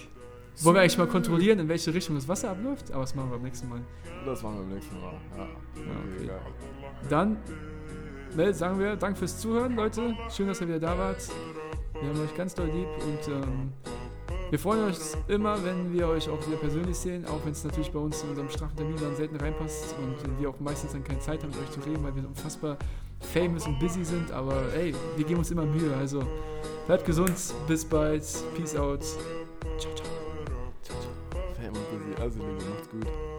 Wollen 0.61 0.77
wir 0.77 0.83
eigentlich 0.83 0.99
mal 0.99 1.07
kontrollieren, 1.09 1.59
in 1.59 1.69
welche 1.69 1.93
Richtung 1.95 2.15
das 2.15 2.29
Wasser 2.29 2.51
abläuft? 2.51 2.91
Aber 2.93 3.01
das 3.01 3.15
machen 3.15 3.31
wir 3.31 3.37
beim 3.37 3.45
nächsten 3.45 3.69
Mal. 3.69 3.81
Das 4.27 4.43
machen 4.43 4.57
wir 4.57 4.63
beim 4.65 4.75
nächsten 4.75 5.01
Mal. 5.01 5.15
Ja. 5.37 5.45
okay. 5.45 6.25
egal. 6.25 6.41
Dann 7.09 7.37
ne, 8.37 8.53
sagen 8.55 8.79
wir 8.79 8.97
Dank 8.97 9.17
fürs 9.19 9.39
Zuhören, 9.41 9.75
Leute. 9.75 10.15
Schön, 10.31 10.47
dass 10.49 10.61
ihr 10.61 10.69
wieder 10.69 10.81
da 10.81 10.97
wart. 10.97 11.29
Wir 12.03 12.11
haben 12.11 12.21
euch 12.21 12.35
ganz 12.35 12.55
doll 12.55 12.67
lieb 12.67 12.89
und 13.05 13.29
ähm, 13.33 13.73
wir 14.51 14.59
freuen 14.59 14.85
uns 14.85 15.17
immer, 15.29 15.65
wenn 15.65 15.93
wir 15.95 16.09
euch 16.09 16.29
auch 16.29 16.47
wieder 16.47 16.59
persönlich 16.59 16.97
sehen, 16.97 17.25
auch 17.27 17.39
wenn 17.45 17.53
es 17.53 17.65
natürlich 17.65 17.91
bei 17.91 17.99
uns 17.99 18.23
in 18.23 18.31
unserem 18.31 18.51
straffen 18.51 18.77
Termin 18.77 18.97
dann 19.01 19.17
selten 19.17 19.37
reinpasst 19.37 19.95
und 19.99 20.41
wir 20.41 20.51
auch 20.51 20.61
meistens 20.61 20.93
dann 20.93 21.05
keine 21.05 21.21
Zeit 21.21 21.43
haben, 21.43 21.51
mit 21.51 21.59
euch 21.61 21.71
zu 21.71 21.81
reden, 21.81 22.03
weil 22.05 22.15
wir 22.15 22.27
unfassbar 22.27 22.77
famous 23.21 23.67
und 23.67 23.79
busy 23.79 24.05
sind. 24.05 24.31
Aber 24.33 24.63
ey, 24.75 24.95
wir 25.17 25.25
geben 25.25 25.39
uns 25.39 25.51
immer 25.51 25.65
Mühe. 25.65 25.97
Also 25.97 26.23
bleibt 26.87 27.07
gesund, 27.07 27.33
bis 27.67 27.85
bald, 27.85 28.25
peace 28.57 28.77
out. 28.77 29.03
Ciao, 29.79 29.95
ciao. 29.95 30.09
Fam 31.55 31.69
und 31.69 31.91
busy. 31.91 32.21
Also, 32.21 32.39
Liebe, 32.41 32.65
macht's 32.69 32.91
gut. 32.91 33.05
Ciao. 33.05 33.32